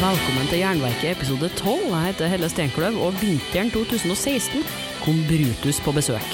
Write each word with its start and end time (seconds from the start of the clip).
Velkommen 0.00 0.46
til 0.48 0.62
Jernverket 0.62 1.10
episode 1.10 1.48
12. 1.58 1.90
Jeg 1.90 2.04
heter 2.06 2.30
Helle 2.32 2.48
Steinkløv, 2.48 2.94
og 3.04 3.18
vinteren 3.20 3.68
2016 3.68 4.62
kom 5.04 5.18
Brutus 5.28 5.80
på 5.84 5.92
besøk. 5.92 6.30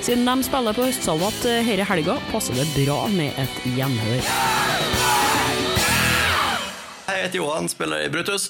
Siden 0.00 0.24
de 0.24 0.46
spiller 0.46 0.72
på 0.72 0.86
Høstsalvat 0.86 1.42
denne 1.44 1.84
helga, 1.90 2.14
passer 2.30 2.56
det 2.56 2.64
bra 2.72 3.02
med 3.12 3.36
et 3.42 3.58
gjenhør. 3.76 4.24
Hej, 7.04 7.18
jag 7.18 7.22
heter 7.26 7.38
Johan, 7.42 7.68
spelar 7.68 8.00
i 8.06 8.08
Brutus. 8.08 8.48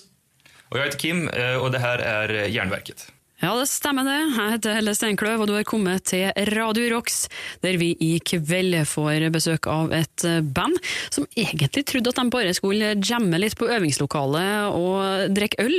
Och 0.68 0.78
jag 0.78 0.84
heter 0.84 0.98
Kim 0.98 1.28
eh, 1.28 1.56
och 1.56 1.70
det 1.70 1.78
här 1.78 1.98
är 1.98 2.46
Järnverket. 2.46 3.12
Ja, 3.42 3.56
det 3.58 3.64
stemmer 3.66 4.06
det. 4.06 4.20
Jeg 4.36 4.50
heter 4.52 4.76
Helle 4.76 4.92
Steinkløv, 4.94 5.40
og 5.42 5.48
du 5.50 5.56
har 5.56 5.64
kommet 5.66 6.04
til 6.06 6.28
Radio 6.54 6.84
Rocks, 6.92 7.24
der 7.64 7.74
vi 7.74 7.88
i 7.98 8.12
kveld 8.22 8.76
får 8.86 9.24
besøk 9.34 9.66
av 9.66 9.90
et 9.96 10.22
band 10.54 10.76
som 11.10 11.26
egentlig 11.34 11.82
trodde 11.90 12.12
at 12.12 12.20
de 12.20 12.30
bare 12.30 12.52
skulle 12.54 12.92
jamme 13.02 13.40
litt 13.42 13.56
på 13.58 13.66
øvingslokalet 13.66 14.76
og 14.78 15.34
drikke 15.34 15.58
øl, 15.64 15.74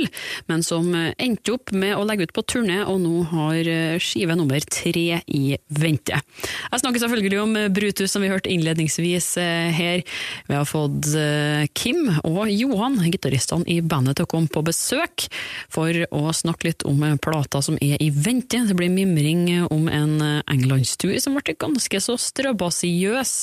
men 0.52 0.64
som 0.66 0.90
endte 0.92 1.54
opp 1.54 1.72
med 1.72 1.94
å 1.96 2.04
legge 2.04 2.26
ut 2.28 2.34
på 2.36 2.44
turné, 2.52 2.82
og 2.84 3.00
nå 3.00 3.22
har 3.30 3.70
skive 3.96 4.36
nummer 4.36 4.60
tre 4.68 5.22
i 5.24 5.56
vente. 5.72 6.20
Jeg 6.20 6.84
snakker 6.84 7.00
selvfølgelig 7.06 7.40
om 7.46 7.56
Brutus, 7.72 8.12
som 8.12 8.26
vi 8.26 8.32
hørte 8.34 8.52
innledningsvis 8.52 9.30
eh, 9.40 9.72
her. 9.72 10.04
Vi 10.50 10.58
har 10.58 10.68
fått 10.68 11.08
eh, 11.16 11.64
Kim 11.72 12.12
og 12.28 12.44
Johan, 12.52 13.00
gitaristene 13.08 13.64
i 13.72 13.80
bandet, 13.80 14.20
til 14.20 14.28
å 14.28 14.32
komme 14.36 14.52
på 14.52 14.66
besøk 14.68 15.30
for 15.72 16.04
å 16.12 16.28
snakke 16.36 16.68
litt 16.68 16.84
om 16.84 17.00
plata 17.24 17.53
som 17.62 17.76
er 17.84 18.00
i 18.02 18.10
vente. 18.10 18.58
Det 18.66 18.76
blir 18.78 18.92
mimring 18.92 19.46
om 19.68 19.88
en 19.92 20.16
eh, 20.24 20.42
englandstur 20.50 21.14
som 21.22 21.36
ble 21.36 21.54
ganske 21.60 22.00
så 22.02 22.16
strabasiøs. 22.20 23.34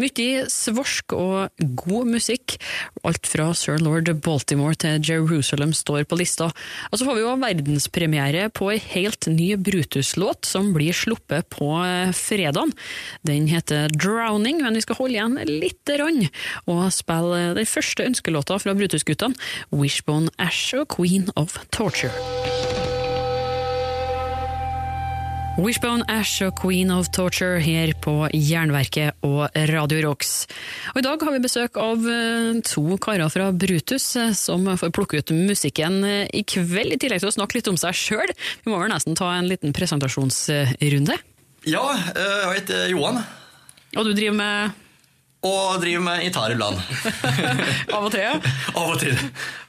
Mye 0.00 0.46
svorsk 0.52 1.16
og 1.16 1.64
god 1.82 2.12
musikk. 2.14 2.56
Alt 3.06 3.28
fra 3.28 3.50
Sir 3.56 3.82
Lord 3.82 4.08
Baltimore 4.24 4.78
til 4.78 5.02
Jerusalem 5.02 5.74
står 5.76 6.06
på 6.08 6.18
lista. 6.20 6.50
Og 6.90 6.98
så 6.98 7.06
får 7.08 7.18
vi 7.18 7.24
jo 7.24 7.34
verdenspremiere 7.42 8.48
på 8.54 8.70
ei 8.72 8.80
helt 8.92 9.28
ny 9.30 9.52
Brutus-låt 9.56 10.48
som 10.48 10.72
blir 10.76 10.96
sluppet 10.96 11.48
på 11.52 11.74
eh, 11.84 12.14
fredag. 12.16 12.72
Den 13.26 13.48
heter 13.50 13.92
Drowning, 13.92 14.62
men 14.62 14.78
vi 14.78 14.84
skal 14.84 14.98
holde 15.00 15.18
igjen 15.18 15.38
lite 15.48 15.98
grann 15.98 16.26
og 16.70 16.86
spille 16.94 17.38
eh, 17.38 17.52
den 17.58 17.68
første 17.68 18.06
ønskelåta 18.08 18.58
fra 18.62 18.76
Brutus-guttene, 18.78 19.38
Wishbone 19.72 20.32
Ash 20.38 20.74
og 20.78 20.88
Queen 20.96 21.30
of 21.36 21.58
Torture. 21.70 22.51
Wishbone 25.60 26.00
Ash 26.08 26.40
og 26.46 26.54
Queen 26.56 26.88
of 26.90 27.10
Torture 27.12 27.58
her 27.60 27.90
på 28.00 28.12
Jernverket 28.32 29.18
og 29.26 29.52
Radio 29.68 29.98
Rocks. 30.06 30.46
Og 30.94 31.02
I 31.02 31.04
dag 31.04 31.20
har 31.20 31.34
vi 31.34 31.40
besøk 31.44 31.76
av 31.76 32.06
eh, 32.08 32.56
to 32.64 32.96
karer 32.96 33.28
fra 33.28 33.50
Brutus 33.52 34.06
eh, 34.16 34.32
som 34.32 34.64
får 34.80 34.94
plukke 34.96 35.20
ut 35.20 35.32
musikken 35.36 35.98
eh, 36.08 36.24
i 36.32 36.40
kveld, 36.48 36.96
i 36.96 36.98
tillegg 37.02 37.20
til 37.20 37.28
å 37.28 37.34
snakke 37.36 37.58
litt 37.58 37.68
om 37.68 37.76
seg 37.76 37.92
sjøl. 38.00 38.32
Vi 38.64 38.72
må 38.72 38.80
vel 38.80 38.94
nesten 38.94 39.18
ta 39.18 39.28
en 39.36 39.50
liten 39.50 39.76
presentasjonsrunde. 39.76 41.20
Ja, 41.68 41.84
jag 42.16 42.54
heter 42.56 42.88
Johan 42.90 43.20
Og 43.96 44.04
du 44.04 44.12
driver 44.12 44.34
med 44.34 44.70
och 45.40 45.80
driver 45.80 46.00
med 46.00 46.24
gitarr 46.24 46.52
ibland. 46.52 46.76
av 47.94 48.04
og 48.04 48.10
til? 48.10 48.20
ja. 48.20 48.40
Av 48.74 48.90
och 48.90 49.00
till. 49.00 49.18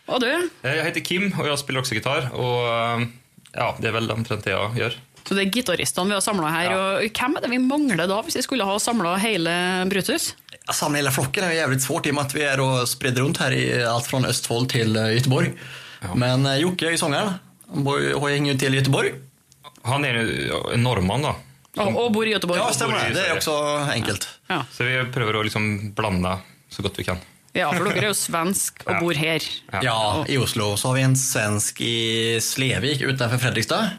Og 0.06 0.22
du? 0.22 0.50
Jag 0.62 0.84
heter 0.84 1.00
Kim 1.00 1.34
och 1.40 1.48
jag 1.48 1.60
spelar 1.60 1.80
också 1.80 1.96
gitarr. 1.96 2.30
Och 2.34 2.68
eh, 2.68 3.08
ja, 3.54 3.76
det 3.80 3.88
är 3.88 3.92
väl 3.92 4.12
omtrent 4.12 4.44
det 4.44 4.52
jag 4.52 4.78
gör. 4.78 4.94
Så 5.28 5.34
det 5.38 5.42
er 5.46 5.52
gitaristene 5.56 6.08
vi 6.12 6.14
har 6.18 6.22
samla 6.22 6.50
her. 6.52 6.72
Ja. 6.72 6.78
Og 6.78 7.10
hvem 7.20 7.38
er 7.38 7.42
det 7.46 7.50
vi 7.52 7.60
mangler 7.64 8.08
da, 8.08 8.22
hvis 8.26 8.36
vi 8.36 8.42
skulle 8.46 8.64
ha 8.68 8.80
samla 8.80 9.16
hele 9.18 9.86
Brutus? 9.90 10.36
Att 10.68 10.76
samla 10.76 10.98
hela 10.98 11.12
flocken 11.12 11.44
är 11.44 11.52
jävligt 11.52 11.82
svårt 11.84 12.06
i 12.06 12.12
och 12.12 12.16
med 12.16 12.26
att 12.26 12.34
vi 12.36 12.44
är 12.44 12.60
och 12.60 12.90
sprider 12.90 13.22
runt 13.22 13.38
här 13.38 13.52
i 13.52 13.84
allt 13.86 14.06
från 14.08 14.26
Östfold 14.26 14.70
till 14.70 14.96
eh, 14.96 15.14
Göteborg. 15.14 15.52
Men 16.16 16.46
eh, 16.46 16.56
Jocke 16.58 16.88
är 16.88 16.92
ju 16.92 16.98
sångaren. 16.98 17.34
Han 17.74 17.84
bor- 17.84 18.20
har 18.20 18.30
hänger 18.30 18.54
ju 18.54 18.60
till 18.60 18.74
i 18.74 18.78
Göteborg. 18.78 19.12
Han 19.84 20.06
är 20.06 20.14
ju 20.14 20.52
en 20.74 20.84
norrman 20.84 21.22
då. 21.22 21.36
Og, 21.78 21.98
og 21.98 22.12
bor 22.14 22.28
i 22.28 22.32
Göteborg. 22.32 22.60
Ja, 22.60 22.70
i 22.72 22.74
det. 22.80 22.86
Det 22.88 23.10
är 23.10 23.14
Sverige. 23.14 23.34
också 23.34 23.52
enkelt. 23.94 24.28
Ja. 24.48 24.66
Så 24.72 24.84
vi 24.84 25.04
prövar 25.14 25.34
att 25.40 25.46
liksom 25.46 25.94
blanda 25.94 26.40
så 26.70 26.82
gott 26.84 26.94
vi 27.00 27.04
kan. 27.04 27.18
Ja, 27.54 27.74
for 27.74 27.86
dere 27.86 28.02
er 28.02 28.08
jo 28.10 28.14
svensk 28.18 28.82
og 28.86 28.94
Ja. 28.94 29.00
bor 29.00 29.14
her. 29.14 29.44
Ja, 29.82 30.26
i 30.28 30.38
Oslo. 30.38 30.78
Så 30.78 30.88
har 30.88 30.96
vi 30.96 31.02
en 31.02 31.16
svensk 31.18 31.82
i 31.82 32.40
Slevik 32.42 33.02
utanför 33.02 33.38
Fredrikstad. 33.38 33.90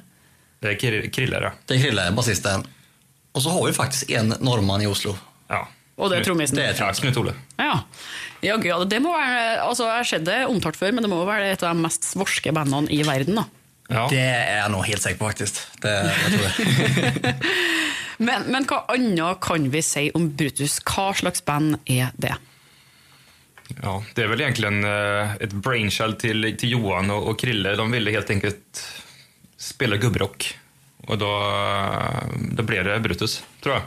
Det 0.64 0.70
är 0.72 0.76
Kir- 0.80 1.10
Krille 1.12 1.40
ja. 1.42 1.50
Det 1.68 1.74
är 1.76 1.82
Krille, 1.82 2.06
basisten. 2.16 2.64
Och 3.32 3.42
så 3.42 3.50
har 3.52 3.66
vi 3.66 3.72
faktiskt 3.76 4.10
en 4.10 4.34
norrman 4.40 4.82
i 4.82 4.86
Oslo. 4.88 5.16
ja. 5.48 5.66
Og 5.96 6.08
det 6.10 6.16
er 6.18 6.24
trommisen. 6.26 6.56
Det 6.58 6.64
er 6.66 6.74
Ja, 6.80 6.88
Knut 6.96 7.16
Ole. 7.20 7.32
Ja. 7.60 7.74
ja, 8.42 8.56
gud, 8.56 8.66
ja, 8.66 8.78
det 8.84 8.98
må 9.04 9.12
være, 9.14 9.60
altså, 9.62 9.84
Jeg 9.86 9.96
har 10.00 10.04
sett 10.08 10.24
det 10.26 10.38
omtalt 10.50 10.76
før, 10.80 10.90
men 10.96 11.04
det 11.06 11.10
må 11.12 11.20
være 11.28 11.52
et 11.52 11.62
av 11.62 11.70
de 11.76 11.84
mest 11.84 12.02
svorske 12.08 12.50
bandene 12.56 12.90
i 12.90 13.02
verden. 13.06 13.36
da. 13.38 13.44
Ja. 13.88 14.06
Det 14.10 14.18
är 14.18 14.58
jag 14.58 14.70
nog 14.72 14.86
helt 14.86 15.02
säker 15.02 15.18
på 15.18 15.28
faktiskt. 15.28 15.60
Det, 15.82 15.92
jag 16.24 16.32
tror 16.32 16.48
det. 16.48 17.34
Men, 18.18 18.42
men 18.50 18.64
hva 18.70 18.84
annet 18.88 19.40
kan 19.42 19.70
vi 19.70 19.82
si 19.82 20.10
om 20.14 20.28
Brutus? 20.36 20.80
Hva 20.86 21.12
slags 21.14 21.44
band 21.44 21.76
er 21.84 22.10
det? 22.16 22.34
ja, 23.82 24.04
det 24.14 24.22
är 24.22 24.26
väl 24.26 24.40
egentligen 24.40 24.84
eh, 24.84 25.34
ett 25.34 25.52
brainchild 25.52 26.18
till, 26.18 26.56
till 26.58 26.70
Johan 26.70 27.10
och, 27.10 27.28
och 27.28 27.38
Krille. 27.40 27.74
De 27.76 27.90
ville 27.90 28.10
helt 28.10 28.30
enkelt 28.30 28.86
spela 29.64 29.96
gubbrock. 29.96 30.58
Och 31.06 31.18
då, 31.18 31.26
eh, 31.26 32.28
då 32.52 32.62
blev 32.62 32.84
det 32.84 33.00
Brutus, 33.00 33.42
tror 33.62 33.74
jag. 33.74 33.82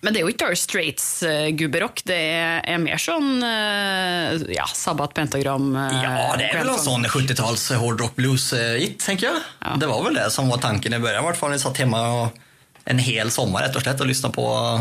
Men 0.00 0.14
det 0.14 0.20
er 0.20 0.24
jo 0.24 0.30
ikke 0.32 0.46
Dire 0.46 0.56
Straits-gubberock. 0.56 2.00
Det 2.08 2.16
er, 2.16 2.62
er 2.64 2.78
mer 2.80 3.00
sånn 3.00 3.42
eh, 3.44 4.46
ja, 4.54 4.64
Sabbat, 4.72 5.12
Pentagram 5.14 5.74
eh, 5.76 5.98
Ja, 6.06 6.36
det 6.38 6.46
är 6.48 6.58
väl 6.58 6.72
en 6.72 6.78
sån 6.80 7.04
70-tals 7.06 7.68
hårdrock 7.76 8.16
blues 8.16 8.52
hit 8.52 9.04
tänker 9.04 9.26
jag. 9.26 9.36
Ja. 9.60 9.76
Det 9.76 9.86
var 9.86 10.04
väl 10.04 10.14
det 10.14 10.30
som 10.30 10.48
var 10.48 10.58
tanken 10.58 10.94
i 10.94 10.98
början. 10.98 11.22
I 11.22 11.26
vart 11.26 11.36
fall 11.36 11.50
när 11.50 11.54
jag 11.54 11.60
satt 11.60 11.78
hemma 11.78 12.22
och 12.22 12.38
en 12.84 12.98
hel 12.98 13.30
sommar 13.30 13.62
rätt 13.62 13.76
och 13.76 13.82
slätt 13.82 14.00
och 14.00 14.06
lyssnade 14.06 14.34
på 14.34 14.80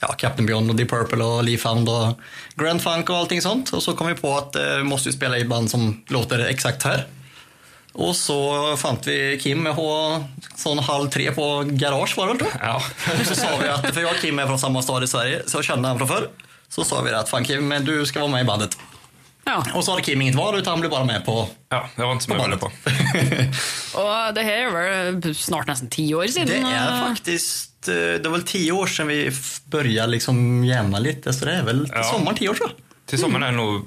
ja, 0.00 0.08
Captain 0.08 0.46
Beyond 0.46 0.70
och 0.70 0.76
Deep 0.76 0.90
Purple 0.90 1.24
och 1.24 1.44
Lee 1.44 1.58
Found 1.58 1.88
och 1.88 2.20
Grand 2.54 2.82
Funk 2.82 3.10
och 3.10 3.16
allting 3.16 3.42
sånt. 3.42 3.72
Och 3.72 3.82
så 3.82 3.92
kom 3.92 4.06
vi 4.06 4.14
på 4.14 4.36
att 4.38 4.56
eh, 4.56 4.76
vi 4.76 4.82
måste 4.82 5.08
ju 5.08 5.12
spela 5.12 5.38
i 5.38 5.44
band 5.44 5.70
som 5.70 6.04
låter 6.08 6.38
exakt 6.38 6.82
här. 6.82 7.06
Och 7.98 8.16
så 8.16 8.76
fann 8.76 8.96
vi 9.06 9.40
Kim 9.42 9.64
på 9.64 10.24
sån 10.56 10.78
halv 10.78 11.08
tre 11.10 11.32
på 11.32 11.64
Garage 11.66 12.16
var 12.16 12.26
det 12.26 12.44
väl? 12.44 12.52
Ja. 12.60 12.82
Och 13.20 13.26
så 13.26 13.34
sa 13.34 13.48
vi 13.62 13.68
att, 13.68 13.94
för 13.94 14.00
jag 14.00 14.10
och 14.10 14.20
Kim 14.20 14.38
är 14.38 14.46
från 14.46 14.58
samma 14.58 14.82
stad 14.82 15.04
i 15.04 15.06
Sverige, 15.06 15.42
så 15.46 15.56
jag 15.58 15.64
kände 15.64 15.88
han 15.88 15.98
från 15.98 16.08
förr. 16.08 16.28
Så 16.68 16.84
sa 16.84 17.00
vi 17.02 17.10
att 17.12 17.28
fan 17.28 17.44
Kim, 17.44 17.68
men 17.68 17.84
du 17.84 18.06
ska 18.06 18.20
vara 18.20 18.30
med 18.30 18.40
i 18.40 18.44
bandet. 18.44 18.78
Ja. 19.44 19.64
Och 19.74 19.84
så 19.84 19.90
hade 19.90 20.02
Kim 20.02 20.22
inget 20.22 20.34
val 20.34 20.58
utan 20.58 20.70
han 20.70 20.80
blev 20.80 20.90
bara 20.90 21.04
med 21.04 21.24
på, 21.24 21.48
ja, 21.68 21.88
jag 21.96 22.06
var 22.06 22.12
inte 22.12 22.24
så 22.24 22.34
på 22.34 22.48
med 22.48 22.60
på. 22.60 22.66
Og 23.96 24.34
det 24.36 24.42
er 24.44 24.70
vel 24.74 25.34
snart 25.34 25.66
nesten 25.70 25.88
ti 25.90 26.04
år 26.14 26.26
siden. 26.26 26.48
Det 26.48 26.76
är 26.76 26.92
eh, 27.02 27.08
faktiskt, 27.08 27.88
eh, 27.88 27.94
det 27.94 28.24
var 28.28 28.30
väl 28.38 28.42
tio 28.46 28.72
år 28.72 28.86
sedan 28.86 29.06
vi 29.06 29.30
började 29.64 30.10
liksom 30.12 30.64
jämna 30.64 30.98
lite, 30.98 31.32
så 31.32 31.44
det 31.44 31.52
är 31.52 31.62
väl 31.62 31.88
Ja. 31.92 32.02
sommaren 32.02 32.36
tio 32.36 32.48
år 32.48 32.54
tror 32.54 32.68
jag. 32.70 32.76
Till 33.06 33.18
sommaren 33.18 33.42
är 33.42 33.50
det 33.50 33.56
nog 33.56 33.84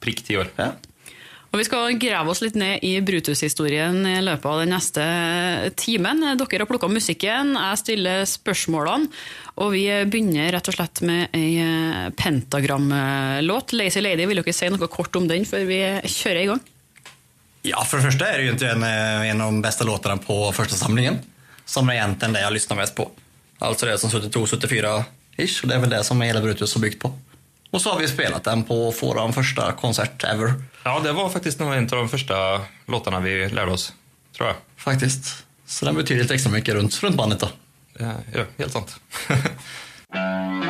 prick 0.00 0.24
tio 0.24 0.38
år. 0.38 0.46
Ja. 0.56 0.72
Og 1.52 1.60
Vi 1.60 1.66
skal 1.68 1.98
grave 2.00 2.32
oss 2.32 2.40
litt 2.40 2.56
ned 2.56 2.80
i 2.80 2.94
Brutus-historien 3.04 3.98
i 4.08 4.16
løpet 4.24 4.48
av 4.48 4.62
den 4.62 4.72
neste 4.72 5.02
timen. 5.76 6.24
Dere 6.40 6.62
har 6.64 6.70
plukka 6.70 6.88
musikken, 6.88 7.52
jeg 7.58 7.80
stiller 7.82 8.24
spørsmålene. 8.24 9.10
Og 9.60 9.74
vi 9.74 9.84
begynner 10.08 10.48
rett 10.56 10.70
og 10.72 10.78
slett 10.78 11.02
med 11.04 11.36
ei 11.36 11.60
eh, 11.60 12.08
pentagramlåt. 12.16 13.76
'Lazy 13.76 14.00
Lady'. 14.00 14.24
Vil 14.30 14.40
dere 14.40 14.56
si 14.56 14.70
noe 14.72 14.88
kort 14.88 15.12
om 15.20 15.28
den 15.28 15.44
før 15.44 15.68
vi 15.68 15.82
kjører 16.08 16.40
i 16.40 16.52
gang? 16.54 16.62
ja, 17.62 17.84
for 17.84 17.96
det 17.96 18.02
første 18.02 18.24
är 18.24 18.38
det 18.38 18.44
ju 18.44 18.50
inte 18.50 18.68
en, 18.68 18.82
eh, 18.82 19.30
en 19.30 19.40
av 19.40 19.52
de 19.52 19.62
bästa 19.62 19.84
låtarna 19.84 20.16
på 20.16 20.52
första 20.52 20.76
samlingen. 20.76 21.18
Som 21.64 21.88
är 21.88 21.94
egentligen 21.94 22.32
det 22.32 22.40
jag 22.40 22.52
lyssnar 22.52 22.76
mest 22.76 22.94
på. 22.94 23.10
Alltså 23.58 23.86
det 23.86 23.98
som 23.98 24.10
72-74-ish, 24.10 25.62
och 25.62 25.68
det 25.68 25.74
är 25.74 25.78
väl 25.78 25.90
det 25.90 26.04
som 26.04 26.20
hela 26.20 26.40
Brutus 26.40 26.74
har 26.74 26.80
byggt 26.80 27.02
på. 27.02 27.12
Och 27.72 27.82
så 27.82 27.90
har 27.90 27.98
vi 27.98 28.08
spelat 28.08 28.44
den 28.44 28.64
på 28.64 28.94
vår 29.00 29.32
första 29.32 29.72
konsert 29.72 30.24
ever, 30.24 30.54
Ja, 30.84 31.00
det 31.00 31.12
var 31.12 31.28
faktiskt 31.28 31.60
nog 31.60 31.74
en 31.74 31.82
av 31.82 31.88
de 31.88 32.08
första 32.08 32.60
låtarna 32.86 33.20
vi 33.20 33.48
lärde 33.48 33.72
oss, 33.72 33.92
tror 34.36 34.48
jag. 34.48 34.56
faktiskt. 34.76 35.44
Så 35.66 35.84
den 35.84 35.94
betyder 35.94 36.22
lite 36.22 36.34
extra 36.34 36.52
mycket 36.52 36.74
runt, 36.74 37.02
runt 37.02 37.16
bandet 37.16 37.40
då. 37.40 37.48
Ja, 37.98 38.12
ja 38.34 38.44
helt 38.58 38.72
sant. 38.72 38.96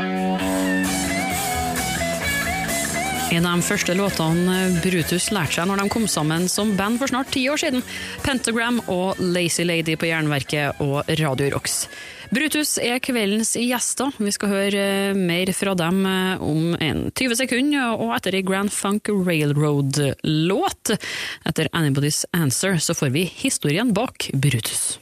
En 3.32 3.46
av 3.46 3.52
de 3.56 3.62
første 3.64 3.94
låtene 3.96 4.56
Brutus 4.84 5.30
lærte 5.32 5.54
seg 5.56 5.68
når 5.70 5.80
de 5.80 5.88
kom 5.88 6.04
sammen 6.10 6.50
som 6.52 6.74
band 6.76 6.98
for 7.00 7.08
snart 7.08 7.30
ti 7.32 7.46
år 7.48 7.56
siden. 7.62 7.80
Pentagram 8.20 8.82
og 8.92 9.16
Lazy 9.24 9.64
Lady 9.64 9.94
på 9.96 10.10
Jernverket 10.10 10.82
og 10.84 11.08
Radio 11.16 11.48
Rocks. 11.54 11.86
Brutus 12.32 12.78
er 12.80 12.96
kveldens 13.04 13.50
gjester. 13.60 14.14
Vi 14.16 14.32
skal 14.32 14.48
høre 14.48 14.84
eh, 15.12 15.18
mer 15.18 15.52
fra 15.52 15.74
dem 15.76 15.98
eh, 16.08 16.40
om 16.40 16.72
en 16.80 17.02
20 17.12 17.36
sekunder, 17.42 17.92
og 18.00 18.14
etter 18.16 18.38
ei 18.38 18.44
Grand 18.46 18.72
Funk 18.72 19.10
Railroad-låt, 19.12 20.94
etter 21.44 21.68
Anybody's 21.76 22.24
Answer, 22.32 22.80
så 22.80 22.96
får 22.96 23.12
vi 23.12 23.28
historien 23.44 23.92
bak 23.92 24.30
Brutus. 24.32 25.01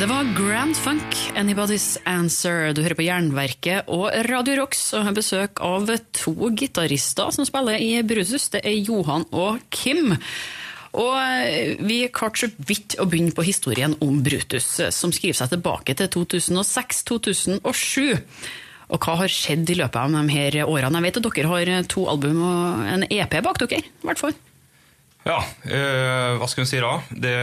Det 0.00 0.06
var 0.08 0.24
Grand 0.32 0.76
Funk, 0.76 1.16
Anybody's 1.36 1.98
Answer. 2.08 2.70
Du 2.72 2.80
hører 2.80 2.96
på 2.96 3.04
Jernverket 3.04 3.90
og 3.92 4.06
Radio 4.30 4.54
Rocks 4.62 4.94
og 4.96 5.02
har 5.04 5.12
besøk 5.12 5.60
av 5.60 5.90
to 6.16 6.32
gitarister 6.56 7.28
som 7.36 7.44
spiller 7.44 7.76
i 7.76 7.98
Brutus. 8.00 8.46
Det 8.54 8.62
er 8.64 8.78
Johan 8.78 9.26
og 9.28 9.58
Kim. 9.68 10.14
Og 10.96 11.18
eh, 11.20 11.76
Vi 11.84 11.98
klarte 12.16 12.46
så 12.46 12.48
vidt 12.64 12.96
å 12.96 13.04
begynne 13.12 13.36
på 13.36 13.44
historien 13.44 13.92
om 14.00 14.22
Brutus, 14.24 14.70
eh, 14.80 14.88
som 14.88 15.12
skriver 15.12 15.36
seg 15.36 15.52
tilbake 15.52 15.92
til 16.00 16.08
2006-2007. 16.16 17.60
Og 18.88 19.04
hva 19.04 19.18
har 19.20 19.36
skjedd 19.36 19.68
i 19.68 19.78
løpet 19.82 20.00
av 20.00 20.16
de 20.16 20.24
her 20.32 20.62
årene? 20.64 20.96
Jeg 20.96 21.10
vet 21.10 21.20
at 21.20 21.28
dere 21.28 21.52
har 21.52 21.74
eh, 21.74 21.84
to 21.92 22.06
album 22.08 22.40
og 22.40 22.88
en 22.96 23.04
EP 23.04 23.36
bak 23.44 23.60
dere. 23.66 23.84
i 23.84 24.08
hvert 24.08 24.24
fall. 24.24 24.32
Ja, 25.28 25.44
eh, 25.68 26.40
vad 26.40 26.48
ska 26.48 26.64
vi 26.64 26.66
säga 26.72 26.88
då? 26.88 27.02
Det 27.10 27.36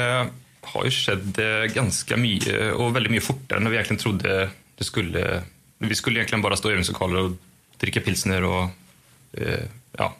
har 0.74 0.86
ju 0.86 0.92
skett 0.92 1.38
eh, 1.38 1.74
ganska 1.74 2.18
mycket 2.18 2.74
och 2.74 2.96
väldigt 2.96 3.12
mycket 3.12 3.28
fortare 3.28 3.60
än 3.60 3.70
vi 3.70 3.76
egentligen 3.76 4.00
trodde 4.02 4.50
det 4.78 4.84
skulle. 4.84 5.42
Vi 5.78 5.96
skulle 5.96 6.20
egentligen 6.20 6.42
bara 6.42 6.56
stå 6.58 6.70
i 6.70 6.72
övningslokaler 6.72 7.20
och 7.20 7.32
dricka 7.78 8.02
pilsner 8.02 8.44
och 8.44 8.64
eh, 9.34 9.64
ja, 9.98 10.16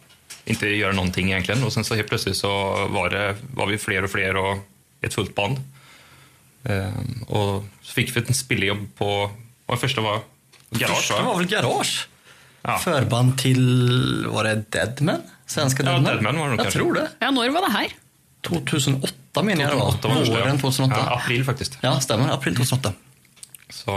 inte 0.46 0.68
göra 0.68 0.92
någonting 0.94 1.28
egentligen. 1.32 1.64
Och 1.64 1.74
sen 1.74 1.84
så 1.84 1.96
helt 1.96 2.08
plötsligt 2.08 2.38
så 2.38 2.50
var, 2.88 3.10
det, 3.10 3.36
var 3.54 3.68
vi 3.68 3.78
fler 3.78 4.04
och 4.04 4.12
fler 4.12 4.36
och 4.36 4.58
ett 5.02 5.14
fullt 5.14 5.36
band. 5.36 5.58
Eh, 6.64 6.94
och 7.28 7.66
så 7.82 7.94
fick 7.94 8.16
vi 8.16 8.20
ett 8.22 8.36
spillejobb 8.36 8.88
på, 8.98 9.32
vad 9.66 9.80
första 9.80 10.02
var? 10.02 10.20
Garage 10.70 10.96
Första 10.96 11.14
va? 11.14 11.22
var 11.24 11.38
väl 11.38 11.48
Garage? 11.48 12.08
Ja. 12.62 12.78
Förband 12.78 13.38
till, 13.38 14.26
var 14.30 14.44
det 14.44 14.64
Deadman? 14.72 15.22
Svenska 15.46 15.84
Ja, 15.84 15.90
Deadman? 15.92 16.14
Deadman 16.14 16.36
var 16.40 16.44
det 16.44 16.50
nog 16.50 16.60
Jag 16.60 16.66
kanske. 16.66 16.80
tror 16.80 16.94
det. 16.94 17.10
Ja, 17.20 17.32
Når 17.32 17.50
var 17.50 17.62
det 17.70 17.74
her? 17.78 17.88
2008 18.42 19.14
menar 19.44 19.62
jag 19.64 19.72
det 19.72 19.76
var. 19.76 19.92
2008 19.92 20.08
var 20.08 20.16
det 20.26 20.32
ja. 20.40 20.46
Våren 20.46 20.60
2008. 20.60 20.96
Ja, 20.98 21.06
Ja, 21.12 21.16
april 21.24 21.44
faktiskt. 21.46 21.78
stämmer. 22.02 22.34
April 22.34 22.56
2008. 22.56 22.94
Så, 23.70 23.92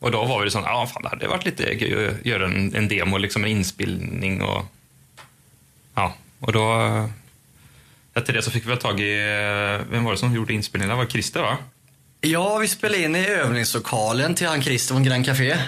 och 0.00 0.10
då 0.10 0.24
var 0.24 0.44
vi 0.44 0.50
sån, 0.50 0.62
ja 0.62 0.86
fan 0.86 1.02
det 1.02 1.08
hade 1.08 1.28
varit 1.28 1.44
lite 1.44 1.74
kul 1.74 2.08
att 2.20 2.26
göra 2.26 2.44
en, 2.44 2.74
en 2.74 2.88
demo, 2.88 3.18
liksom 3.18 3.44
en 3.44 3.50
inspelning 3.50 4.42
och 4.42 4.64
ja, 5.94 6.14
och 6.40 6.52
då 6.52 6.80
efter 8.14 8.32
det 8.32 8.42
så 8.42 8.50
fick 8.50 8.66
vi 8.66 8.76
tag 8.76 9.00
i, 9.00 9.16
vem 9.90 10.04
var 10.04 10.12
det 10.12 10.18
som 10.18 10.34
gjorde 10.34 10.52
inspelningen? 10.54 10.96
Det 10.96 11.04
var 11.04 11.10
Christer 11.10 11.40
va? 11.42 11.56
Ja, 12.20 12.58
vi 12.58 12.68
spelade 12.68 13.02
in 13.02 13.16
i 13.16 13.26
övningslokalen 13.26 14.34
till 14.34 14.46
han 14.46 14.62
Christer 14.62 14.94
från 14.94 15.02
Grand 15.04 15.26
Café. 15.26 15.58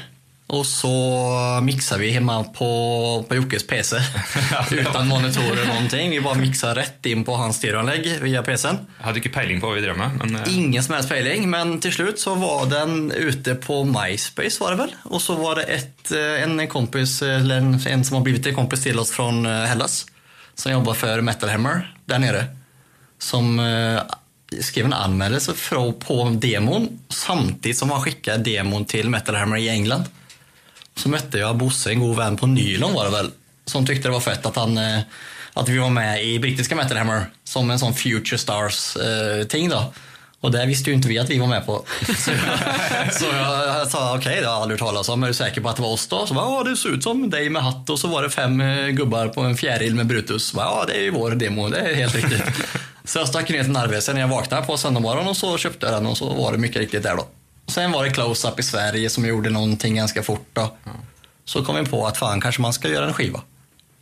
Och 0.59 0.67
så 0.67 1.61
mixade 1.63 2.01
vi 2.01 2.11
hemma 2.11 2.45
på, 2.45 3.25
på 3.29 3.35
Jockes 3.35 3.67
PC. 3.67 3.97
Utan 4.71 5.09
monitorer 5.09 5.53
eller 5.53 5.67
någonting. 5.67 6.11
Vi 6.11 6.21
bara 6.21 6.35
mixade 6.35 6.81
rätt 6.81 7.07
in 7.07 7.25
på 7.25 7.35
hans 7.37 7.57
stereoanlägg 7.57 8.19
via 8.23 8.43
PCn. 8.43 8.77
Jag 8.99 9.05
hade 9.05 9.19
inte 9.19 9.29
pejling 9.29 9.61
på 9.61 9.67
vad 9.67 9.75
vi 9.77 9.81
drev 9.83 9.97
med. 9.97 10.11
Men, 10.19 10.37
eh, 10.37 10.57
Ingen 10.59 10.83
som 10.85 10.95
helst 10.95 11.09
pejling, 11.09 11.51
men 11.51 11.81
till 11.81 11.93
slut 11.93 12.21
så 12.21 12.35
var 12.35 12.67
den 12.67 13.13
ute 13.13 13.55
på 13.55 13.85
MySpace 13.85 14.57
var 14.61 14.71
det 14.71 14.77
väl? 14.77 14.95
Och 15.03 15.23
så 15.23 15.35
var 15.35 15.55
det 15.57 15.63
ett, 15.63 16.13
eh, 16.13 16.43
en 16.43 16.69
kompis, 16.69 17.23
eller 17.23 17.57
en, 17.57 17.81
en 17.87 18.05
som 18.05 18.17
har 18.17 18.23
blivit 18.25 18.47
en 18.47 18.55
kompis 18.55 18.83
till 18.83 18.99
oss 18.99 19.11
från 19.11 19.47
eh, 19.47 19.53
Hellas. 19.53 20.07
Som 20.55 20.73
jobbar 20.73 20.95
för 20.95 21.21
Metal 21.21 21.49
Hammer 21.51 21.95
där 22.05 22.19
nere. 22.19 22.45
Som 23.19 23.61
eh, 23.61 24.01
skrev 24.61 24.85
en 24.85 24.93
anmälan 24.93 25.41
för- 25.41 25.93
på 25.93 26.29
demon 26.35 26.99
samtidigt 27.09 27.79
som 27.79 27.91
han 27.91 28.03
skickade 28.03 28.39
demon 28.51 28.85
till 28.85 29.11
Metal 29.11 29.35
Hammer 29.35 29.57
i 29.57 29.69
England. 29.69 30.05
Så 30.97 31.09
mötte 31.09 31.39
jag 31.39 31.57
Bosse, 31.57 31.91
en 31.91 32.01
god 32.01 32.17
vän 32.17 32.37
på 32.37 32.47
Nylon 32.47 32.95
var 32.95 33.05
det 33.05 33.11
väl, 33.11 33.31
som 33.67 33.87
tyckte 33.87 34.09
det 34.09 34.13
var 34.13 34.21
fett 34.21 34.47
att, 34.47 34.57
han, 34.57 34.79
eh, 34.79 35.01
att 35.53 35.69
vi 35.69 35.79
var 35.79 35.91
med 35.91 36.25
i 36.25 36.39
brittiska 36.39 36.77
Metal 36.77 36.97
Hammer 36.97 37.27
som 37.45 37.71
en 37.71 37.79
sån 37.79 37.95
Future 37.95 38.39
Stars-ting 38.39 39.69
då. 39.69 39.93
Och 40.45 40.51
det 40.51 40.67
visste 40.67 40.91
ju 40.91 40.97
inte 40.97 41.09
vi 41.09 41.19
att 41.19 41.31
vi 41.31 41.39
var 41.39 41.47
med 41.47 41.67
på. 41.67 41.85
Så 42.19 42.31
jag, 42.31 43.13
så 43.15 43.25
jag 43.25 43.89
sa 43.89 44.17
okej, 44.19 44.41
det 44.41 44.47
har 44.47 44.55
jag 44.55 44.63
aldrig 44.63 44.81
hört 44.81 44.89
talas 44.89 45.09
om. 45.09 45.23
Är 45.23 45.27
du 45.29 45.35
säker 45.35 45.61
på 45.61 45.69
att 45.69 45.77
det 45.77 45.83
var 45.83 45.93
oss 45.93 46.07
då? 46.07 46.27
Så 46.27 46.35
bara, 46.35 46.45
ja, 46.45 46.63
det 46.63 46.77
ser 46.77 46.89
ut 46.89 47.03
som 47.03 47.31
dig 47.31 47.51
med 47.51 47.63
hatt 47.63 47.91
och 47.91 47.99
så 47.99 48.09
var 48.09 48.23
det 48.23 48.31
fem 48.31 48.61
eh, 48.61 48.89
gubbar 48.89 49.29
på 49.29 49.41
en 49.41 49.57
fjäril 49.57 49.95
med 49.95 50.07
Brutus. 50.07 50.53
Bara, 50.53 50.65
ja, 50.65 50.85
det 50.89 50.95
är 50.95 51.03
ju 51.03 51.11
vår 51.11 51.31
demo, 51.31 51.69
det 51.69 51.79
är 51.79 51.95
helt 51.95 52.15
riktigt. 52.15 52.43
Så 53.05 53.19
jag 53.19 53.29
stack 53.29 53.49
ner 53.49 53.63
till 53.63 53.73
Narvesen 53.73 54.15
när 54.15 54.21
jag 54.21 54.29
vaknade 54.29 54.67
på 54.67 54.77
söndag 54.77 55.01
morgon 55.01 55.29
och 55.29 55.37
så 55.37 55.59
köpte 55.59 55.87
jag 55.87 55.95
den 55.95 56.07
och 56.07 56.17
så 56.17 56.35
var 56.35 56.53
det 56.53 56.59
mycket 56.59 56.77
riktigt 56.77 57.03
där 57.03 57.17
då. 57.17 57.27
Sen 57.67 57.93
var 57.93 58.05
det 58.05 58.11
Close-Up 58.11 58.61
i 58.61 58.63
Sverige 58.63 59.11
som 59.11 59.27
gjorde 59.27 59.51
någonting 59.51 59.95
ganska 59.97 60.23
fort 60.23 60.49
då. 60.53 60.77
Så 61.45 61.65
kom 61.65 61.77
vi 61.77 61.85
på 61.85 62.07
att 62.07 62.17
fan, 62.17 62.41
kanske 62.41 62.63
man 62.63 62.73
ska 62.73 62.89
göra 62.89 63.07
en 63.07 63.13
skiva. 63.15 63.41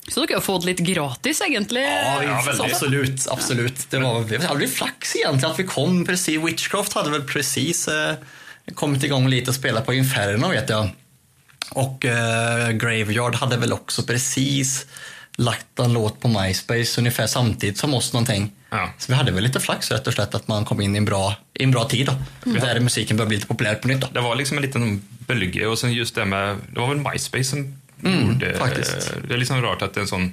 Så 0.08 0.26
dere 0.26 0.36
har 0.36 0.40
fått 0.40 0.64
litt 0.64 0.78
gratis, 0.78 1.40
egentlig? 1.40 1.82
Ja, 1.82 2.22
Ja, 2.22 2.42
väldigt. 2.46 2.60
absolut. 2.72 3.28
absolut. 3.30 3.90
Det 3.90 3.98
var 3.98 4.24
det 4.24 4.46
hade 4.46 4.68
flax 4.68 5.16
egentligen 5.16 5.52
att 5.52 5.58
vi 5.58 5.64
kom 5.64 6.04
precis. 6.04 6.40
Witchcraft 6.44 6.92
hade 6.92 7.10
väl 7.10 7.22
precis 7.22 7.88
eh, 7.88 8.14
kommit 8.74 9.04
igång 9.04 9.28
lite 9.28 9.50
och 9.50 9.54
spelat 9.54 9.86
på 9.86 9.94
Inferno 9.94 10.48
vet 10.48 10.68
jag. 10.68 10.88
Och 11.70 12.04
eh, 12.04 12.70
Graveyard 12.70 13.34
hade 13.34 13.56
väl 13.56 13.72
också 13.72 14.02
precis 14.02 14.86
lagt 15.36 15.78
en 15.78 15.92
låt 15.92 16.20
på 16.20 16.28
MySpace 16.28 17.00
ungefär 17.00 17.26
samtidigt 17.26 17.78
som 17.78 17.94
oss 17.94 18.12
någonting. 18.12 18.52
Ja. 18.74 18.90
Så 18.98 19.12
vi 19.12 19.16
hade 19.16 19.32
väl 19.32 19.42
lite 19.44 19.60
flax 19.60 19.90
rätt 19.90 20.06
och 20.06 20.12
slett 20.14 20.34
att 20.34 20.48
man 20.48 20.64
kom 20.64 20.80
in 20.80 20.94
i 20.94 20.98
en 20.98 21.04
bra, 21.04 21.36
i 21.54 21.64
en 21.64 21.70
bra 21.70 21.88
tid 21.88 22.06
då. 22.06 22.50
Där 22.52 22.80
musiken 22.80 23.16
började 23.16 23.28
bli 23.28 23.36
lite 23.36 23.46
populär 23.48 23.74
på 23.74 23.88
nytt 23.88 24.00
då. 24.00 24.08
Det 24.12 24.20
var 24.20 24.36
liksom 24.36 24.56
en 24.58 24.62
liten 24.62 25.02
bölge 25.26 25.66
och 25.66 25.78
sen 25.78 25.92
just 25.92 26.14
det 26.14 26.24
med, 26.24 26.56
det 26.72 26.80
var 26.80 26.88
väl 26.88 26.98
MySpace 27.12 27.44
som 27.44 27.78
Mm, 28.04 28.26
gjorde, 28.32 28.58
faktiskt. 28.58 29.14
det 29.28 29.34
är 29.34 29.38
liksom 29.38 29.62
rart 29.62 29.82
att 29.82 29.96
en 29.96 30.06
sån, 30.06 30.32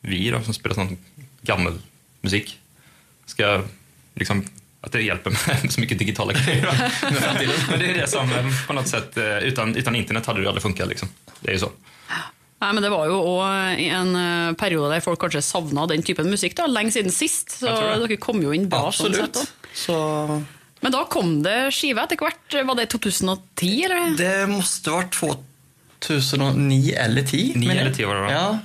vi 0.00 0.30
då 0.30 0.42
som 0.42 0.54
spelar 0.54 0.74
sån 0.74 0.96
gammal 1.42 1.78
musik, 2.20 2.58
ska 3.26 3.62
liksom, 4.14 4.44
att 4.80 4.92
det 4.92 5.02
hjälper 5.02 5.30
med 5.30 5.72
så 5.72 5.80
mycket 5.80 5.98
digitala 5.98 6.32
grejer. 6.32 6.90
Men 7.70 7.78
det 7.78 7.86
är 7.90 7.94
det 7.94 8.06
som 8.10 8.32
eh, 8.32 8.66
på 8.66 8.72
något 8.72 8.88
sätt, 8.88 9.16
eh, 9.16 9.38
utan, 9.38 9.76
utan 9.76 9.96
internet 9.96 10.26
hade 10.26 10.40
det 10.42 10.48
aldrig 10.48 10.62
funkat 10.62 10.88
liksom. 10.88 11.08
Det 11.40 11.48
är 11.48 11.52
ju 11.52 11.58
så. 11.58 11.70
Nei, 12.62 12.72
men 12.72 12.82
Det 12.82 12.90
var 12.90 13.06
jo 13.10 13.18
òg 13.20 13.80
en 13.82 14.16
eh, 14.16 14.52
periode 14.56 14.90
der 14.94 15.00
folk 15.04 15.20
kanskje 15.20 15.42
savna 15.42 15.86
den 15.90 16.02
typen 16.02 16.30
musikk. 16.30 16.54
da, 16.56 16.66
Lenge 16.66 16.92
siden 16.94 17.12
sist. 17.12 17.58
Så 17.60 17.66
Jeg 17.68 18.00
dere 18.08 18.16
kom 18.16 18.40
jo 18.42 18.52
inn 18.52 18.68
bra. 18.68 18.90
sånn 18.92 19.14
sett. 19.14 19.42
Så 19.74 20.44
Men 20.82 20.92
da 20.92 21.04
kom 21.04 21.42
det 21.42 21.72
skive 21.74 22.02
etter 22.04 22.16
hvert. 22.16 22.66
Var 22.66 22.74
det 22.76 22.88
2010, 22.92 23.84
eller? 23.84 24.16
Det 24.16 24.48
måste 24.48 24.90
vara 24.90 25.08
2009 26.00 26.94
eller 26.96 27.22
10. 27.22 27.52
Nio 27.56 27.68
men- 27.68 27.78
eller 27.78 27.92
tio 27.94 28.06
var 28.06 28.14
det, 28.14 28.20
va? 28.22 28.30
Ja. 28.32 28.58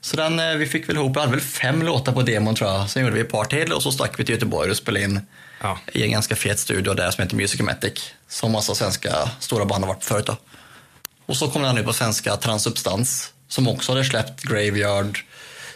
Så 0.00 0.16
den, 0.16 0.38
eh, 0.40 0.54
vi 0.56 0.66
fick 0.66 0.88
väl 0.88 0.96
ihop, 0.96 1.16
vi 1.16 1.20
hade 1.20 1.32
väl 1.32 1.40
fem 1.40 1.82
låtar 1.82 2.12
på 2.12 2.22
demon 2.22 2.54
tror 2.54 2.70
jag. 2.70 2.90
Sen 2.90 3.02
gjorde 3.02 3.14
vi 3.14 3.20
ett 3.20 3.30
par 3.32 3.44
till 3.44 3.72
och 3.72 3.82
så 3.82 3.92
stack 3.92 4.18
vi 4.20 4.24
till 4.24 4.34
Göteborg 4.34 4.70
och 4.70 4.76
spelade 4.76 5.04
in 5.04 5.20
Ja. 5.62 5.78
i 5.92 6.02
en 6.02 6.10
ganska 6.10 6.36
fet 6.36 6.58
studio 6.58 6.94
där 6.94 7.10
som 7.10 7.22
heter 7.24 7.36
Musicomatic. 7.36 8.10
Som 8.28 8.52
massa 8.52 8.74
svenska 8.74 9.30
stora 9.40 9.64
band 9.64 9.84
har 9.84 9.88
varit 9.94 10.00
på 10.00 10.06
förut 10.06 10.26
då. 10.26 10.36
Och 11.26 11.36
så 11.36 11.50
kom 11.50 11.62
den 11.62 11.74
nu 11.74 11.82
på 11.82 11.92
svenska 11.92 12.36
Transubstans. 12.36 13.32
Som 13.48 13.68
också 13.68 13.92
hade 13.92 14.04
släppt 14.04 14.42
Graveyard, 14.42 15.18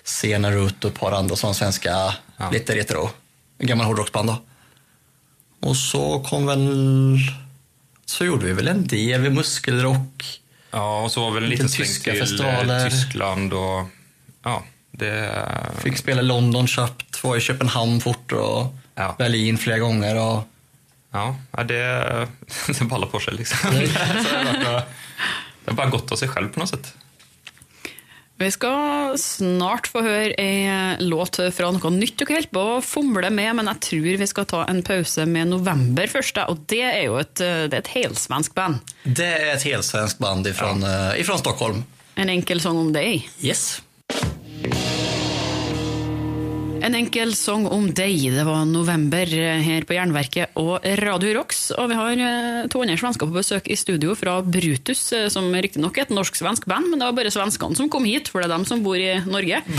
Sena 0.04 0.50
Root 0.50 0.84
och 0.84 0.90
ett 0.90 0.98
par 1.00 1.12
andra 1.12 1.36
sådana 1.36 1.54
svenska, 1.54 2.14
Ja. 2.36 2.50
lite 2.50 2.76
retro, 2.76 3.10
gammal 3.58 3.86
hårdrocksband 3.86 4.28
då. 4.28 4.36
Och 5.68 5.76
så 5.76 6.20
kom 6.20 6.46
väl, 6.46 7.18
så 8.06 8.24
gjorde 8.24 8.46
vi 8.46 8.52
väl 8.52 8.68
en 8.68 8.86
del 8.86 9.20
vid 9.20 9.32
Muskelrock. 9.32 10.40
Ja, 10.70 11.02
och 11.02 11.12
så 11.12 11.20
var 11.20 11.30
väl 11.30 11.44
en 11.44 11.50
liten 11.50 11.68
tyska 11.68 12.10
till 12.10 12.20
festivaler. 12.20 12.84
eh, 12.84 12.90
Tyskland 12.90 13.52
och 13.52 13.86
ja, 14.44 14.62
det... 14.90 15.46
Fick 15.78 15.96
spela 15.98 16.22
London, 16.22 16.66
köpt, 16.68 17.24
var 17.24 17.36
i 17.36 17.40
Köpenhamn 17.40 18.00
fort 18.00 18.32
och 18.32 18.74
Ja. 18.94 19.14
Berlin 19.18 19.58
flera 19.58 19.78
gånger. 19.78 20.16
Och, 20.16 20.42
Ja, 21.12 21.36
ja, 21.56 21.62
det, 21.64 22.28
det 22.78 22.84
ballar 22.84 23.06
på 23.06 23.20
sig 23.20 23.34
liksom. 23.34 23.58
Det, 25.70 25.76
har 25.76 25.84
bara 25.84 25.90
gått 25.90 26.12
av 26.12 26.16
sig 26.16 26.28
själv 26.28 26.48
på 26.50 26.60
något 26.60 26.68
sätt. 26.68 26.94
Vi 28.40 28.48
skal 28.50 29.18
snart 29.18 29.86
få 29.86 30.00
høre 30.02 30.32
ei 30.40 30.96
låt 30.98 31.36
fra 31.54 31.68
noe 31.70 31.90
nytt 31.94 32.16
dere 32.18 32.38
holder 32.40 32.50
på 32.56 32.62
å 32.72 32.80
fomle 32.82 33.30
med, 33.30 33.52
men 33.58 33.68
jeg 33.70 33.82
tror 33.86 34.18
vi 34.22 34.26
skal 34.26 34.48
ta 34.50 34.64
en 34.66 34.80
pause 34.82 35.26
med 35.28 35.52
November 35.52 36.08
først. 36.10 36.34
da, 36.40 36.48
Og 36.50 36.64
det 36.66 36.80
er 36.82 37.04
jo 37.04 37.20
et, 37.20 37.34
det 37.36 37.70
er 37.70 37.84
et 37.84 37.92
helsvensk 37.94 38.54
band. 38.56 38.80
det 39.04 39.28
är 39.28 39.54
ett 39.54 39.62
helsvenskt 39.62 40.18
band 40.18 40.46
ifrån, 40.46 40.82
eh, 40.82 41.20
ifrån 41.20 41.38
Stockholm. 41.38 41.84
En 42.14 42.28
enkel 42.28 42.60
sång 42.60 42.78
om 42.78 42.92
deg. 42.92 43.28
Yes. 43.40 43.82
En 46.82 46.94
enkel 46.96 47.34
sång 47.36 47.66
om 47.68 47.90
deg. 47.92 48.22
Det 48.32 48.44
var 48.46 48.64
november 48.64 49.28
her 49.64 49.84
på 49.86 49.94
Jernverket 49.96 50.54
og 50.60 50.84
Radio 51.02 51.34
Rocks. 51.36 51.66
Og 51.76 51.90
vi 51.90 51.98
har 51.98 52.22
eh, 52.24 52.68
to 52.72 52.80
andre 52.82 52.96
svensker 53.00 53.28
på 53.28 53.36
besøk 53.36 53.68
i 53.70 53.76
studio 53.76 54.14
fra 54.16 54.38
Brutus, 54.42 55.02
eh, 55.16 55.26
som 55.32 55.50
riktignok 55.52 55.98
er 56.00 56.06
et 56.08 56.14
norsk-svensk 56.16 56.64
band, 56.70 56.88
men 56.90 57.02
det 57.02 57.08
var 57.10 57.18
bare 57.18 57.32
svenskene 57.34 57.76
som 57.76 57.90
kom 57.92 58.06
hit, 58.08 58.30
for 58.32 58.40
det 58.40 58.48
er 58.48 58.54
dem 58.54 58.64
som 58.68 58.82
bor 58.86 58.96
i 59.00 59.12
Norge. 59.28 59.60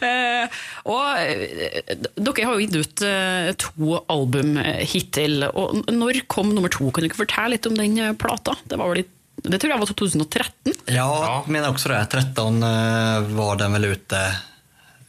Eh, 0.00 0.46
og 0.88 1.18
eh, 1.20 1.90
dere 2.16 2.44
har 2.48 2.54
jo 2.56 2.62
gitt 2.62 2.76
ut 2.80 3.02
eh, 3.04 3.50
to 3.60 3.98
album 4.08 4.54
eh, 4.56 4.78
hittil. 4.88 5.42
Og 5.52 5.82
når 5.92 6.22
kom 6.32 6.54
nummer 6.56 6.72
to? 6.72 6.86
Kan 6.88 7.04
dere 7.04 7.18
fortelle 7.18 7.52
litt 7.58 7.68
om 7.68 7.76
den 7.76 7.98
eh, 8.00 8.14
plata? 8.16 8.54
Det, 8.64 8.78
var 8.80 8.88
vel 8.94 9.02
i, 9.02 9.04
det 9.44 9.60
tror 9.60 9.74
jag 9.74 9.82
var 9.82 9.90
2013. 9.92 10.72
Ja, 10.86 10.94
Ja. 10.96 11.42
jag 11.44 11.52
menar 11.52 11.68
också 11.74 11.92
det. 11.92 12.00
13 12.10 12.62
eh, 12.62 13.20
var 13.36 13.60
den 13.60 13.76
väl 13.76 13.84
ute. 13.92 14.22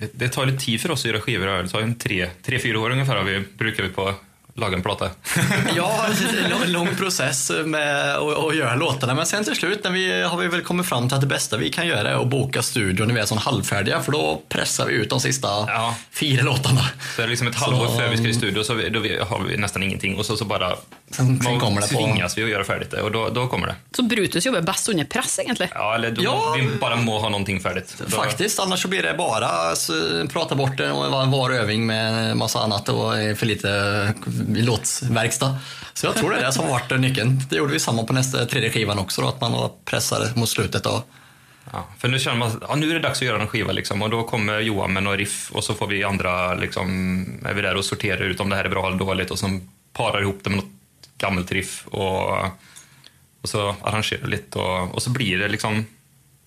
Det, 0.01 0.09
det 0.13 0.29
tar 0.29 0.45
lite 0.45 0.65
tid 0.65 0.81
för 0.81 0.91
oss 0.91 1.05
att 1.05 1.11
göra 1.11 1.21
skivor. 1.21 1.47
Det 1.47 1.69
tar 1.69 1.81
en 1.81 1.95
tre, 1.95 2.29
tre 2.41 2.59
fyra 2.59 2.79
år 2.79 2.89
ungefär 2.89 3.15
har 3.15 3.23
vi, 3.23 3.43
brukar 3.57 3.83
vi 3.83 3.89
på 3.89 4.13
laga 4.55 4.75
en 4.75 4.83
plata. 4.83 5.09
Ja, 5.75 6.05
en 6.65 6.71
lång 6.71 6.95
process 6.95 7.51
med 7.65 8.15
att 8.15 8.55
göra 8.55 8.75
låtarna. 8.75 9.13
Men 9.13 9.25
sen 9.25 9.43
till 9.43 9.55
slut 9.55 9.83
när 9.83 9.91
vi, 9.91 10.21
har 10.21 10.37
vi 10.37 10.47
väl 10.47 10.61
kommit 10.61 10.85
fram 10.85 11.07
till 11.07 11.15
att 11.15 11.21
det 11.21 11.27
bästa 11.27 11.57
vi 11.57 11.69
kan 11.69 11.87
göra 11.87 12.09
är 12.09 12.21
att 12.21 12.27
boka 12.27 12.61
studion 12.61 13.07
när 13.07 13.15
vi 13.15 13.21
är 13.21 13.25
sån 13.25 13.37
halvfärdiga. 13.37 14.01
För 14.01 14.11
då 14.11 14.41
pressar 14.49 14.85
vi 14.85 14.93
ut 14.93 15.09
de 15.09 15.19
sista 15.19 15.47
Ja. 15.47 15.95
fyra 16.13 16.43
låtarna. 16.43 16.81
Så 17.15 17.21
är 17.21 17.25
det 17.25 17.29
liksom 17.29 17.47
ett 17.47 17.55
halvår 17.55 17.87
Så- 17.87 17.97
före 17.97 18.09
vi 18.09 18.17
ska 18.17 18.27
i 18.27 18.33
studio 18.33 18.63
så 18.63 18.73
vi, 18.73 18.89
då 18.89 18.99
har 19.25 19.43
vi 19.47 19.57
nästan 19.57 19.83
ingenting 19.83 20.17
och 20.17 20.25
så, 20.25 20.37
så 20.37 20.45
bara 20.45 20.75
Sen- 21.11 21.41
sen 21.43 21.59
kommer 21.59 21.81
det 21.81 21.87
på- 21.87 21.93
tvingas 21.97 22.37
vi 22.37 22.43
att 22.43 22.49
göra 22.49 22.63
färdigt 22.63 22.91
det 22.91 23.01
och 23.01 23.11
då, 23.11 23.29
då 23.29 23.47
kommer 23.47 23.67
det. 23.67 23.75
Så 23.95 24.01
Brutus 24.03 24.45
jobbar 24.45 24.61
bäst 24.61 24.89
under 24.89 25.03
press 25.05 25.39
egentlig. 25.39 25.69
Ja, 25.73 25.95
eller 25.95 26.11
då, 26.11 26.23
Ja. 26.23 26.55
vi 26.59 26.67
bara 26.79 26.95
må 26.95 27.19
ha 27.19 27.29
någonting 27.29 27.59
färdigt. 27.59 27.95
Då, 28.05 28.09
Faktiskt, 28.17 28.59
annars 28.59 28.81
så 28.81 28.87
blir 28.87 29.03
det 29.03 29.13
bara 29.17 29.75
så, 29.75 29.93
prata 30.29 30.55
bort 30.55 30.77
det 30.77 30.91
och 30.91 31.11
vara 31.11 31.25
var 31.25 31.51
övning 31.51 31.85
med 31.85 32.37
massa 32.37 32.59
annat 32.59 32.89
och 32.89 33.11
för 33.37 33.45
lite 33.45 34.13
låtverkstad. 34.47 35.57
Så 35.93 36.05
jag 36.05 36.15
tror 36.15 36.31
det 36.31 36.37
är 36.37 36.45
det 36.45 36.53
som 36.53 36.63
har 36.63 36.71
varit 36.71 36.99
nyckeln. 36.99 37.41
Det 37.49 37.55
gjorde 37.55 37.73
vi 37.73 37.79
samma 37.79 38.03
på 38.03 38.13
nästa 38.13 38.45
tredje 38.45 38.69
skivan 38.69 38.99
också, 38.99 39.21
då, 39.21 39.27
att 39.27 39.41
man 39.41 39.51
var 39.51 39.71
pressade 39.85 40.31
mot 40.35 40.49
slutet. 40.49 40.85
Och, 40.85 41.07
Ja, 41.73 41.87
för 41.97 42.07
nu 42.07 42.19
känner 42.19 42.37
man 42.37 42.47
att 42.47 42.57
ja, 42.61 42.75
nu 42.75 42.89
är 42.89 42.93
det 42.93 42.99
dags 42.99 43.21
att 43.21 43.27
göra 43.27 43.41
en 43.41 43.47
skiva 43.47 43.71
liksom, 43.71 44.01
och 44.01 44.09
då 44.09 44.23
kommer 44.23 44.59
Johan 44.59 44.93
med 44.93 45.03
några 45.03 45.17
riff 45.17 45.51
och 45.51 45.63
så 45.63 45.73
får 45.73 45.87
vi 45.87 46.03
andra, 46.03 46.53
liksom, 46.53 46.87
är 47.45 47.53
vi 47.53 47.61
där 47.61 47.75
och 47.75 47.85
sorterar 47.85 48.21
ut 48.21 48.39
om 48.39 48.49
det 48.49 48.55
här 48.55 48.65
är 48.65 48.69
bra 48.69 48.87
eller 48.87 48.97
dåligt 48.97 49.31
och 49.31 49.39
så 49.39 49.59
parar 49.93 50.21
ihop 50.21 50.39
det 50.43 50.49
med 50.49 50.57
något 50.57 50.71
gammalt 51.17 51.51
riff 51.51 51.87
och, 51.87 52.37
och 53.41 53.49
så 53.49 53.75
arrangerar 53.81 54.21
vi 54.21 54.27
lite 54.27 54.59
och, 54.59 54.95
och 54.95 55.01
så 55.01 55.09
blir 55.09 55.39
det 55.39 55.47
liksom 55.47 55.85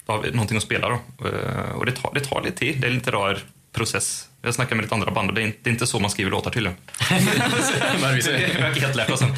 då 0.07 0.13
har 0.13 0.23
vi 0.23 0.31
någonting 0.31 0.57
att 0.57 0.63
spela 0.63 0.89
då. 0.89 1.29
Eh, 1.29 1.71
och 1.75 1.87
det 1.87 1.93
tar, 1.93 2.15
det 2.15 2.21
tar 2.21 2.43
lite 2.43 2.57
tid, 2.57 2.81
det 2.81 2.87
är 2.87 2.91
lite 2.91 3.11
rar 3.11 3.39
process. 3.75 4.29
Jag 4.43 4.55
snackar 4.55 4.77
med 4.77 4.83
lite 4.83 4.95
andra 4.95 5.11
band 5.11 5.29
och 5.29 5.35
det 5.35 5.43
är 5.43 5.47
inte, 5.47 5.59
det 5.63 5.71
är 5.71 5.73
inte 5.73 5.87
så 5.87 5.99
man 5.99 6.11
skriver 6.11 6.31
låtar 6.31 6.51
tydligen. 6.51 6.77
Det 6.99 8.81
helt 8.81 9.19
sen. 9.19 9.37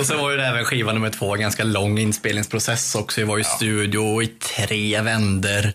Och 0.00 0.06
sen 0.06 0.18
var 0.18 0.30
ju 0.30 0.36
det 0.36 0.46
även 0.46 0.64
skiva 0.64 0.92
nummer 0.92 1.10
två, 1.10 1.34
ganska 1.34 1.64
lång 1.64 1.98
inspelningsprocess 1.98 2.94
också. 2.94 3.20
Vi 3.20 3.26
var 3.26 3.38
i 3.38 3.44
studio 3.44 4.22
i 4.22 4.26
tre 4.26 5.00
vänder. 5.00 5.72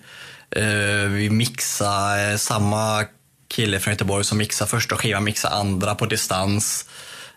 Eh, 0.55 1.09
vi 1.09 1.29
mixade 1.29 2.31
eh, 2.31 2.37
samma 2.37 3.05
kille 3.47 3.79
från 3.79 3.91
Göteborg 3.91 4.23
som 4.25 4.37
mixade 4.37 4.71
första 4.71 4.95
skivan, 4.95 5.23
mixade 5.23 5.55
andra 5.55 5.95
på 5.95 6.05
distans. 6.05 6.85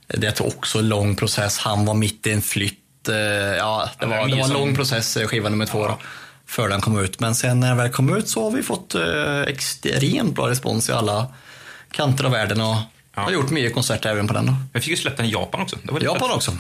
Det 0.07 0.33
tog 0.33 0.47
också 0.47 0.79
en 0.79 0.89
lång 0.89 1.17
process. 1.17 1.59
Han 1.59 1.85
var 1.85 1.95
mitt 1.95 2.27
i 2.27 2.33
en 2.33 2.43
flytt. 2.43 3.09
Eh, 3.09 3.17
ja, 3.17 3.89
det 4.01 4.07
var, 4.07 4.29
det 4.29 4.37
var 4.37 4.45
en 4.45 4.53
lång 4.53 4.75
process, 4.75 5.19
skiva 5.27 5.49
nummer 5.49 5.67
två. 5.67 5.87
Då, 5.87 5.99
för 6.53 6.69
den 6.69 6.81
kom 6.81 6.99
ut. 7.05 7.21
Men 7.21 7.35
sen 7.35 7.61
när 7.61 7.69
den 7.69 7.77
väl 7.77 7.89
kom 7.91 8.17
ut 8.17 8.29
så 8.29 8.45
har 8.45 8.51
vi 8.51 8.63
fått 8.63 8.95
eh, 8.95 9.41
extremt 9.41 10.35
bra 10.35 10.51
respons 10.51 10.89
i 10.89 10.93
alla 10.93 11.27
kanter 11.91 12.25
av 12.25 12.31
världen 12.31 12.61
och 12.61 12.77
har 13.15 13.31
gjort 13.31 13.51
mycket 13.51 13.75
konserter 13.75 14.11
även 14.11 14.29
på 14.29 14.35
den. 14.35 14.47
Då. 14.47 14.55
Vi 14.73 14.81
fick 14.81 14.91
ju 14.91 14.97
släppt 14.97 15.17
den 15.17 15.27
i 15.27 15.31
Japan 15.33 15.61
också. 15.61 15.77
Det 15.83 15.93
var 15.93 16.01
lite 16.01 16.13
Japan 16.13 16.29
fett. 16.29 16.37
också. 16.37 16.53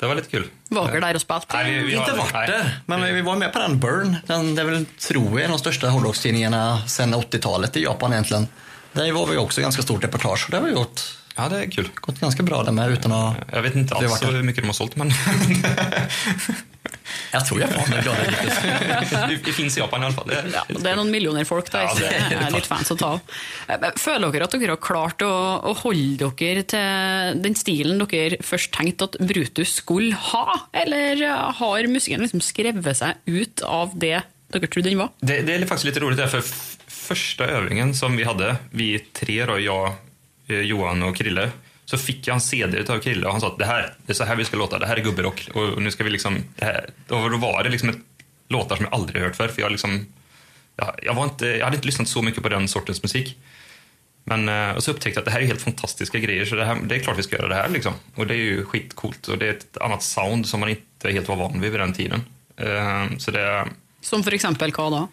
Det 0.00 0.06
var 0.06 0.14
lite 0.14 0.30
kul. 0.30 0.44
Vager 0.68 1.00
der 1.00 1.14
og 1.14 1.20
spilt. 1.20 1.46
Nej, 1.52 1.72
vi, 1.72 1.86
vi 1.86 1.94
Inte 1.96 2.12
varit 2.12 2.32
där, 2.32 2.80
men 2.86 3.14
vi 3.14 3.22
var 3.22 3.36
med 3.36 3.52
på 3.52 3.58
den 3.58 3.80
Burn. 3.80 4.16
Den, 4.26 4.54
det 4.54 4.62
är 4.62 4.66
väl, 4.66 4.84
tror 5.08 5.24
jag, 5.24 5.40
en 5.40 5.44
av 5.44 5.50
de 5.50 5.58
största 5.58 5.88
hårdrockstidningarna 5.88 6.82
sedan 6.86 7.14
80-talet 7.14 7.76
i 7.76 7.82
Japan 7.82 8.12
egentligen. 8.12 8.46
Där 8.92 9.12
var 9.12 9.26
vi 9.26 9.36
också 9.36 9.60
ganska 9.60 9.82
stort 9.82 10.04
reportage 10.04 10.44
och 10.44 10.50
det 10.50 10.56
har 10.56 10.64
vi 10.64 10.72
gått, 10.72 11.18
Ja, 11.36 11.48
det 11.48 11.58
är 11.64 11.70
kul. 11.70 11.88
gått 11.94 12.20
ganska 12.20 12.42
bra 12.42 12.62
där 12.62 12.72
med 12.72 12.90
utan 12.90 13.12
att... 13.12 13.34
Jag 13.52 13.62
vet 13.62 13.74
inte 13.74 13.94
alls 13.94 14.20
där. 14.20 14.32
hur 14.32 14.42
mycket 14.42 14.62
de 14.62 14.66
har 14.66 14.74
sålt, 14.74 14.96
men 14.96 15.12
Jag 17.32 17.46
tror 17.46 17.60
Japan 17.60 17.92
är 17.92 18.02
glada 18.02 18.22
hittills. 18.22 19.42
det, 19.44 19.52
finns 19.52 19.76
i 19.76 19.80
Japan 19.80 20.02
i 20.02 20.06
alla 20.06 20.14
fall. 20.14 20.28
Det, 20.28 20.44
Ja, 20.54 20.62
det 20.68 20.90
er 20.90 20.96
noen 20.96 21.10
millioner 21.10 21.44
folk 21.48 21.70
der, 21.72 21.86
Ja, 21.88 21.94
det 21.98 22.10
det 22.30 22.36
er 22.38 22.46
er 22.46 22.54
litt 22.56 22.68
fans 22.70 22.90
å 22.90 22.96
ta 22.98 23.12
av. 23.16 23.34
Eh, 23.68 23.88
Føler 24.00 24.32
dere 24.34 24.48
at 24.48 24.56
dere 24.56 24.76
har 24.76 24.82
klart 24.82 25.22
å, 25.26 25.32
å 25.70 25.74
holde 25.82 26.30
dere 26.38 26.62
til 26.62 27.42
den 27.42 27.54
stilen 27.58 28.00
dere 28.04 28.38
først 28.44 28.72
tenkte 28.76 29.10
at 29.10 29.18
Brutus 29.20 29.74
skulle 29.82 30.14
ha, 30.30 30.60
eller 30.72 31.22
har 31.60 31.88
musikken 31.90 32.24
liksom 32.24 32.40
skrevet 32.44 32.96
seg 33.02 33.20
ut 33.26 33.62
av 33.66 33.94
det 33.98 34.20
dere 34.52 34.68
trodde 34.70 34.88
den 34.90 34.98
var? 34.98 35.10
det, 35.20 35.40
det 35.42 35.54
är 35.54 35.66
faktiskt 35.66 35.84
lite 35.84 36.00
roligt, 36.00 36.18
där, 36.18 36.26
för 36.26 36.42
första 36.88 37.44
övningen 37.44 37.94
som 37.94 38.16
vi 38.16 38.24
hade, 38.24 38.56
vi 38.70 38.98
tre, 38.98 39.44
då, 39.46 39.60
jag, 39.60 39.92
eh, 40.48 40.60
Johan 40.60 41.02
och 41.02 41.16
Krille, 41.16 41.50
så 41.86 41.98
fick 41.98 42.26
jag 42.26 42.34
en 42.34 42.40
CD 42.40 42.84
av 42.88 42.98
Krille 42.98 43.26
och 43.26 43.32
han 43.32 43.40
sa 43.40 43.46
att 43.46 43.58
det 43.58 43.66
här 43.66 43.94
det 44.06 44.12
är 44.12 44.14
så 44.14 44.24
här 44.24 44.36
vi 44.36 44.44
ska 44.44 44.56
låta, 44.56 44.78
det 44.78 44.86
här 44.86 44.96
är 44.96 45.02
gubberock. 45.02 45.48
Och 45.54 45.82
nu 45.82 45.90
ska 45.90 46.04
vi 46.04 46.10
liksom, 46.10 46.44
det 46.56 46.64
här, 46.64 46.90
och 47.08 47.30
då 47.30 47.36
var 47.36 47.64
det 47.64 47.70
liksom 47.70 47.88
ett, 47.88 47.98
låtar 48.48 48.76
som 48.76 48.84
jag 48.84 48.94
aldrig 48.94 49.22
hört 49.22 49.36
förr, 49.36 49.48
för 49.48 49.62
jag 49.62 49.70
liksom, 49.70 50.06
jag, 50.76 50.94
jag, 51.02 51.14
var 51.14 51.24
inte, 51.24 51.46
jag 51.46 51.64
hade 51.64 51.76
inte 51.76 51.86
lyssnat 51.86 52.08
så 52.08 52.22
mycket 52.22 52.42
på 52.42 52.48
den 52.48 52.68
sortens 52.68 53.02
musik. 53.02 53.36
Men 54.24 54.48
eh, 54.48 54.76
och 54.76 54.84
så 54.84 54.90
upptäckte 54.90 55.18
jag 55.18 55.22
att 55.22 55.24
det 55.24 55.30
här 55.30 55.40
är 55.40 55.46
helt 55.46 55.62
fantastiska 55.62 56.18
grejer, 56.18 56.44
så 56.44 56.54
det, 56.54 56.64
här, 56.64 56.78
det 56.84 56.94
är 56.94 56.98
klart 56.98 57.18
vi 57.18 57.22
ska 57.22 57.36
göra 57.36 57.48
det 57.48 57.54
här. 57.54 57.68
Liksom. 57.68 57.92
Och 58.14 58.26
det 58.26 58.34
är 58.34 58.38
ju 58.38 58.64
skitcoolt 58.64 59.28
och 59.28 59.38
det 59.38 59.46
är 59.46 59.50
ett 59.50 59.76
annat 59.76 60.02
sound 60.02 60.46
som 60.46 60.60
man 60.60 60.68
inte 60.68 61.10
helt 61.10 61.28
var 61.28 61.36
van 61.36 61.60
vid 61.60 61.70
vid 61.70 61.80
den 61.80 61.92
tiden. 61.92 62.24
Eh, 62.56 63.16
så 63.18 63.30
det, 63.30 63.68
Som 64.00 64.24
för 64.24 64.32
exempel 64.34 64.72
hva 64.72 64.90
då? 64.90 65.08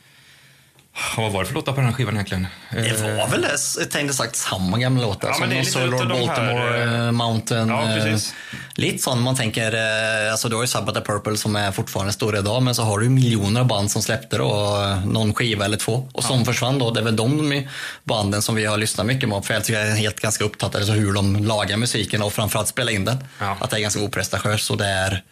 Vad 1.17 1.31
var 1.31 1.39
det 1.39 1.47
för 1.47 1.53
låtar 1.53 1.71
på 1.71 1.79
den 1.79 1.85
här 1.85 1.93
skivan 1.93 2.13
egentligen? 2.13 2.47
Det 2.71 3.01
var 3.01 3.27
väl 3.27 3.41
det, 3.41 3.85
tänkte 3.85 4.13
sagt 4.13 4.35
samma 4.35 4.77
gamla 4.77 5.03
låtar 5.03 5.27
Ja, 5.27 5.33
som 5.33 5.41
men 5.41 5.49
det 5.49 5.55
är 5.55 5.63
lite 5.63 5.85
Lord 5.85 6.09
de 6.09 6.17
här, 6.17 6.27
Baltimore, 6.27 7.05
eh, 7.05 7.11
Mountain. 7.11 7.69
Ja, 7.69 7.89
eh, 7.89 8.03
precis. 8.03 8.33
Lite 8.75 9.03
sån 9.03 9.21
man 9.21 9.35
tänker, 9.35 9.73
eh, 9.73 10.31
alltså 10.31 10.49
du 10.49 10.55
har 10.55 10.63
ju 10.63 10.67
Sabbath 10.67 10.99
the 10.99 11.05
Purple 11.05 11.37
som 11.37 11.55
är 11.55 11.71
fortfarande 11.71 12.13
stora 12.13 12.39
idag, 12.39 12.63
men 12.63 12.75
så 12.75 12.83
har 12.83 12.99
du 12.99 13.09
miljoner 13.09 13.61
av 13.61 13.67
band 13.67 13.91
som 13.91 14.01
släppte 14.01 14.37
då, 14.37 14.81
eh, 14.81 15.05
någon 15.05 15.33
skiva 15.33 15.65
eller 15.65 15.77
två 15.77 16.09
och 16.13 16.23
som 16.23 16.45
försvann 16.45 16.79
då. 16.79 16.91
Det 16.91 16.99
är 16.99 17.03
väl 17.03 17.15
de 17.15 17.63
banden 18.03 18.41
som 18.41 18.55
vi 18.55 18.65
har 18.65 18.77
lyssnat 18.77 19.05
mycket 19.05 19.29
på, 19.29 19.41
för 19.41 19.53
jag 19.53 19.63
tycker 19.63 19.79
jag 19.79 19.89
är 19.89 19.95
helt 19.95 20.19
ganska 20.19 20.43
upptatt 20.43 20.75
alltså 20.75 20.91
hur 20.91 21.13
de 21.13 21.45
lagar 21.45 21.77
musiken 21.77 22.21
och 22.21 22.33
framförallt 22.33 22.67
spela 22.67 22.91
in 22.91 23.05
den. 23.05 23.17
Ja. 23.39 23.57
Att 23.59 23.69
det 23.69 23.77
är 23.77 23.81
ganska 23.81 24.01
oprestatiöst 24.01 24.71
och 24.71 24.77
det 24.77 24.87
är 24.87 25.23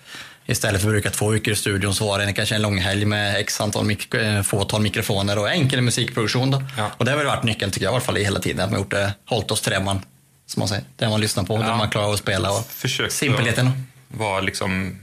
Istället 0.52 0.82
för 0.82 0.88
att 0.88 0.94
bruka 0.94 1.10
två 1.10 1.30
veckor 1.30 1.54
i 1.54 1.56
studion 1.56 1.96
så 1.96 2.08
var 2.08 2.20
det 2.20 2.34
kanske 2.34 2.56
en 2.56 2.62
långhelg 2.62 3.06
med 3.06 3.36
x 3.40 3.62
antal 3.62 3.86
mik- 3.86 4.16
eh, 4.16 4.42
fåtal 4.44 4.82
mikrofoner 4.82 5.38
och 5.40 5.50
enkel 5.50 5.82
musikproduktion. 5.82 6.52
Då. 6.52 6.64
Ja. 6.78 6.92
Och 6.98 7.06
det 7.06 7.12
har 7.12 7.18
väl 7.18 7.28
varit 7.28 7.44
nyckeln 7.44 7.72
tycker 7.72 7.86
jag 7.86 7.92
i 7.92 7.96
alla 7.96 8.02
fall 8.04 8.18
i 8.18 8.24
hela 8.24 8.40
tiden. 8.40 8.66
Att 8.66 8.72
man 8.72 8.80
gjort 8.80 8.92
det, 8.92 9.14
hållit 9.26 9.52
oss 9.52 9.62
till 9.62 9.72
det 9.72 9.80
man, 9.80 10.00
som 10.46 10.60
man 10.60 10.68
säger, 10.68 10.84
det 10.98 11.10
man 11.10 11.22
lyssnar 11.22 11.44
på, 11.44 11.58
det 11.58 11.64
Ja. 11.66 11.78
man 11.78 11.90
klarar 11.90 12.06
av 12.08 12.14
att 12.14 12.20
spela 12.20 12.52
och 12.52 12.66
Försökt 12.66 13.14
simpelheten. 13.14 13.68
att 13.68 13.74
vara 14.18 14.42
liksom 14.42 14.98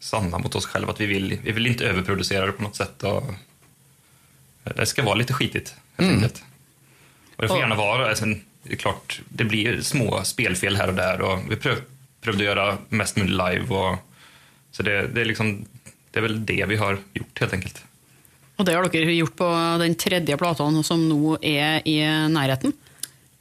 sanna 0.00 0.38
mot 0.38 0.54
oss 0.54 0.66
själva. 0.66 0.92
Att 0.92 1.00
vi 1.00 1.06
vill, 1.06 1.38
vi 1.42 1.52
vill 1.52 1.66
inte 1.66 1.84
överproducera 1.84 2.46
det 2.46 2.52
på 2.52 2.62
något 2.62 2.76
sätt. 2.76 3.02
Och 3.02 3.24
det 4.76 4.86
ska 4.86 5.02
vara 5.02 5.14
lite 5.14 5.32
skitigt, 5.32 5.74
helt 5.98 6.12
enkelt. 6.12 6.42
Och 7.36 7.42
det 7.42 7.48
får 7.48 7.58
gärna 7.58 7.74
vara, 7.74 8.08
alltså, 8.08 8.24
det 8.62 8.72
är 8.72 8.76
klart, 8.76 9.20
det 9.28 9.44
blir 9.44 9.80
små 9.80 10.24
spelfel 10.24 10.76
här 10.76 10.88
och 10.88 10.94
där. 10.94 11.20
Och 11.20 11.38
vi 11.50 11.56
pröv, 11.56 11.76
prövade 12.22 12.44
göra 12.44 12.78
mest 12.88 13.16
möjligt 13.16 13.36
live. 13.36 13.74
Och, 13.74 13.96
så 14.72 14.82
det, 14.82 15.06
det, 15.06 15.20
är 15.20 15.24
liksom, 15.24 15.64
det 16.10 16.18
är 16.18 16.22
väl 16.22 16.46
det 16.46 16.64
vi 16.68 16.76
har 16.76 16.98
gjort, 17.14 17.40
helt 17.40 17.52
enkelt. 17.52 17.82
Og 18.56 18.66
det 18.66 18.74
har 18.74 18.88
dere 18.90 19.12
gjort 19.14 19.36
på 19.36 19.48
den 19.78 19.94
tredje 19.94 20.36
plata 20.36 20.66
som 20.82 21.08
nå 21.08 21.38
er 21.42 21.82
i 21.84 22.00
nærheten. 22.28 22.72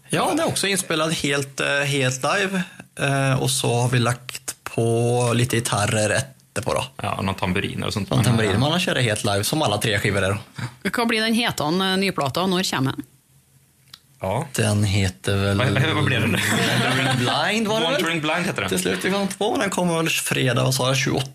Ja, 0.10 0.34
det 0.36 0.42
är 0.44 0.48
också 0.48 0.68
inspelat 0.68 1.14
helt, 1.14 1.60
eh, 1.60 1.68
helt 1.86 2.24
live. 2.24 2.62
Eh, 3.00 3.42
Och 3.42 3.52
så 3.52 3.74
har 3.74 3.90
vi 3.90 4.00
lagt 4.00 4.56
på 4.64 5.32
lite 5.36 5.56
gitarrer 5.56 6.10
efterpå 6.10 6.74
då. 6.74 6.86
Ja, 7.02 7.22
någon 7.22 7.36
tamburiner 7.36 7.88
och 7.88 7.94
sånt. 7.94 8.10
Någon 8.10 8.24
tamburin. 8.24 8.60
Man 8.60 8.72
har 8.72 8.80
kört 8.80 8.98
helt 8.98 9.24
live, 9.24 9.44
som 9.44 9.62
alla 9.62 9.78
tre 9.78 10.00
skivor 10.00 10.24
är. 10.24 10.38
Hva 10.84 11.06
blir 11.06 11.22
den 11.22 11.34
hetende 11.34 11.98
nyplata? 11.98 12.48
Når 12.48 12.64
kommer 12.72 12.92
den? 12.92 13.04
Ja. 14.22 14.48
Den 14.56 14.84
heter 14.84 15.36
väl... 15.36 15.58
Vad- 15.58 15.96
vad 15.96 16.04
blev 16.06 16.22
den? 16.22 16.32
Wandering 16.32 17.18
Blind 17.18 17.68
var 17.68 17.80
det? 17.80 17.86
Wandering 17.86 18.22
Blind 18.22 18.46
heter 18.46 18.62
den. 18.62 18.70
Till 18.70 18.80
slut 18.80 19.00
vi 19.06 19.12
kom 19.12 19.28
två. 19.28 19.58
Den 19.58 19.70
kommer 19.70 19.98
väl 19.98 20.10
fredag, 20.10 20.64
vad 20.64 20.74
sa 20.74 20.88
jag, 20.88 20.98
28 20.98 21.30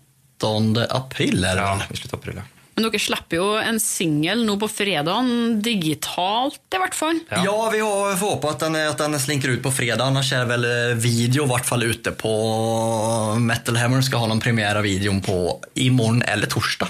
april 0.89 1.43
är 1.43 1.55
det 1.55 1.61
Ja, 1.61 1.81
i 1.93 1.97
slutet 1.97 2.13
av 2.13 2.19
april. 2.19 2.41
Men 2.75 2.83
dere 2.83 2.99
slipper 2.99 3.35
jo 3.37 3.55
en 3.57 3.79
singel 3.79 4.45
nå 4.45 4.57
på 4.59 4.67
fredagen, 4.67 5.61
digitalt 5.61 6.59
i 6.75 6.77
hvert 6.77 6.95
fall. 6.95 7.19
Ja. 7.29 7.41
Ja, 7.45 7.69
vi 7.73 7.79
har 7.79 8.15
får 8.15 8.27
hoppas 8.29 8.51
att 8.51 8.59
den, 8.59 8.75
att 8.75 8.97
den 8.97 9.19
slinker 9.19 9.49
ut 9.49 9.63
på 9.63 9.71
fredag. 9.71 10.03
Annars 10.03 10.33
är 10.33 10.45
väl 10.45 10.65
eh, 10.65 10.95
video 10.95 11.43
i 11.45 11.47
vart 11.47 11.65
fall 11.65 11.83
ute 11.83 12.11
på 12.11 13.35
Metal 13.39 13.75
Hammer 13.77 14.01
ska 14.01 14.17
ha 14.17 14.27
någon 14.27 14.39
premiär 14.39 14.75
av 14.75 14.81
videon 14.83 15.21
på 15.21 15.59
imorgon 15.73 16.21
eller 16.21 16.47
torsdag. 16.47 16.87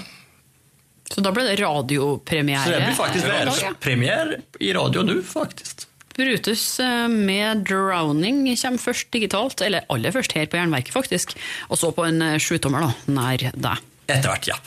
Så 1.10 1.20
da 1.20 1.32
blir 1.32 1.44
det 1.44 1.56
radiopremiere. 1.60 2.64
Så 2.64 2.70
det 2.70 2.84
blir 2.86 2.94
faktiskt 2.94 3.26
världspremiär 3.26 4.38
i 4.60 4.72
radio 4.72 5.02
nu 5.02 5.22
faktiskt. 5.22 5.88
Brutus 6.16 6.80
eh, 6.80 7.08
med 7.08 7.66
'Drowning' 7.66 8.62
kommer 8.62 8.78
først 8.78 9.10
digitalt, 9.12 9.60
eller 9.60 9.84
aller 9.88 10.14
først 10.14 10.32
her 10.32 10.46
på 10.46 10.56
Jernverket, 10.56 10.94
faktisk. 10.94 11.34
Og 11.68 11.78
så 11.78 11.90
på 11.90 12.06
en 12.06 12.22
eh, 12.22 12.38
sjutommer, 12.38 12.86
da, 12.86 12.94
nær 13.10 13.50
deg. 13.50 13.90
Etter 14.06 14.30
hvert, 14.30 14.48
ja. 14.52 14.60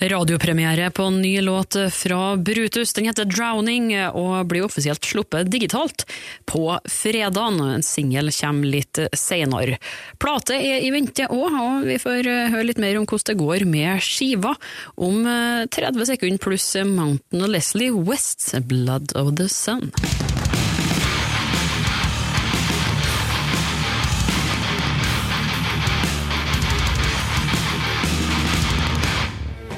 Radiopremiere 0.00 0.90
på 0.90 1.02
en 1.02 1.22
ny 1.22 1.40
låt 1.40 1.76
fra 1.92 2.36
Brutus. 2.36 2.92
Den 2.92 3.04
heter 3.04 3.24
'Drowning' 3.24 4.10
og 4.10 4.46
blir 4.46 4.64
offisielt 4.64 5.04
sluppet 5.04 5.50
digitalt 5.50 6.06
på 6.46 6.78
fredag. 6.84 7.60
En 7.62 7.82
singel 7.82 8.30
kommer 8.32 8.66
litt 8.66 8.98
senere. 9.12 9.78
Plate 10.18 10.58
er 10.58 10.82
i 10.82 10.90
vente 10.90 11.28
òg, 11.30 11.54
og 11.60 11.86
vi 11.86 11.98
får 12.02 12.26
eh, 12.26 12.50
høre 12.50 12.66
litt 12.66 12.82
mer 12.82 12.98
om 12.98 13.06
hvordan 13.06 13.30
det 13.30 13.40
går 13.40 13.66
med 13.70 14.02
skiva 14.02 14.56
om 14.96 15.26
eh, 15.26 15.66
30 15.70 16.10
sekunder 16.10 16.42
pluss 16.42 16.74
Mountain 16.74 17.46
og 17.46 17.54
Leslie 17.54 17.94
West's 17.94 18.50
'Blood 18.60 19.14
of 19.14 19.36
the 19.36 19.46
Sun'. 19.46 20.33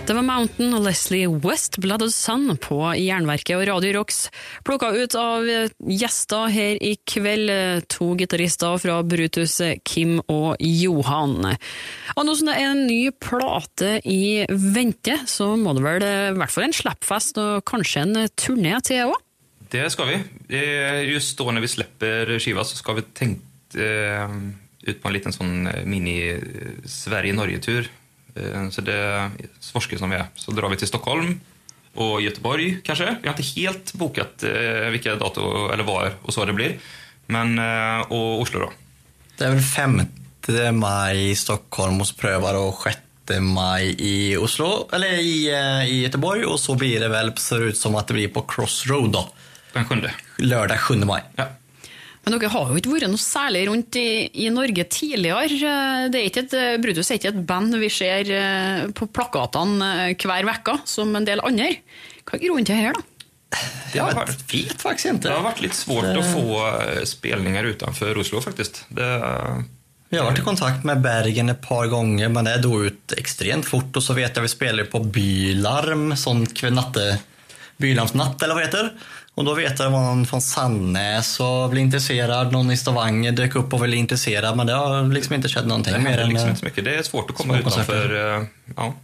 Det 0.07 0.15
var 0.15 0.23
Mountain 0.23 0.71
og 0.77 0.85
Leslie 0.85 1.27
West, 1.27 1.81
Blood 1.83 2.05
of 2.05 2.13
Sun, 2.15 2.53
på 2.63 2.77
Jernverket 2.95 3.57
og 3.57 3.65
Radio 3.67 3.97
Rocks. 3.97 4.29
Plukka 4.63 4.93
ut 4.95 5.17
av 5.19 5.43
eh, 5.51 5.73
gjester 5.83 6.47
her 6.55 6.79
i 6.79 6.93
kveld, 7.11 7.51
eh, 7.51 7.83
to 7.91 8.13
gitarister 8.15 8.79
fra 8.79 9.01
Brutus, 9.03 9.59
eh, 9.67 9.83
Kim 9.83 10.23
og 10.31 10.63
Johan. 10.63 11.59
Og 12.15 12.23
nå 12.23 12.37
som 12.39 12.53
det 12.53 12.55
er 12.55 12.69
en 12.69 12.87
ny 12.87 13.11
plate 13.19 13.99
i 14.07 14.47
vente, 14.47 15.27
så 15.27 15.59
må 15.59 15.75
det 15.75 15.83
vel 15.89 16.07
i 16.07 16.39
hvert 16.39 16.55
fall 16.55 16.69
en 16.69 16.79
slappfest 16.79 17.43
og 17.43 17.67
kanskje 17.67 18.07
en 18.07 18.31
turné 18.39 18.79
til 18.87 19.11
òg? 19.11 19.19
Det 19.75 19.91
ska 19.91 20.07
vi. 20.07 20.23
Just 21.11 21.39
då 21.39 21.51
när 21.51 21.61
vi 21.61 21.69
släpper 21.69 22.39
skiva 22.39 22.65
så 22.65 22.77
ska 22.77 22.93
vi 22.93 23.03
tenke 23.03 23.41
ut 24.83 25.03
på 25.03 25.09
en 25.09 25.15
liten 25.15 25.33
sån 25.33 25.69
mini-Sverige-Norge-tur. 25.85 27.89
Eh, 28.37 28.71
så 28.71 28.81
det 28.81 28.95
är 28.95 29.31
svorske 29.61 29.99
som 29.99 30.11
vi 30.11 30.17
är. 30.17 30.27
Så 30.35 30.51
drar 30.51 30.69
vi 30.69 30.77
till 30.77 30.87
Stockholm 30.87 31.41
och 31.95 32.21
Göteborg 32.21 32.79
kanske. 32.85 33.17
Vi 33.23 33.29
har 33.29 33.35
inte 33.39 33.61
helt 33.61 33.93
bokat 33.93 34.43
eh, 34.43 34.91
vilka 34.91 35.15
dator 35.15 35.73
eller 35.73 35.85
var 35.85 36.13
och 36.23 36.35
så 36.35 36.45
det 36.45 36.53
blir. 36.53 36.79
Men, 37.27 37.59
eh, 37.59 38.01
och 38.01 38.41
Oslo 38.41 38.61
då. 38.61 38.73
Det 39.39 39.45
är 39.45 39.51
väl 39.51 39.61
5 39.61 40.03
maj 40.73 41.31
i 41.31 41.37
Stockholm 41.37 42.01
och 42.01 42.07
så 42.07 42.15
prövar 42.15 42.55
och 42.55 42.83
6 42.83 42.99
maj 43.41 43.97
i 43.99 44.37
Oslo, 44.37 44.89
eller 44.93 45.13
i, 45.13 45.51
i 45.89 46.03
Göteborg 46.03 46.45
och 46.45 46.61
så 46.61 46.75
blir 46.75 47.01
det 47.01 47.09
väl, 47.09 47.37
ser 47.37 47.63
ut 47.63 47.79
som 47.79 47.95
att 47.95 48.07
det 48.07 48.15
blir 48.15 48.29
på 48.29 48.43
Crossroad 48.43 49.13
då. 49.13 49.29
Den 49.73 49.85
sjunde. 49.85 50.15
Lördag 50.39 50.81
7 50.81 50.97
maj. 50.97 51.23
Ja. 51.37 51.45
Men 52.27 52.35
dere 52.35 52.51
har 52.51 52.71
jo 52.73 52.81
ikke 52.81 52.91
vært 52.91 53.07
noe 53.07 53.23
særlig 53.23 53.61
rundt 53.69 53.97
i, 54.01 54.09
i 54.43 54.49
Norge 54.51 54.83
tidligere. 54.91 56.09
Det 56.11 56.19
er 56.19 56.25
ikke 56.27 56.43
et, 56.43 56.57
Brutus 56.83 57.13
er 57.13 57.21
ikke 57.21 57.31
et 57.31 57.45
band 57.47 57.77
vi 57.79 57.91
ser 57.95 58.31
eh, 58.35 58.81
på 58.99 59.07
plakatene 59.15 59.91
eh, 60.09 60.27
hver 60.27 60.51
uke, 60.51 60.75
som 60.91 61.15
en 61.15 61.29
del 61.29 61.39
andre. 61.47 61.69
Hva 62.27 62.35
er 62.35 62.43
grunnen 62.43 62.67
til 62.67 62.75
det 62.75 62.89
her, 62.89 62.99
da? 62.99 63.05
Det 63.93 64.03
har, 64.03 64.11
varit, 64.19 64.43
vet 64.51 64.83
faktiskt 64.83 65.07
inte. 65.07 65.29
det 65.29 65.35
har 65.35 65.43
varit 65.47 65.61
lite 65.61 65.77
svårt 65.77 66.05
att 66.05 66.33
få 66.33 66.67
eh, 66.67 67.05
spelningar 67.05 67.65
utanför 67.65 68.19
Oslo 68.19 68.41
faktiskt. 68.41 68.85
Det, 68.89 69.23
Vi 70.09 70.19
har 70.19 70.25
varit 70.25 70.39
i 70.39 70.43
kontakt 70.43 70.85
med 70.85 71.01
Bergen 71.01 71.49
ett 71.49 71.63
par 71.63 71.87
gånger 71.87 72.29
men 72.29 72.45
det 72.45 72.59
dog 72.59 72.85
ut 72.85 73.13
extremt 73.13 73.67
fort 73.67 73.97
och 73.97 74.03
så 74.03 74.13
vet 74.13 74.37
jag 74.37 74.43
vi 74.43 74.49
spelade 74.49 74.85
på 74.85 75.01
Bylarm, 75.01 76.17
sån 76.17 76.47
natte, 76.71 77.19
Bylarmsnatt 77.77 78.43
eller 78.43 78.55
vad 78.55 78.63
det 78.63 78.67
heter. 78.67 78.93
Och 79.37 79.45
då 79.45 79.55
vet 79.55 79.79
jag 79.79 79.87
att 79.87 79.93
någon 79.93 80.27
från 80.27 80.41
Sannäs 80.41 81.41
och 81.41 81.71
blev 81.71 81.83
intresserad, 81.85 82.53
någon 82.53 82.71
i 82.71 82.77
Stavanger 82.77 83.33
dök 83.33 83.55
upp 83.55 83.73
och 83.75 83.81
var 83.81 83.95
intresserad 83.95 84.57
men 84.57 84.67
det 84.67 84.73
har 84.73 85.05
liksom 85.13 85.35
inte 85.35 85.49
skett 85.49 85.67
någonting 85.67 85.93
det 85.93 85.99
mer 85.99 86.11
händer 86.11 86.25
än... 86.25 86.29
liksom 86.31 86.47
eh, 86.47 86.51
inte 86.51 86.61
så 86.61 86.65
mycket. 86.67 86.85
Det 86.85 86.95
är 86.95 87.03
svårt 87.03 87.31
att 87.31 87.37
komma 87.37 87.59
utanför. 87.59 88.37
eh, 88.39 88.45
Ja. 88.77 88.95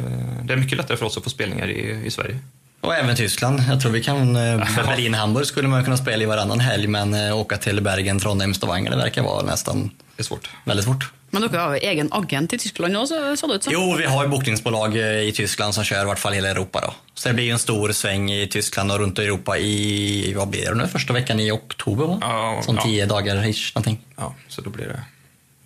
Eh, 0.00 0.04
Det 0.44 0.52
är 0.52 0.56
mycket 0.56 0.78
lättare 0.78 0.96
för 0.96 1.06
oss 1.06 1.16
att 1.16 1.24
få 1.24 1.30
spelningar 1.30 1.68
i, 1.70 2.02
i 2.06 2.10
Sverige. 2.10 2.38
Och 2.80 2.94
även 2.94 3.16
Tyskland. 3.16 3.62
Jag 3.68 3.80
tror 3.80 3.92
vi 3.92 4.02
kan... 4.02 4.36
eh, 4.36 4.58
Berlin, 4.86 5.14
Hamburg 5.14 5.46
skulle 5.46 5.68
man 5.68 5.84
kunna 5.84 5.96
spela 5.96 6.22
i 6.22 6.26
varannan 6.26 6.60
helg 6.60 6.86
men 6.86 7.14
åka 7.32 7.56
till 7.56 7.80
Bergen, 7.80 8.18
Trondheim, 8.20 8.54
Stavanger 8.54 8.90
det 8.90 8.96
verkar 8.96 9.22
vara 9.22 9.42
nästan 9.42 9.90
Det 10.16 10.22
är 10.22 10.24
svårt. 10.24 10.50
väldigt 10.64 10.84
svårt. 10.84 11.12
Men 11.30 11.44
dere 11.44 11.60
har 11.60 11.76
egen 11.76 12.08
agent 12.12 12.52
i 12.52 12.58
Tyskland 12.58 12.96
òg, 12.96 13.08
så 13.08 13.36
så 13.36 13.46
det 13.46 13.54
ut 13.54 13.64
som. 13.64 13.72
Jo, 13.72 13.94
vi 13.98 14.06
har 14.08 14.28
bokningsbolag 14.28 14.96
eh, 14.96 15.28
i 15.28 15.32
Tyskland 15.32 15.74
som 15.74 15.84
kör 15.84 16.02
i 16.02 16.06
vart 16.06 16.18
fall 16.18 16.32
hela 16.32 16.48
Europa 16.48 16.80
då. 16.80 16.94
Så 17.14 17.28
det 17.28 17.34
blir 17.34 17.52
en 17.52 17.58
stor 17.58 17.92
sväng 17.92 18.30
i 18.32 18.46
Tyskland 18.46 18.92
och 18.92 18.98
runt 18.98 19.18
i 19.18 19.22
Europa 19.22 19.58
i, 19.58 20.32
vad 20.36 20.48
blir 20.48 20.64
det 20.64 20.74
nu, 20.74 20.88
första 20.88 21.12
veckan 21.12 21.40
i 21.40 21.50
oktober 21.50 22.06
va? 22.06 22.18
Ja, 22.20 22.62
Som 22.64 22.76
ja. 22.76 22.82
tio 22.82 23.06
dagar 23.06 23.48
ish, 23.48 23.74
någonting. 23.74 24.00
Ja, 24.16 24.34
så 24.48 24.60
då 24.62 24.70
blir 24.70 24.86
det 24.86 25.02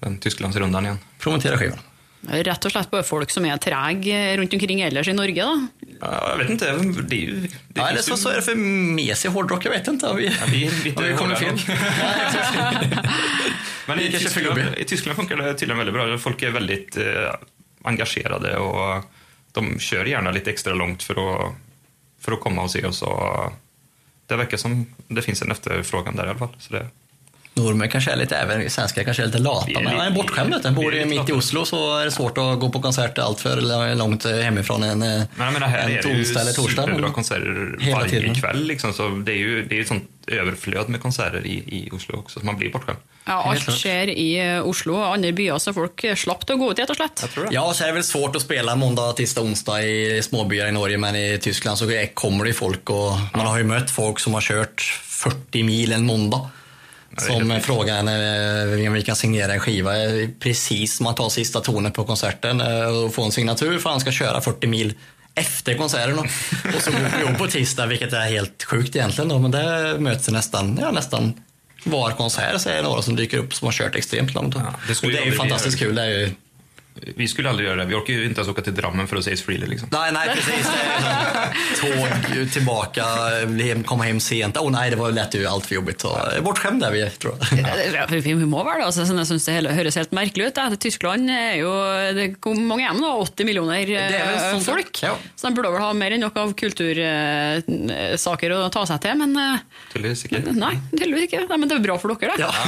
den 0.01 0.19
Tysklandsrundan 0.19 0.85
igen. 0.85 0.99
Promotera 1.19 1.59
skivan. 1.59 1.79
Rett 2.23 2.65
og 2.65 2.71
slett 2.71 2.91
bare 2.91 3.03
folk 3.03 3.31
som 3.35 3.45
er 3.49 3.59
trege 3.59 4.19
rundt 4.39 4.53
omkring 4.55 4.81
ellers 4.87 5.09
i 5.11 5.15
Norge, 5.17 5.43
da. 5.43 5.69
Ja, 6.01 6.29
Jag 6.31 6.37
vet 6.39 6.51
inte, 6.51 6.73
det. 6.73 7.27
Det 7.27 7.49
Ja, 7.75 7.89
eller 7.89 8.03
så, 8.03 8.17
så 8.17 8.29
är 8.29 8.37
det 8.37 8.43
för 8.43 8.55
mesig 8.55 9.29
hårdrock, 9.29 9.65
jag 9.65 9.71
vet 9.71 9.89
inte. 9.89 10.13
Vi, 10.17 10.27
Ja, 10.27 10.33
vi 10.49 10.65
har 10.95 11.03
vi 11.03 11.13
hårdare 11.13 11.37
fel? 11.37 11.59
Men 13.87 13.99
Vi 13.99 14.07
i 14.07 14.13
Tyskland, 14.13 14.61
i 14.77 14.85
Tyskland 14.85 15.17
funkar 15.17 15.37
det 15.37 15.55
tydligen 15.55 15.79
väldigt 15.79 15.95
bra. 15.95 16.19
Folk 16.19 16.43
är 16.43 16.51
väldigt 16.51 16.97
eh, 16.97 17.35
engagerade 17.83 18.57
och 18.57 19.05
de 19.53 19.79
kör 19.79 20.05
gärna 20.05 20.31
lite 20.31 20.51
extra 20.51 20.75
långt 20.75 21.03
för 21.03 21.15
att, 21.15 21.55
för 22.21 22.33
att 22.33 22.41
komma 22.41 22.63
och 22.63 22.71
se 22.71 22.87
oss. 22.87 23.03
Och 23.03 23.53
det 24.27 24.37
verkar 24.37 24.57
som 24.57 24.87
det 25.09 25.23
finns 25.23 25.43
en 25.43 25.51
efterfrågan 25.51 26.17
där 26.17 26.27
i 26.27 26.29
alla 26.29 26.39
fall. 26.39 26.57
Så 26.59 26.73
det, 26.73 26.87
Norrmän 27.55 27.89
kanske 27.89 28.11
är 28.11 28.17
lite, 28.17 28.37
även 28.37 28.71
svenskar 28.71 29.05
kanske 29.05 29.23
är 29.23 29.27
lite 29.27 29.39
lata, 29.39 29.71
är 29.71 29.75
men 29.75 29.97
man 29.97 30.07
är 30.07 30.11
bortskämd. 30.11 30.75
Bor 30.75 30.91
du 30.91 31.05
mitt 31.05 31.29
i. 31.29 31.33
Oslo 31.33 31.65
så 31.65 31.99
är 31.99 32.05
det 32.05 32.11
svårt 32.11 32.39
att 32.39 32.59
gå 32.61 32.71
på 32.71 32.83
konserter 32.83 33.23
allt 33.23 33.41
för 33.41 33.95
långt 33.95 34.25
hemifrån 34.25 34.83
en, 34.83 34.99
men 34.99 35.27
jag 35.39 35.53
menar, 35.53 35.67
här 35.67 35.79
en 35.79 35.93
är 35.93 36.03
torsdag 36.03 36.41
eller 36.41 36.53
torsdag. 36.53 36.83
superbra 36.83 37.11
konserter 37.11 37.77
Hela 37.81 37.97
varje 37.99 38.11
tiden. 38.11 38.35
kväll. 38.35 38.65
Liksom, 38.67 38.93
så 38.93 39.09
det 39.09 39.33
är 39.33 39.37
ju 39.37 39.65
det 39.65 39.77
är 39.77 39.81
ett 39.81 39.89
sånt 39.89 40.09
överflöd 40.27 40.89
med 40.89 41.03
konserter 41.03 41.47
i, 41.47 41.55
i 41.57 41.89
Oslo 41.93 42.19
också, 42.19 42.41
så 42.41 42.47
man 42.47 42.57
blir 42.57 42.73
bortskämd. 42.73 42.99
Ja, 43.25 43.55
klart. 43.59 43.79
skjer 43.79 44.09
i 44.09 44.55
eh, 44.55 44.67
Oslo 44.67 44.95
og 44.95 45.15
andre 45.15 45.33
byer, 45.33 45.59
så 45.59 45.73
folk 45.73 46.05
slapp 46.17 46.51
å 46.51 46.57
gå 46.57 46.71
ut, 46.73 46.79
rett 46.79 46.91
og 46.91 46.97
slett. 46.97 47.25
Ja, 47.51 47.75
så 47.75 47.85
är 47.85 47.89
det 47.89 47.95
väl 47.95 48.05
svårt 48.05 48.37
att 48.37 48.43
spela 48.43 48.77
måndag, 48.77 49.13
tisdag, 49.13 49.41
onsdag 49.41 49.83
i 49.83 50.23
småbyar 50.23 50.67
i 50.67 50.73
Norge, 50.73 50.99
men 50.99 51.17
i 51.17 51.39
Tyskland 51.43 51.79
så 51.79 52.07
kommer 52.15 52.45
det 52.45 52.53
folk 52.53 52.91
och 52.91 53.13
man 53.35 53.47
har 53.47 53.59
ju 53.59 53.65
mött 53.65 53.91
folk 53.91 54.19
som 54.19 54.35
har 54.35 54.41
kört 54.41 54.81
40 55.05 55.63
mil 55.63 55.93
en 55.93 56.07
måndag. 56.07 56.51
Som 57.17 57.51
helt 57.51 57.65
frågar 57.65 57.99
eh, 57.99 58.89
om 58.89 58.93
vi 58.93 59.03
kan 59.03 59.17
signera 59.17 59.53
en 59.53 59.61
skiva 59.61 60.05
eh, 60.05 60.29
precis 60.41 60.97
som 60.97 61.05
man 61.05 61.15
tar 61.15 61.29
sista 61.29 61.61
tonen 61.61 61.93
på 61.93 62.05
konserten 62.05 62.61
eh, 62.61 62.87
och 62.87 63.15
får 63.15 63.25
en 63.25 63.33
signatur 63.33 63.79
för 63.79 63.91
han 63.91 64.01
ska 64.01 64.13
köra 64.13 64.41
40 64.41 64.67
mil 64.67 64.95
efter 65.35 65.75
konserten. 65.75 66.19
Och, 66.19 66.27
och 66.77 66.83
så 66.83 66.91
går 66.91 67.29
vi 67.29 67.35
på 67.35 67.47
tisdag, 67.47 67.87
vilket 67.87 68.13
är 68.13 68.25
helt 68.25 68.65
sjukt 68.65 68.97
egentligen. 68.97 69.29
Då, 69.29 69.39
men 69.39 69.51
det 69.51 69.97
möts 69.99 70.29
nästan, 70.29 70.79
ja, 70.81 70.91
nästan 70.91 71.35
var 71.85 72.11
konsert 72.11 72.61
så 72.61 72.69
är 72.69 72.77
det 72.77 72.83
några 72.83 73.03
som 73.03 73.17
dyker 73.17 73.39
upp 73.39 73.55
som 73.55 73.67
har 73.67 73.73
kört 73.73 73.95
extremt 73.95 74.35
långt. 74.35 74.55
Ja, 74.55 74.75
det 74.89 75.09
det, 75.09 75.19
är 75.19 75.25
ju 75.25 75.33
fantastiskt 75.33 75.79
kul. 75.79 75.95
Det 75.95 76.03
är 76.03 76.07
ju, 76.07 76.31
Vi 77.17 77.29
skulle 77.29 77.49
aldrig 77.51 77.69
göra 77.69 77.77
det. 77.81 77.85
Vi 77.85 77.95
orkar 77.95 78.13
ju 78.15 78.25
inte 78.27 78.41
ens 78.41 78.49
åka 78.51 78.63
till 78.63 78.75
Drammen 78.75 79.07
för 79.09 79.17
att 79.17 79.25
se 79.25 79.33
Ace 79.33 79.45
Frehley. 79.45 79.69
Liksom. 79.69 79.89
Nej, 79.93 80.13
nej 80.13 80.29
precis. 80.35 80.67
Är 81.81 81.81
tåg 81.81 82.53
tillbaka, 82.53 83.05
hem- 83.65 83.83
komma 83.85 84.05
hem 84.05 84.21
sent. 84.21 84.57
Åh 84.57 84.67
oh, 84.67 84.71
nej, 84.71 84.91
det 84.91 84.97
var 84.97 85.11
lätt 85.13 85.35
ju 85.35 85.47
allt 85.47 85.67
för 85.67 85.75
jobbigt. 85.75 86.01
Så, 86.01 86.19
bortskämda 86.43 86.87
är 86.87 86.93
vi, 86.93 87.11
tror 87.11 87.35
jag. 87.51 87.59
Ja, 87.95 88.07
Vi 88.11 88.35
må 88.35 88.65
vel 88.65 88.79
det. 88.81 88.87
Altså, 88.87 89.07
sånn 89.09 89.19
jeg 89.23 89.27
synes 89.33 89.45
det 89.49 89.73
høres 89.77 89.97
helt 89.97 90.13
merkelig 90.13 90.47
ut. 90.51 90.55
Da. 90.55 90.71
Tyskland 90.77 91.31
er 91.31 91.55
jo 91.63 91.73
det, 92.19 92.29
Hvor 92.45 92.55
mange 92.61 92.85
er 92.89 92.93
det 92.93 93.01
nå? 93.03 93.13
80 93.25 93.45
millioner 93.49 93.87
Det 93.87 93.97
er 93.99 94.27
vel 94.29 94.39
eh, 94.57 94.61
folk? 94.67 95.03
ja. 95.03 95.15
Så 95.37 95.49
de 95.49 95.55
burde 95.57 95.73
vel 95.75 95.83
ha 95.83 95.93
mer 95.97 96.11
enn 96.17 96.21
nok 96.27 96.37
av 96.45 96.53
kultursaker 96.61 98.53
å 98.59 98.69
ta 98.73 98.85
seg 98.93 99.01
til. 99.09 99.15
Men 99.25 99.31
eh, 99.41 99.59
Tydeligvis 99.95 100.25
ikke. 100.29 100.45
nei, 100.61 100.75
tydeligvis 100.93 101.25
ikke. 101.31 101.41
Nei, 101.49 101.59
men 101.65 101.69
det 101.73 101.77
er 101.81 101.85
bra 101.89 101.97
for 102.03 102.09
dere, 102.15 102.37
da. 102.37 102.47
Ja. 102.47 102.53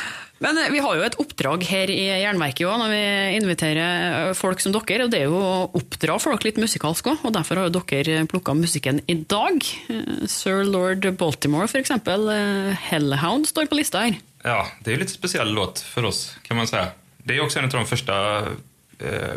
Men 0.40 0.58
eh, 0.58 0.70
vi 0.72 0.80
har 0.80 0.96
jo 0.96 1.04
et 1.04 1.18
oppdrag 1.20 1.64
her 1.68 1.90
i 1.92 2.06
Jernverket 2.22 2.64
òg, 2.68 2.78
når 2.80 2.92
vi 2.94 3.02
inviterer 3.36 4.30
eh, 4.30 4.32
folk 4.38 4.62
som 4.62 4.72
dere. 4.72 5.04
og 5.04 5.12
Det 5.12 5.20
er 5.20 5.28
jo 5.28 5.36
å 5.36 5.68
oppdra 5.76 6.16
folk 6.22 6.46
litt 6.46 6.60
musikalsk 6.60 7.12
òg, 7.12 7.26
og 7.28 7.34
derfor 7.36 7.60
har 7.60 7.68
jo 7.68 7.82
dere 7.82 8.24
plukka 8.30 8.54
musikken 8.56 9.02
i 9.10 9.18
dag. 9.28 9.60
Eh, 9.92 10.24
Sir 10.30 10.64
Lord 10.64 11.04
Baltimore, 11.20 11.68
for 11.68 11.82
eksempel. 11.82 12.30
Hellhound 12.90 13.50
står 13.52 13.68
på 13.70 13.80
lista 13.80 14.06
her. 14.06 14.16
Ja, 14.42 14.66
det 14.80 14.90
är 14.90 14.94
ju 14.94 15.00
lite 15.00 15.12
speciell 15.12 15.52
låt 15.52 15.80
för 15.80 16.04
oss 16.04 16.36
kan 16.42 16.56
man 16.56 16.66
säga. 16.66 16.88
Det 17.18 17.36
är 17.36 17.40
också 17.40 17.58
en 17.58 17.64
av 17.64 17.70
de 17.70 17.86
första 17.86 18.38
eh, 18.98 19.36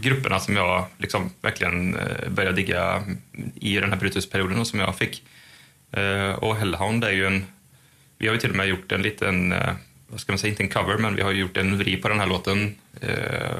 grupperna 0.00 0.40
som 0.40 0.56
jag 0.56 0.86
liksom 0.98 1.30
verkligen 1.40 1.96
började 2.28 2.56
digga 2.56 3.02
i 3.54 3.74
den 3.74 3.90
här 3.92 3.98
Brutus-perioden 3.98 4.66
som 4.66 4.80
jag 4.80 4.96
fick. 4.96 5.22
Eh, 5.92 6.30
och 6.30 6.56
Hellhound 6.56 7.04
är 7.04 7.10
ju 7.10 7.26
en... 7.26 7.46
Vi 8.18 8.26
har 8.26 8.34
ju 8.34 8.40
till 8.40 8.50
och 8.50 8.56
med 8.56 8.66
gjort 8.68 8.92
en 8.92 9.02
liten, 9.02 9.52
eh, 9.52 9.70
vad 10.08 10.20
ska 10.20 10.32
man 10.32 10.38
säga, 10.38 10.50
inte 10.50 10.62
en 10.62 10.68
cover, 10.68 10.96
men 10.96 11.16
vi 11.16 11.22
har 11.22 11.32
gjort 11.32 11.56
en 11.56 11.78
vri 11.78 11.96
på 11.96 12.08
den 12.08 12.20
här 12.20 12.26
låten 12.26 12.74
eh, 13.00 13.56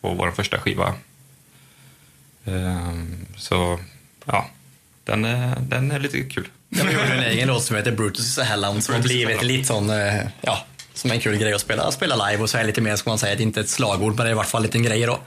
på 0.00 0.14
vår 0.14 0.30
första 0.30 0.58
skiva. 0.58 0.94
Eh, 2.44 2.92
så, 3.36 3.80
ja, 4.24 4.50
den 5.04 5.24
är, 5.24 5.56
den 5.60 5.90
är 5.90 5.98
lite 5.98 6.22
kul. 6.22 6.48
Ja, 6.68 6.84
vi 6.84 6.92
gjorde 6.92 7.04
en 7.04 7.22
egen 7.22 7.48
låt 7.48 7.64
som 7.64 7.76
heter 7.76 7.92
Brutus 7.92 8.26
is 8.26 8.38
a 8.38 8.42
Hellhound 8.42 8.84
som 8.84 8.94
har 8.94 9.02
blivit 9.02 9.42
lite 9.42 9.64
sån, 9.64 9.90
eh, 9.90 10.22
ja, 10.40 10.66
som 10.94 11.10
en 11.10 11.20
kul 11.20 11.36
grej 11.36 11.52
att 11.52 11.60
spela, 11.60 11.90
spela 11.90 12.28
live 12.28 12.42
och 12.42 12.50
så 12.50 12.58
är 12.58 12.64
lite 12.64 12.80
mer, 12.80 12.96
ska 12.96 13.10
man 13.10 13.18
säga, 13.18 13.34
det 13.34 13.42
är 13.42 13.44
inte 13.44 13.60
ett 13.60 13.68
slagord 13.68 14.16
men 14.16 14.24
det 14.24 14.30
är 14.30 14.32
i 14.32 14.34
vart 14.34 14.46
fall 14.46 14.60
en 14.60 14.66
liten 14.66 14.82
grej 14.82 15.06
då. 15.06 15.20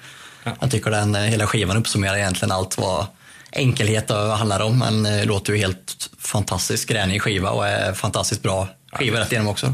Jag 0.59 0.71
tycker 0.71 0.91
den 0.91 1.15
eh, 1.15 1.21
hela 1.21 1.47
skivan 1.47 1.77
uppsummerar 1.77 2.17
egentligen 2.17 2.51
allt 2.51 2.77
vad 2.77 3.05
enkelhet 3.51 4.09
handlar 4.09 4.59
om. 4.59 4.79
Men 4.79 5.05
eh, 5.05 5.25
låter 5.25 5.53
ju 5.53 5.59
helt 5.59 6.09
fantastiskt 6.19 6.89
gränig 6.89 7.21
skiva 7.21 7.49
och 7.49 7.67
är 7.67 7.93
fantastiskt 7.93 8.43
bra 8.43 8.67
skiva 8.91 9.19
rätt 9.19 9.31
igenom 9.31 9.47
också. 9.47 9.73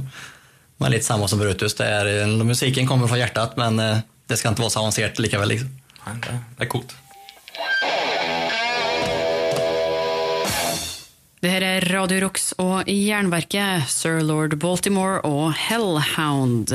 Men 0.78 0.92
lite 0.92 1.06
samma 1.06 1.28
som 1.28 1.40
Brutus, 1.40 1.76
det 1.76 1.86
är, 1.86 2.28
musiken 2.44 2.88
kommer 2.88 3.08
från 3.08 3.20
hjärtat 3.20 3.58
men 3.58 3.80
eh, 3.80 3.98
det 4.28 4.38
ska 4.38 4.50
inte 4.50 4.62
vara 4.62 4.70
så 4.70 4.80
avancerat 4.80 5.20
lika 5.20 5.40
väl. 5.40 5.50
Liksom. 5.50 5.70
Nej, 6.06 6.16
det, 6.58 6.64
är 6.64 6.68
coolt. 6.68 6.96
Det 11.40 11.48
här 11.48 11.62
är 11.62 11.82
Radio 11.82 12.20
Rocks 12.20 12.52
och 12.52 12.88
Jernverket, 12.88 13.90
Sir 13.90 14.22
Lord 14.22 14.58
Baltimore 14.58 15.20
och 15.20 15.54
Hellhound. 15.54 16.72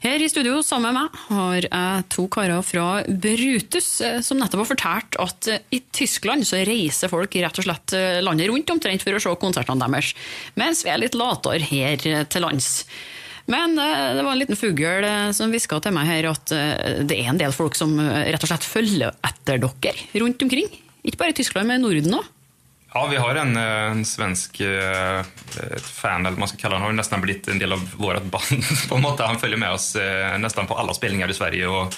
Her 0.00 0.22
i 0.22 0.28
studio 0.28 0.62
sammen 0.62 0.94
med 0.94 1.02
meg 1.02 1.20
har 1.28 1.68
jeg 1.68 2.08
to 2.08 2.26
karer 2.30 2.62
fra 2.62 2.88
Brutus 3.08 4.00
eh, 4.00 4.20
som 4.20 4.42
nettopp 4.42 4.64
har 4.64 4.70
fortalt 4.72 5.20
at 5.22 5.50
eh, 5.50 5.62
i 5.70 5.82
Tyskland 5.92 6.46
så 6.46 6.62
reiser 6.66 7.12
folk 7.12 7.36
rett 7.36 7.62
og 7.62 7.66
slett 7.66 7.96
landet 8.22 8.50
rundt 8.50 8.70
omtrent 8.70 9.06
for 9.06 9.14
å 9.14 9.22
se 9.22 9.38
konsertene 9.42 9.86
deres, 9.86 10.14
mens 10.54 10.84
vi 10.86 10.94
er 10.94 11.02
litt 11.02 11.18
latere 11.18 11.62
her 11.70 12.26
til 12.30 12.46
lands. 12.46 12.84
Men 13.46 13.78
eh, 13.78 14.14
det 14.16 14.22
var 14.22 14.32
en 14.32 14.42
liten 14.42 14.58
fugl 14.58 15.04
eh, 15.04 15.30
som 15.36 15.52
hviska 15.52 15.80
til 15.82 15.94
meg 15.96 16.08
her 16.10 16.30
at 16.32 16.52
eh, 16.54 17.00
det 17.06 17.16
er 17.16 17.30
en 17.32 17.40
del 17.40 17.54
folk 17.56 17.78
som 17.78 17.96
rett 18.00 18.44
og 18.44 18.50
slett 18.50 18.66
følger 18.66 19.16
etter 19.26 19.62
dere 19.62 20.20
rundt 20.22 20.44
omkring. 20.44 20.68
Ikke 21.06 21.22
bare 21.22 21.34
i 21.34 21.38
Tyskland, 21.40 21.70
men 21.70 21.80
i 21.80 21.84
Norden 21.86 22.20
òg. 22.20 22.28
Ja, 22.90 23.04
vi 23.06 23.20
har 23.22 23.38
en, 23.38 23.54
en 23.56 24.04
svensk 24.04 24.60
eh, 24.66 25.20
fan, 25.78 26.26
eller 26.26 26.38
man 26.38 26.50
ska 26.50 26.58
kalla 26.58 26.74
honom, 26.74 26.90
har 26.90 26.98
nästan 26.98 27.22
blivit 27.22 27.48
en 27.48 27.60
del 27.62 27.72
av 27.72 27.84
vårt 27.96 28.26
band 28.32 28.64
på 28.88 28.98
en 28.98 29.02
måte. 29.02 29.28
Han 29.28 29.38
följer 29.38 29.58
med 29.58 29.72
oss 29.72 29.96
nästan 30.38 30.66
på 30.66 30.74
alla 30.74 30.94
spelningar 30.94 31.30
i 31.30 31.34
Sverige 31.34 31.66
och 31.66 31.94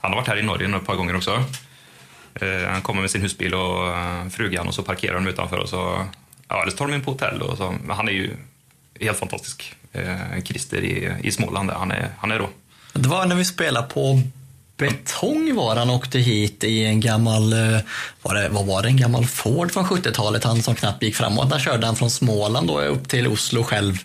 han 0.00 0.12
har 0.12 0.20
varit 0.20 0.28
här 0.28 0.36
i 0.36 0.42
Norge 0.42 0.76
ett 0.76 0.86
par 0.86 0.96
gånger 0.96 1.16
också. 1.16 1.44
Han 2.68 2.82
kommer 2.82 3.00
med 3.00 3.10
sin 3.10 3.22
husbil 3.22 3.54
och 3.54 3.94
frugan 4.32 4.68
och 4.68 4.74
så 4.74 4.82
parkerar 4.82 5.14
de 5.14 5.26
utanför 5.26 5.58
och 5.58 5.68
så, 5.68 6.06
ja, 6.48 6.62
eller 6.62 6.70
så 6.70 6.76
tar 6.76 6.86
de 6.86 6.94
in 6.94 7.04
på 7.04 7.10
hotell. 7.10 7.42
Och 7.42 7.56
så, 7.56 7.74
men 7.84 7.96
han 7.96 8.08
är 8.08 8.12
ju 8.12 8.36
helt 9.00 9.18
fantastisk. 9.18 9.74
Eh, 9.94 10.42
Christer 10.44 10.82
i, 10.82 11.12
i 11.22 11.32
Småland, 11.32 11.70
han 11.70 11.90
är, 11.90 12.08
han 12.18 12.30
är 12.30 12.38
då. 12.38 12.48
Det 12.92 13.08
var 13.08 13.26
när 13.26 13.36
vi 13.36 13.44
spelade 13.44 13.86
på 13.86 14.20
Betong 14.76 15.54
var 15.54 15.76
han 15.76 15.90
åkte 15.90 16.18
hit 16.18 16.64
i 16.64 16.84
en 16.84 17.00
gammal, 17.00 17.52
eh, 17.52 17.80
var 18.22 18.34
det, 18.34 18.48
vad 18.48 18.66
var 18.66 18.82
det, 18.82 18.88
en 18.88 18.96
gammal 18.96 19.26
Ford 19.26 19.72
från 19.72 19.84
70-talet, 19.84 20.44
han 20.44 20.62
som 20.62 20.74
knappt 20.74 21.02
gick 21.02 21.16
framåt. 21.16 21.50
Där 21.50 21.58
körde 21.58 21.86
han 21.86 21.96
från 21.96 22.10
Småland 22.10 22.68
då 22.68 22.80
upp 22.80 23.08
till 23.08 23.28
Oslo 23.28 23.62
själv 23.64 23.98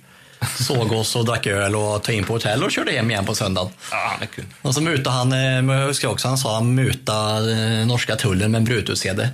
såg 0.60 0.91
oss 0.91 1.15
och 1.15 1.25
drack 1.25 1.47
öl 1.47 1.75
och 1.75 2.04
tog 2.04 2.15
in 2.15 2.23
på 2.23 2.34
hotell 2.34 2.63
och 2.63 2.71
körde 2.71 2.91
hem 2.91 3.12
igen 3.12 3.25
på 3.25 3.36
söndagen. 3.36 3.71
Ja, 3.91 4.15
det 4.19 4.25
är 4.25 4.28
kul. 4.28 4.45
Och 4.62 4.73
så 4.73 4.82
mutade 4.82 5.15
han, 5.15 5.34
eh, 5.34 5.75
jag 5.78 5.88
huskar 5.88 6.08
också, 6.08 6.28
han 6.28 6.38
sa 6.38 6.56
han 6.56 6.75
mutade 6.75 7.52
eh, 7.52 7.88
norska 7.88 8.15
tullen 8.15 8.52
med 8.52 8.60
en 8.60 8.65
Brutus-CD. 8.65 9.30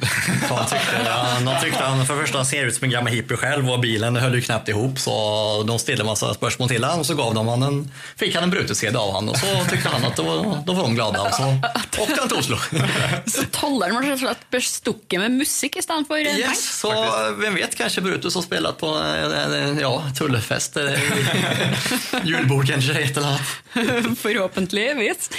Han 0.50 0.66
tyckte, 0.70 1.10
han 1.10 1.62
tyckte 1.62 1.84
han 1.84 2.06
för 2.06 2.22
första 2.22 2.46
ser 2.46 2.66
ut 2.66 2.76
som 2.76 2.86
en 2.86 2.92
gammal 2.92 3.14
hippie 3.14 3.38
själv 3.38 3.72
och 3.72 3.80
bilen 3.80 4.16
höll 4.16 4.36
ju 4.36 4.42
knappt 4.42 4.70
ihop 4.70 5.00
så 5.00 5.64
de 5.68 5.80
ställde 5.80 6.02
en 6.02 6.08
massa 6.08 6.34
spörsmål 6.34 6.70
till 6.70 6.84
honom 6.84 7.00
och 7.00 7.06
så 7.06 7.14
gav 7.14 7.34
de 7.34 7.48
han 7.48 7.64
en, 7.64 7.92
fick 8.16 8.36
han 8.36 8.44
en 8.44 8.50
Brutus-CD 8.50 8.98
av 8.98 9.12
honom 9.12 9.30
och 9.30 9.38
så 9.38 9.66
tyckte 9.70 9.90
han 9.90 10.06
att 10.06 10.16
det 10.16 10.22
var, 10.22 10.64
då 10.66 10.74
var 10.74 10.84
de 10.84 10.96
glada 10.96 11.22
och 11.22 11.34
så 11.34 11.58
åkte 12.02 12.16
han 12.20 12.28
till 12.28 12.38
Oslo. 12.38 12.58
Så 13.26 13.44
tolleren 13.52 13.96
var 13.96 14.02
rett 14.02 14.14
og 14.14 14.20
slett 14.20 14.50
bestukket 14.52 15.20
med 15.20 15.32
musikk 15.32 15.76
istedenfor 15.80 16.20
yes, 16.20 16.36
penger? 16.36 16.56
Så 16.56 16.92
vem 17.42 17.56
vet, 17.56 17.76
kanske 17.76 18.02
Brutus 18.02 18.36
har 18.36 18.42
spelat 18.42 18.78
på 18.78 18.88
eh, 18.88 19.82
ja, 19.82 20.04
tullfest 20.18 20.78
Julebord 22.28 22.68
kanskje, 22.70 22.96
et 23.00 23.18
eller 23.18 23.36
annet. 23.36 24.18
Forhåpentligvis. 24.24 25.30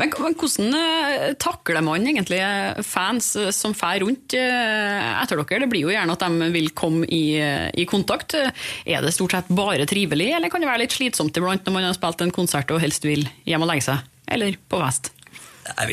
Men, 0.00 0.12
men, 0.22 0.36
hvordan 0.40 0.78
eh, 0.78 1.26
takler 1.40 1.84
man 1.84 2.06
egentlig 2.06 2.40
fans 2.86 3.32
som 3.56 3.76
fer 3.76 4.02
rundt 4.04 4.36
eh, 4.38 5.10
etter 5.22 5.40
dere? 5.40 5.64
Det 5.64 5.70
blir 5.72 5.86
jo 5.86 5.94
gjerne 5.94 6.16
at 6.16 6.24
de 6.24 6.50
vil 6.54 6.70
komme 6.76 7.08
i, 7.08 7.24
i, 7.72 7.88
kontakt. 7.90 8.36
Er 8.36 9.04
det 9.04 9.14
stort 9.16 9.36
sett 9.36 9.52
bare 9.54 9.88
trivelig, 9.90 10.30
eller 10.36 10.52
kan 10.52 10.64
det 10.64 10.70
være 10.70 10.84
litt 10.84 10.96
slitsomt 10.96 11.36
iblant 11.40 11.66
når 11.66 11.78
man 11.78 11.88
har 11.90 11.98
spilt 11.98 12.24
en 12.24 12.34
konsert 12.34 12.72
og 12.74 12.82
helst 12.82 13.06
vil 13.06 13.26
hjem 13.48 13.66
og 13.66 13.72
legge 13.72 13.88
seg? 13.90 14.10
Eller 14.34 14.56
på 14.68 14.80
fest? 14.80 15.12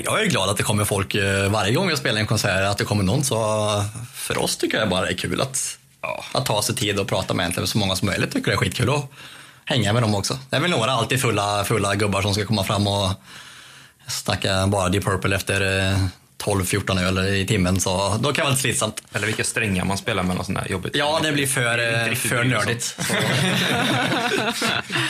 Jag 0.05 0.21
är 0.21 0.25
glad 0.25 0.49
att 0.49 0.57
det 0.57 0.63
kommer 0.63 0.85
folk 0.85 1.15
eh, 1.15 1.49
varje 1.49 1.73
gång 1.73 1.89
jag 1.89 1.97
spelar 1.97 2.19
en 2.19 2.27
konsert, 2.27 2.65
att 2.65 2.77
det 2.77 2.83
kommer 2.83 3.03
någon. 3.03 3.23
Så 3.23 3.35
för 4.13 4.37
oss 4.37 4.57
tycker 4.57 4.77
jag 4.77 4.89
bara 4.89 5.01
det 5.01 5.11
är 5.11 5.17
kul 5.17 5.41
att 5.41 5.77
ja, 6.01 6.25
att 6.31 6.45
ta 6.45 6.61
sig 6.61 6.75
tid 6.75 6.99
och 6.99 7.07
prata 7.07 7.33
med 7.33 7.43
egentligen 7.43 7.67
så 7.67 7.77
många 7.77 7.95
som 7.95 8.05
möjligt 8.05 8.31
tycker 8.31 8.51
det 8.51 8.55
är 8.55 8.57
skitkul 8.57 8.89
att 8.89 9.11
hänga 9.65 9.93
med 9.93 10.03
dem 10.03 10.15
också. 10.15 10.39
Det 10.49 10.55
är 10.55 10.59
väl 10.59 10.71
några 10.71 10.91
alltid 10.91 11.21
fulla, 11.21 11.63
fulla 11.63 11.95
gubbar 11.95 12.21
som 12.21 12.33
ska 12.33 12.45
komma 12.45 12.63
fram 12.63 12.87
och 12.87 13.11
snacka 14.07 14.67
bara 14.67 14.89
Deep 14.89 15.03
Purple 15.03 15.35
efter 15.35 15.61
12-14 16.43 16.97
eh, 16.97 17.07
öl 17.07 17.35
i 17.35 17.45
timmen 17.45 17.79
så 17.79 18.17
då 18.19 18.23
kan 18.23 18.33
det 18.33 18.41
vara 18.41 18.49
lite 18.49 18.61
slitsamt. 18.61 19.03
Eller 19.13 19.27
vilka 19.27 19.43
strängar 19.43 19.85
man 19.85 19.97
spelar 19.97 20.23
med 20.23 20.35
något 20.35 20.45
sånt 20.45 20.57
där 20.57 20.71
jobbigt. 20.71 20.95
Ja, 20.95 21.19
det 21.23 21.31
blir 21.31 21.47
för, 21.47 22.07
eh, 22.09 22.13
för 22.13 22.43
nördigt. 22.43 22.97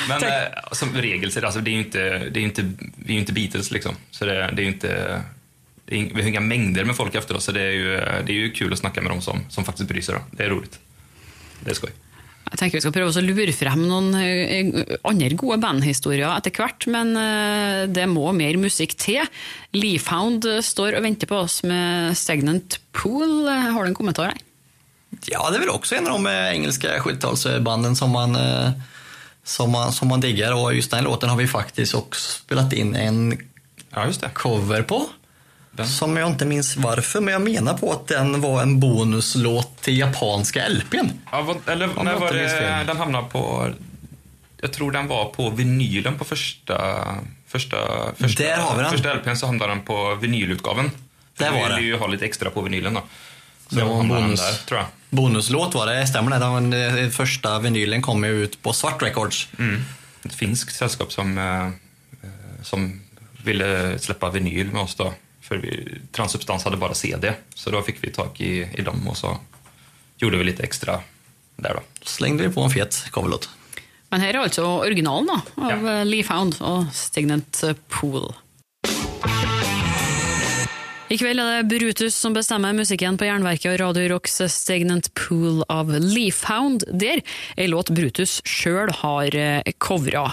Men 0.10 0.23
äh, 0.23 0.30
som 0.71 0.93
regel 0.93 1.30
det, 1.30 1.43
alltså, 1.43 1.60
det 1.60 1.69
är 1.69 1.73
ju 1.73 1.80
inte, 1.80 1.99
det 1.99 2.39
är 2.39 2.43
inte, 2.43 2.73
vi 2.95 3.15
är 3.15 3.19
inte 3.19 3.34
Beatles 3.34 3.71
liksom. 3.71 3.95
Så 4.12 4.25
det, 4.25 4.34
det 4.34 4.62
är 4.62 4.65
ju 4.65 4.71
inte 4.71 5.21
vi 5.91 6.21
har 6.21 6.27
inga 6.27 6.39
mängder 6.39 6.86
med 6.86 6.95
folk 6.95 7.15
efter 7.15 7.36
oss, 7.36 7.43
så 7.43 7.51
det 7.51 7.62
är 7.62 7.71
ju, 7.71 7.95
det 8.25 8.32
är 8.32 8.38
ju 8.38 8.51
kul 8.51 8.73
att 8.73 8.80
snacka 8.80 9.01
med 9.01 9.12
dem 9.12 9.21
som, 9.21 9.39
som 9.49 9.65
faktiskt 9.65 9.89
bryr 9.89 10.01
sig. 10.01 10.15
Då. 10.15 10.21
Det 10.32 10.43
är 10.43 10.49
roligt. 10.49 10.80
Det 11.60 11.71
är 11.71 11.75
skoj. 11.75 11.91
Jeg 12.51 12.60
tenker 12.60 12.77
Vi 12.77 12.84
skal 12.84 12.93
prøve 12.95 13.13
å 13.15 13.23
lure 13.23 13.54
frem 13.56 13.84
noen 13.88 14.12
eh, 14.19 14.95
andre 15.08 15.36
gode 15.39 15.62
bandhistorier 15.63 16.27
etter 16.34 16.51
hvert, 16.51 16.88
men 16.91 17.13
eh, 17.15 17.84
det 17.88 18.08
må 18.12 18.25
mer 18.36 18.60
musikk 18.60 18.97
til. 18.99 19.23
Leafhound 19.77 20.47
står 20.65 20.97
og 20.99 21.06
venter 21.06 21.32
på 21.32 21.39
oss 21.45 21.62
med 21.63 22.17
Stagnant 22.19 22.82
Pool. 22.91 23.47
Har 23.47 23.86
du 23.86 23.91
en 23.93 23.95
kommentar 23.95 24.34
her? 24.34 24.41
Ja, 25.27 25.49
det 25.49 25.58
är 25.58 25.60
väl 25.60 25.69
också 25.69 25.95
en 25.95 26.08
av 26.08 26.13
de 26.13 26.27
eh, 26.27 26.51
engelska 26.51 26.99
70-talsbanden 26.99 27.95
som 27.95 28.12
man, 28.12 28.36
som, 29.43 29.71
man, 29.71 29.93
som 29.93 30.08
man 30.08 30.19
diggar. 30.19 30.51
Och 30.51 30.75
just 30.75 30.91
den 30.91 31.04
låten 31.04 31.30
har 31.30 31.38
vi 31.38 31.47
faktiskt 31.47 31.95
också 31.95 32.43
spelat 32.43 32.73
in 32.73 32.95
en 32.95 33.39
ja, 33.95 34.12
cover 34.34 34.82
på. 34.82 35.08
Den. 35.72 35.88
Som 35.88 36.18
jag 36.18 36.30
inte 36.30 36.46
minns 36.46 36.78
varför, 36.78 37.22
men 37.22 37.32
jag 37.32 37.42
menar 37.42 37.74
på 37.78 37.92
att 37.92 38.08
den 38.08 38.42
var 38.42 38.62
en 38.62 38.80
bonuslåt 38.80 39.82
till 39.82 39.98
japanska 40.00 40.68
LPn. 40.70 41.10
Ja, 41.32 41.56
eller 41.68 42.00
Om 42.00 42.06
när 42.06 42.16
var 42.16 42.34
det 42.34 42.84
den 42.88 42.98
hamnade 42.98 43.28
på... 43.30 43.70
Jag 44.62 44.74
tror 44.74 44.92
den 44.92 45.08
var 45.08 45.26
på 45.26 45.50
vinylen 45.50 46.18
på 46.18 46.26
första... 46.26 47.06
Första, 47.48 47.78
första, 48.18 48.44
Där 48.44 48.58
har 48.58 48.76
vi 48.76 48.82
den. 48.82 48.92
första 48.92 49.14
LPn 49.14 49.36
så 49.36 49.46
hamnade 49.46 49.72
den 49.72 49.82
på 49.82 50.16
vinylutgaven. 50.16 50.92
Där 51.38 51.52
var 51.52 51.70
det. 51.70 51.76
ville 51.76 51.88
ju 51.88 51.98
ha 51.98 52.08
lite 52.08 52.26
extra 52.26 52.50
på 52.50 52.62
vinylen 52.62 52.94
då. 52.94 53.04
Så 53.70 53.76
det 53.76 53.84
var 53.84 54.00
en 54.00 54.08
bonus, 54.08 54.40
där, 54.40 54.66
tror 54.68 54.80
jag. 54.80 54.88
bonuslåt 55.10 55.74
var 55.76 55.88
det, 55.88 56.08
stämmer 56.08 56.32
det? 56.32 56.46
Den, 56.46 56.70
den 56.70 57.12
första 57.12 57.60
vinylen 57.60 58.02
kom 58.02 58.24
ju 58.24 58.44
ut 58.44 58.62
på 58.62 58.74
Svart 58.74 59.02
Records. 59.02 59.48
Mm. 59.60 59.82
Ett 60.24 60.34
finskt 60.34 60.76
sällskap 60.76 61.12
som, 61.12 61.38
eh, 61.38 61.70
som 62.64 63.02
ville 63.44 64.00
släppa 64.00 64.30
vinyl 64.30 64.72
med 64.72 64.82
oss 64.82 64.96
då. 64.96 65.14
För 65.52 65.58
vi, 65.58 65.98
Transsubstans 66.12 66.64
hade 66.64 66.78
bara 66.78 66.94
CD, 66.94 67.34
så 67.56 67.70
då 67.70 67.82
fick 67.82 68.04
vi 68.04 68.12
tag 68.12 68.42
i, 68.42 68.70
i 68.74 68.82
dem 68.82 69.08
och 69.08 69.18
så 69.18 69.38
gjorde 70.18 70.38
vi 70.38 70.44
lite 70.44 70.64
extra 70.64 71.00
där 71.56 71.74
då. 71.74 71.82
Slängde 72.02 72.48
vi 72.48 72.54
på 72.54 72.62
en 72.62 72.70
fet 72.70 73.06
coverlåt. 73.12 73.50
Men 74.10 74.22
här 74.22 74.34
är 74.34 74.38
alltså 74.38 74.66
originalen 74.66 75.28
då, 75.56 75.64
av 75.64 75.88
ja. 75.88 76.04
Lee 76.04 76.24
Found 76.24 76.56
och 76.60 76.84
Stignant 76.94 77.64
Pool. 77.90 78.34
I 81.12 81.17
kveld 81.19 81.41
er 81.43 81.65
det 81.65 81.76
Brutus 81.76 82.15
som 82.15 82.32
bestemmer 82.32 82.71
musikken 82.71 83.17
på 83.19 83.26
Jernverket 83.28 83.74
og 83.74 83.82
Radio 83.82 84.13
Rocks 84.13 84.38
Stagnant 84.54 85.10
Pool 85.19 85.60
av 85.67 85.89
Leafhound, 85.91 86.86
der 86.88 87.19
en 87.60 87.74
låt 87.74 87.89
Brutus 87.91 88.38
sjøl 88.47 88.93
har 89.02 89.36
eh, 89.36 89.74
covra. 89.84 90.30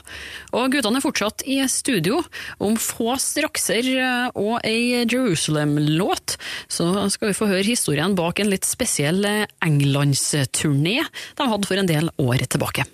Og 0.55 0.77
guttene 0.77 1.01
er 1.01 1.03
fortsatt 1.03 1.43
i 1.51 1.57
studio. 1.67 2.21
Om 2.63 2.77
få 2.79 3.17
strakser 3.19 3.89
och 4.35 4.47
og 4.49 4.61
ei 4.65 5.05
Jerusalem-låt, 5.05 6.39
så 6.69 7.09
skal 7.11 7.33
vi 7.33 7.39
få 7.41 7.51
høre 7.51 7.67
historien 7.67 8.15
bak 8.15 8.39
en 8.39 8.53
litt 8.53 8.65
spesiell 8.65 9.25
eh, 9.27 9.51
englandsturné 9.67 11.03
de 11.03 11.51
hadde 11.51 11.67
for 11.67 11.83
en 11.83 11.91
del 11.91 12.15
år 12.23 12.47
tilbake. 12.47 12.87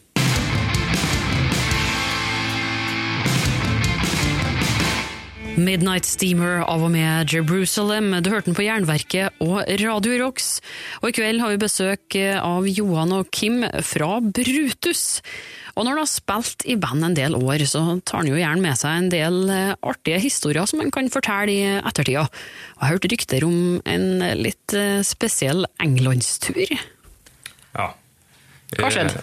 Midnight 5.55 6.03
Steamer 6.03 6.65
av 6.67 6.83
og 6.83 6.91
med 6.91 7.31
Jerusalem. 7.31 8.11
Du 8.25 8.31
hørte 8.33 8.49
den 8.49 8.57
på 8.59 8.65
Jernverket 8.67 9.37
og 9.45 9.61
Radio 9.81 10.17
Rocks. 10.19 10.59
Og 10.99 11.13
i 11.13 11.15
kveld 11.15 11.39
har 11.43 11.53
vi 11.53 11.61
besøk 11.63 12.17
av 12.19 12.67
Johan 12.67 13.15
og 13.15 13.31
Kim 13.35 13.63
fra 13.87 14.17
Brutus. 14.19 15.21
Og 15.75 15.85
når 15.85 15.93
han 15.93 16.01
har 16.03 16.11
spilt 16.11 16.67
i 16.67 16.75
band 16.81 17.07
en 17.07 17.15
del 17.19 17.39
år, 17.39 17.63
så 17.71 17.85
tar 18.03 18.23
han 18.23 18.33
jo 18.33 18.41
gjerne 18.41 18.65
med 18.67 18.81
seg 18.81 18.99
en 18.99 19.13
del 19.15 19.39
eh, 19.51 19.77
artige 19.87 20.21
historier 20.23 20.67
som 20.71 20.83
han 20.83 20.91
kan 20.95 21.13
fortelle 21.15 21.55
i 21.55 21.79
ettertida. 21.79 22.27
Og 22.27 22.75
jeg 22.75 22.83
har 22.83 22.95
hørt 22.97 23.09
rykter 23.15 23.47
om 23.47 23.63
en 23.95 24.27
litt 24.41 24.75
eh, 24.75 25.01
spesiell 25.07 25.67
englandstur. 25.83 26.77
Ja. 27.75 27.89
Hva 28.75 28.91
skjedde? 28.91 29.23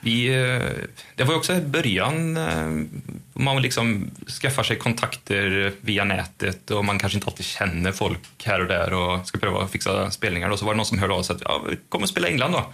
vi, 0.00 0.28
eh, 0.28 0.88
det 1.16 1.24
var 1.24 1.34
ju 1.34 1.38
också 1.38 1.60
början, 1.60 2.36
eh, 2.36 2.86
man 3.32 3.62
liksom 3.62 4.10
skaffar 4.42 4.62
sig 4.62 4.76
kontakter 4.76 5.72
via 5.80 6.04
nätet 6.04 6.70
och 6.70 6.84
man 6.84 6.98
kanske 6.98 7.16
inte 7.16 7.26
alltid 7.26 7.46
känner 7.46 7.92
folk 7.92 8.20
här 8.44 8.60
och 8.60 8.66
där 8.66 8.92
och 8.92 9.26
ska 9.26 9.38
pröva 9.38 9.62
att 9.62 9.70
fixa 9.70 10.10
spelningar. 10.10 10.50
Och 10.50 10.58
så 10.58 10.64
var 10.64 10.72
det 10.72 10.76
någon 10.76 10.86
som 10.86 10.98
hörde 10.98 11.14
av 11.14 11.22
sig 11.22 11.36
att 11.36 11.42
ja, 11.44 11.62
vi 11.68 11.76
kommer 11.88 12.04
att 12.04 12.10
spela 12.10 12.28
i 12.28 12.30
England 12.30 12.52
då. 12.52 12.72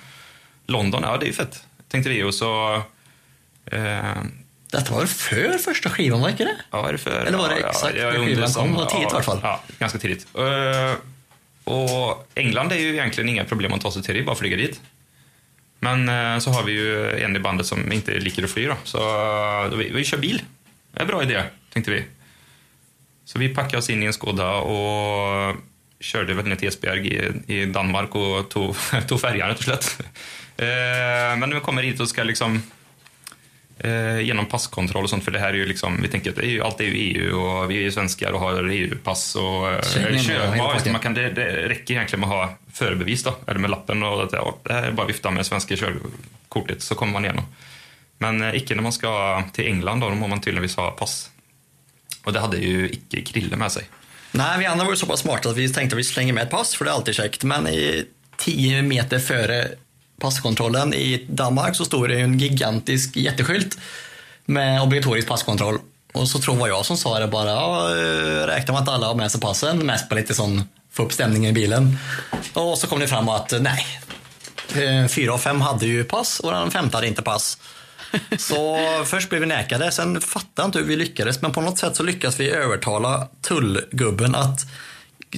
London, 0.66 1.02
ja 1.04 1.16
det 1.16 1.24
är 1.24 1.28
ju 1.28 1.32
fett, 1.32 1.64
tänkte 1.88 2.10
vi. 2.10 2.22
Och 2.22 2.34
så... 2.34 2.82
Eh, 3.66 4.12
Detta 4.70 4.94
var 4.94 5.06
för 5.06 5.58
första 5.58 5.90
skivan, 5.90 6.20
var 6.20 6.28
det 6.28 6.32
inte 6.32 6.44
det? 6.44 6.56
Ja, 6.70 6.88
är 6.88 6.92
det 6.92 6.98
för? 6.98 7.24
Eller 7.24 7.38
var 7.38 7.48
det 7.48 7.60
ja, 7.60 7.68
exakt 7.68 7.96
ja, 7.96 8.10
när 8.10 8.26
skivan 8.26 8.52
kom? 8.52 8.72
Det 8.72 8.76
var 8.76 8.86
tidigt 8.86 9.12
i 9.12 9.14
alla 9.14 9.22
fall. 9.22 9.40
Ja, 9.42 9.60
ganska 9.78 9.98
tidigt. 9.98 10.26
Eh, 10.34 10.92
och 11.64 12.28
England 12.34 12.72
är 12.72 12.76
ju 12.76 12.92
egentligen 12.92 13.28
inga 13.28 13.44
problem 13.44 13.72
att 13.72 13.80
ta 13.80 13.90
sig 13.92 14.02
till, 14.02 14.14
det 14.14 14.20
är 14.20 14.24
bara 14.24 14.32
att 14.32 14.38
flyga 14.38 14.56
dit. 14.56 14.80
Men 15.80 16.08
eh, 16.08 16.38
så 16.38 16.50
har 16.50 16.62
vi 16.62 16.72
ju 16.72 17.10
en 17.10 17.36
i 17.36 17.38
bandet 17.38 17.66
som 17.66 17.92
inte 17.92 18.18
liker 18.18 18.44
att 18.44 18.50
fly, 18.50 18.66
då. 18.66 18.76
Så 18.84 18.98
eh, 19.64 19.78
vi, 19.78 19.90
vi 19.90 20.04
kör 20.04 20.18
bil. 20.18 20.42
Det 20.92 20.98
är 20.98 21.02
en 21.02 21.08
bra 21.08 21.22
idé, 21.22 21.42
tänkte 21.72 21.90
vi. 21.90 22.04
Så 23.24 23.38
vi 23.38 23.54
packade 23.54 23.78
oss 23.78 23.90
in 23.90 24.02
i 24.02 24.06
en 24.06 24.12
Skoda 24.12 24.52
och 24.52 25.56
körde 26.00 26.34
väl 26.34 26.46
ner 26.46 26.56
till 26.56 26.68
Esbjerg 26.68 27.08
i, 27.08 27.54
i 27.54 27.66
Danmark 27.66 28.14
och 28.14 28.48
tog, 28.48 28.76
tog 29.08 29.20
färjan 29.20 29.48
rätt 29.48 29.58
och 29.58 29.64
slätt. 29.64 30.00
Eh, 30.56 31.38
men 31.38 31.40
när 31.40 31.54
vi 31.54 31.60
kommer 31.60 31.82
hit 31.82 32.00
och 32.00 32.08
ska 32.08 32.22
liksom 32.22 32.62
eh, 33.78 34.20
genom 34.20 34.46
passkontroll 34.46 35.04
och 35.04 35.10
sånt, 35.10 35.24
för 35.24 35.30
det 35.30 35.38
här 35.38 35.48
är 35.48 35.54
ju 35.54 35.66
liksom, 35.66 36.02
vi 36.02 36.08
tänker 36.08 36.30
att 36.30 36.44
ju, 36.44 36.62
allt 36.62 36.80
är 36.80 36.84
ju 36.84 36.94
EU 36.94 37.40
och 37.40 37.70
vi 37.70 37.76
är 37.76 37.80
ju 37.80 37.92
svenskar 37.92 38.32
och 38.32 38.40
har 38.40 38.68
EU-pass 38.68 39.36
och 39.36 39.72
eh, 39.72 39.82
kör, 40.22 40.56
ja, 40.56 40.80
man 40.92 41.00
kan, 41.00 41.14
det, 41.14 41.30
det 41.30 41.68
räcker 41.68 41.94
egentligen 41.94 42.20
med 42.20 42.28
att 42.28 42.34
ha 42.34 42.54
förbevis 42.72 43.22
då, 43.22 43.34
eller 43.46 43.60
med 43.60 43.70
lappen 43.70 44.02
och 44.02 44.22
att 44.22 44.32
ja, 44.32 44.56
det 44.62 44.72
här 44.72 44.82
är 44.82 44.92
bara 44.92 45.06
vifta 45.06 45.30
med 45.30 45.46
svenska 45.46 45.76
körkortet 45.76 46.82
så 46.82 46.94
kommer 46.94 47.12
man 47.12 47.24
igenom. 47.24 47.44
Men 48.18 48.42
eh, 48.42 48.54
icke 48.54 48.74
när 48.74 48.82
man 48.82 48.92
ska 48.92 49.42
till 49.52 49.66
England 49.66 50.00
då, 50.00 50.08
då 50.08 50.14
må 50.14 50.26
man 50.26 50.40
tydligen 50.40 50.70
ha 50.76 50.90
pass. 50.90 51.30
Och 52.24 52.32
det 52.32 52.40
hade 52.40 52.56
ju 52.56 52.90
icke 52.90 53.22
Krille 53.22 53.56
med 53.56 53.72
sig. 53.72 53.84
Nej, 54.32 54.58
vi 54.58 54.66
andra 54.66 54.84
var 54.84 54.92
ju 54.92 54.96
så 54.96 55.06
pass 55.06 55.20
smarta 55.20 55.50
att 55.50 55.56
vi 55.56 55.72
tänkte 55.72 55.96
att 55.96 56.00
vi 56.00 56.04
slänger 56.04 56.32
med 56.32 56.42
ett 56.42 56.50
pass, 56.50 56.76
för 56.76 56.84
det 56.84 56.90
är 56.90 56.94
alltid 56.94 57.14
käckt. 57.14 57.44
Men 57.44 57.66
i 57.66 58.06
10 58.36 58.82
meter 58.82 59.18
före 59.18 59.68
passkontrollen 60.20 60.94
i 60.94 61.26
Danmark 61.28 61.76
så 61.76 61.84
stod 61.84 62.08
det 62.08 62.20
en 62.20 62.38
gigantisk 62.38 63.16
jätteskylt 63.16 63.78
med 64.44 64.82
obligatorisk 64.82 65.28
passkontroll. 65.28 65.78
Och 66.12 66.28
så 66.28 66.38
tror 66.38 66.56
jag 66.56 66.60
var 66.60 66.68
jag 66.68 66.86
som 66.86 66.96
sa 66.96 67.18
det 67.18 67.26
bara, 67.26 67.50
ja, 67.50 67.90
eh, 67.90 68.46
räknar 68.46 68.72
man 68.72 68.82
att 68.82 68.88
alla 68.88 69.06
har 69.06 69.14
med 69.14 69.30
sig 69.30 69.40
passen, 69.40 69.86
mest 69.86 70.08
på 70.08 70.14
lite 70.14 70.34
sån, 70.34 70.62
få 70.92 71.02
upp 71.02 71.12
stämningen 71.12 71.50
i 71.50 71.52
bilen. 71.52 71.98
Och 72.52 72.78
så 72.78 72.86
kom 72.86 73.00
det 73.00 73.08
fram 73.08 73.28
att 73.28 73.52
eh, 73.52 73.60
nej, 73.60 73.86
Eh, 74.74 75.06
fyra 75.06 75.34
av 75.34 75.38
fem 75.38 75.60
hade 75.60 75.86
ju 75.86 76.04
pass 76.04 76.40
och 76.40 76.52
den 76.52 76.70
femte 76.70 76.96
hade 76.96 77.06
inte 77.06 77.22
pass. 77.22 77.58
Så 78.38 78.78
först 79.04 79.28
blev 79.28 79.40
vi 79.40 79.46
nekade, 79.46 79.92
sen 79.92 80.20
fattade 80.20 80.50
jag 80.54 80.66
inte 80.66 80.78
hur 80.78 80.86
vi 80.86 80.96
lyckades, 80.96 81.42
men 81.42 81.52
på 81.52 81.60
något 81.60 81.78
sätt 81.78 81.96
så 81.96 82.02
lyckades 82.02 82.40
vi 82.40 82.50
övertala 82.50 83.28
tullgubben 83.42 84.34
att 84.34 84.60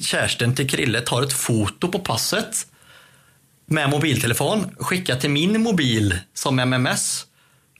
kärsten 0.00 0.54
till 0.54 0.70
Krille 0.70 1.00
tar 1.00 1.22
ett 1.22 1.32
foto 1.32 1.88
på 1.88 1.98
passet 1.98 2.66
med 3.68 3.90
mobiltelefon, 3.90 4.76
skickar 4.78 5.16
till 5.16 5.30
min 5.30 5.62
mobil 5.62 6.18
som 6.34 6.58
MMS 6.58 7.24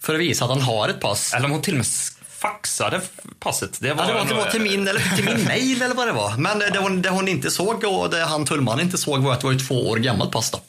för 0.03 0.15
att 0.15 0.21
visa 0.21 0.45
att 0.45 0.51
han 0.51 0.61
har 0.61 0.89
ett 0.89 1.01
pass. 1.01 1.35
Eller 1.35 1.47
om 1.47 1.53
hon 1.53 1.63
till 1.63 1.75
och 1.75 1.79
med 1.79 1.87
faxade 2.39 3.01
passet. 3.41 3.79
Det 3.81 3.93
var, 3.95 4.03
Ja, 4.05 4.09
det 4.09 4.15
var, 4.15 4.25
det 4.25 4.35
var 4.35 4.51
till 4.51 4.61
min, 4.61 4.89
eller 4.89 5.17
till 5.17 5.25
min 5.25 5.45
mail 5.45 5.83
eller 5.83 5.95
vad 5.95 6.07
det 6.07 6.13
var. 6.13 6.37
Men 6.37 6.59
det 6.59 6.79
hon, 6.79 7.03
det 7.03 7.09
hon 7.09 7.29
inte 7.29 7.51
såg 7.51 7.85
och 7.85 8.11
det 8.11 8.25
han 8.25 8.45
tullmannen 8.47 8.85
inte 8.85 8.99
såg 8.99 9.23
var 9.23 9.33
att 9.33 9.41
det 9.41 9.47
var 9.47 9.55
ett 9.55 9.69
två 9.69 9.89
år 9.89 9.97
gammalt 9.97 10.31
pass. 10.33 10.51
Då. 10.51 10.61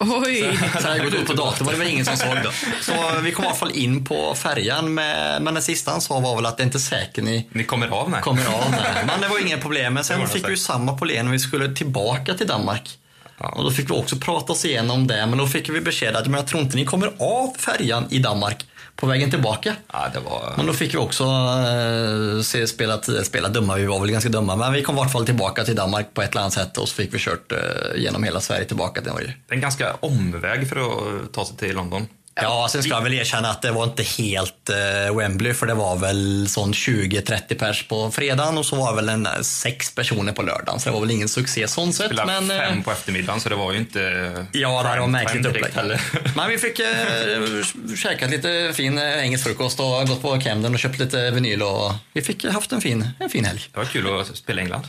Oj! 0.00 0.58
Så 0.74 0.80
det 0.82 0.88
hade 0.88 1.04
gått 1.04 1.14
ut 1.14 1.26
på 1.26 1.32
datorn 1.32 1.66
var 1.66 1.72
det 1.72 1.78
väl 1.78 1.88
ingen 1.88 2.04
som 2.04 2.16
såg 2.16 2.36
då. 2.44 2.50
Så 2.82 3.20
vi 3.22 3.32
kom 3.32 3.44
i 3.44 3.48
alla 3.48 3.56
fall 3.56 3.70
in 3.70 4.04
på 4.04 4.34
färjan 4.34 4.94
med, 4.94 5.42
men 5.42 5.54
det 5.54 5.62
sista 5.62 5.90
han 5.90 6.00
sa 6.00 6.20
var 6.20 6.36
väl 6.36 6.46
att 6.46 6.56
det 6.56 6.62
är 6.62 6.64
inte 6.64 6.80
säkert 6.80 7.24
ni 7.24 7.48
Ni 7.52 7.64
kommer 7.64 7.88
av 7.88 8.10
med. 8.10 8.20
kommer 8.22 8.46
av 8.46 8.70
med. 8.70 9.04
Men 9.06 9.20
det 9.20 9.28
var 9.28 9.46
inga 9.46 9.58
problem. 9.58 9.94
Men 9.94 10.00
Det 10.00 10.04
sen 10.04 10.20
det 10.20 10.26
fick 10.26 10.48
vi 10.48 10.56
samma 10.56 10.96
problem 10.98 11.26
när 11.26 11.32
vi 11.32 11.38
skulle 11.38 11.74
tillbaka 11.74 12.34
till 12.34 12.46
Danmark. 12.46 12.98
Och 13.38 13.64
då 13.64 13.70
fick 13.70 13.90
vi 13.90 13.94
också 13.94 14.16
prata 14.16 14.52
oss 14.52 14.64
igenom 14.64 15.06
det, 15.06 15.26
men 15.26 15.38
då 15.38 15.46
fick 15.46 15.68
vi 15.68 15.80
besked 15.80 16.16
att 16.16 16.26
men 16.26 16.34
jag 16.34 16.46
tror 16.46 16.62
inte 16.62 16.76
ni 16.76 16.84
kommer 16.84 17.12
av 17.18 17.54
färjan 17.58 18.06
i 18.10 18.18
Danmark 18.18 18.66
på 18.96 19.06
vägen 19.06 19.30
tillbaka. 19.30 19.76
Ja, 19.92 20.06
det 20.12 20.20
var... 20.20 20.54
Men 20.56 20.66
då 20.66 20.72
fick 20.72 20.94
vi 20.94 20.98
också 20.98 21.24
eh, 21.24 22.42
se, 22.42 22.66
spela, 22.66 23.00
spela 23.22 23.48
dumma, 23.48 23.76
vi 23.76 23.86
var 23.86 24.00
väl 24.00 24.10
ganska 24.10 24.30
dumma, 24.30 24.56
men 24.56 24.72
vi 24.72 24.82
kom 24.82 24.94
i 24.94 24.98
vart 24.98 25.12
fall 25.12 25.26
tillbaka 25.26 25.64
till 25.64 25.74
Danmark 25.74 26.14
på 26.14 26.22
ett 26.22 26.30
eller 26.30 26.40
annat 26.40 26.52
sätt 26.52 26.78
och 26.78 26.88
så 26.88 26.94
fick 26.94 27.14
vi 27.14 27.18
kört 27.18 27.52
eh, 27.52 27.58
genom 27.96 28.24
hela 28.24 28.40
Sverige 28.40 28.64
tillbaka 28.64 29.00
till 29.00 29.12
Norge. 29.12 29.34
Det 29.46 29.52
är 29.52 29.56
en 29.56 29.60
ganska 29.60 29.94
omväg 30.00 30.68
för 30.68 30.76
att 30.76 31.32
ta 31.32 31.44
sig 31.44 31.56
till 31.56 31.74
London. 31.74 32.06
Ja, 32.42 32.68
sen 32.70 32.82
ska 32.82 32.92
jag 32.92 33.02
väl 33.02 33.14
erkänna 33.14 33.50
att 33.50 33.62
det 33.62 33.70
var 33.70 33.84
inte 33.84 34.02
helt 34.02 34.70
eh, 34.70 35.16
Wembley 35.16 35.54
för 35.54 35.66
det 35.66 35.74
var 35.74 35.96
väl 35.96 36.48
sån 36.48 36.72
20-30 36.72 37.58
pers 37.58 37.88
på 37.88 38.10
fredagen 38.10 38.58
och 38.58 38.66
så 38.66 38.76
var 38.76 38.94
väl 38.94 39.08
en 39.08 39.26
eh, 39.26 39.40
sex 39.40 39.94
personer 39.94 40.32
på 40.32 40.42
lördagen 40.42 40.80
så 40.80 40.88
det 40.88 40.92
var 40.92 41.00
väl 41.00 41.10
ingen 41.10 41.28
succé 41.28 41.68
sån 41.68 41.92
sett. 41.92 42.06
Spelade 42.06 42.40
Men, 42.40 42.50
eh, 42.50 42.68
fem 42.68 42.82
på 42.82 42.92
eftermiddagen 42.92 43.40
så 43.40 43.48
det 43.48 43.54
var 43.54 43.72
ju 43.72 43.78
inte... 43.78 44.46
Ja, 44.52 44.82
det 44.82 44.88
här 44.88 44.98
var 44.98 45.06
märkligt 45.06 45.46
upplägg. 45.46 45.72
Men 46.36 46.50
vi 46.50 46.58
fick 46.58 46.78
eh, 46.78 47.96
käkat 47.96 48.30
lite 48.30 48.72
fin 48.74 48.98
eh, 48.98 49.24
engelsk 49.24 49.44
frukost 49.44 49.80
och 49.80 50.08
gått 50.08 50.22
på 50.22 50.40
Camden 50.40 50.72
och 50.72 50.78
köpt 50.78 50.98
lite 50.98 51.30
vinyl 51.30 51.62
och 51.62 51.92
vi 52.12 52.22
fick 52.22 52.44
haft 52.44 52.72
en 52.72 52.80
fin, 52.80 53.08
en 53.18 53.30
fin 53.30 53.44
helg. 53.44 53.60
Det 53.72 53.78
var 53.78 53.86
kul 53.86 54.20
att 54.20 54.36
spela 54.36 54.60
i 54.60 54.64
England. 54.64 54.82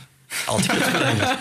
Alltid 0.46 0.70
kul 0.70 0.82
att 0.82 0.90
spela 0.90 1.10
engelsk. 1.10 1.34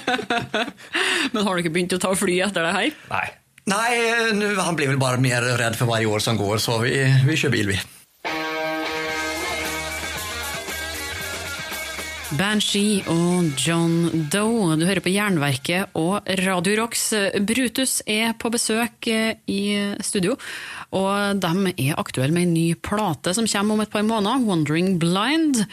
Men 1.32 1.44
har 1.44 1.56
du 1.56 1.80
inte 1.80 1.96
å 1.96 2.00
ta 2.00 2.16
fly 2.16 2.40
etter 2.42 2.62
det 2.62 2.72
her? 2.72 2.92
Nej. 3.10 3.36
Nej, 3.64 4.34
nu, 4.34 4.56
han 4.56 4.76
blir 4.76 4.88
väl 4.88 4.98
bara 4.98 5.18
mer 5.18 5.42
rädd 5.42 5.76
för 5.76 5.86
varje 5.86 6.06
år 6.06 6.20
som 6.20 6.38
går 6.38 6.58
så 6.58 6.78
vi, 6.78 7.24
vi 7.28 7.38
kör 7.38 7.50
bil 7.50 7.68
vi. 7.68 7.80
Banshee 12.30 13.02
og 13.10 13.58
John 13.58 14.28
Doe. 14.30 14.76
Du 14.78 14.84
hører 14.86 15.02
på 15.02 15.10
Jernverket 15.10 15.96
og 15.98 16.28
Radio 16.46 16.76
Rocks. 16.78 17.08
Eh, 17.18 17.40
Brutus 17.42 18.04
er 18.06 18.36
på 18.38 18.52
besøk 18.54 19.10
eh, 19.10 19.40
i 19.50 19.96
studio, 20.06 20.36
og 20.94 21.42
de 21.42 21.74
er 21.74 21.98
aktuelle 21.98 22.36
med 22.36 22.46
en 22.46 22.54
ny 22.54 22.68
plate 22.78 23.34
som 23.34 23.50
kommer 23.50 23.74
om 23.74 23.82
et 23.82 23.90
par 23.90 24.06
måneder, 24.06 24.46
'Wandering 24.46 25.00
Blind'. 25.02 25.66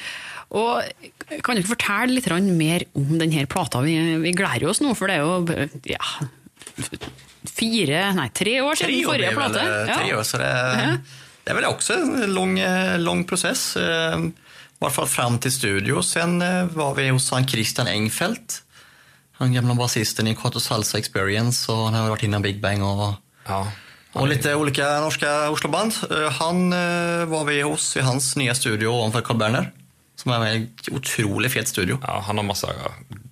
Og 0.56 0.80
eh, 0.80 1.42
Kan 1.44 1.56
du 1.56 1.60
ikke 1.60 1.74
fortelle 1.76 2.16
litt 2.16 2.30
mer 2.56 2.86
om 2.94 3.18
denne 3.20 3.46
plata? 3.46 3.84
Vi, 3.84 4.16
vi 4.22 4.32
gleder 4.32 4.70
oss 4.70 4.80
nå, 4.80 4.94
for 4.96 5.12
det 5.12 5.16
er 5.16 5.26
jo 5.26 5.44
ja, 5.92 6.02
fire, 7.50 8.12
nei, 8.12 8.28
tre 8.28 8.60
år 8.60 8.74
siden 8.74 8.94
Tre 8.94 9.06
år 9.06 9.12
väl, 9.18 9.34
plate. 9.34 9.60
eh, 9.90 9.98
Tre 9.98 10.14
år, 10.14 10.22
så 10.22 10.38
det, 10.38 10.98
det 11.44 11.50
är 11.50 11.54
väl 11.54 11.64
också 11.64 11.92
en 11.94 12.34
lång, 12.34 12.58
eh, 12.58 12.98
lång 12.98 13.24
process. 13.24 13.76
eh, 13.76 14.18
I 14.18 14.84
alla 14.84 14.90
fall 14.90 15.06
fram 15.08 15.38
till 15.38 15.52
studio. 15.52 16.02
Sen 16.02 16.38
var 16.74 16.94
vi 16.94 17.08
hos 17.08 17.30
han 17.30 17.48
Christian 17.48 17.86
Engfeldt. 17.86 18.62
Han 19.32 19.52
gamla 19.52 19.74
basisten 19.74 20.26
i 20.26 20.34
Kato 20.34 20.60
Salsa 20.60 20.98
Experience 20.98 21.72
och 21.72 21.78
han 21.78 21.94
har 21.94 22.08
varit 22.10 22.22
innan 22.22 22.42
Big 22.42 22.60
Bang 22.60 22.82
och, 22.82 23.14
Ja. 23.46 23.72
och 24.12 24.28
lite 24.28 24.54
olika 24.54 25.00
norska 25.00 25.50
Osloband. 25.50 25.92
Han 26.38 26.70
var 27.30 27.44
vi 27.44 27.62
hos 27.62 27.96
i 27.96 28.00
hans 28.00 28.36
nya 28.36 28.54
studio 28.54 28.86
ovanför 28.88 29.20
Carl 29.20 29.36
Berner. 29.36 29.72
Som 30.16 30.32
är 30.32 30.46
en 30.46 30.68
otroligt 30.90 31.52
fet 31.52 31.68
studio. 31.68 31.98
ja, 32.02 32.22
han 32.26 32.36
har 32.36 32.44
massa 32.44 32.68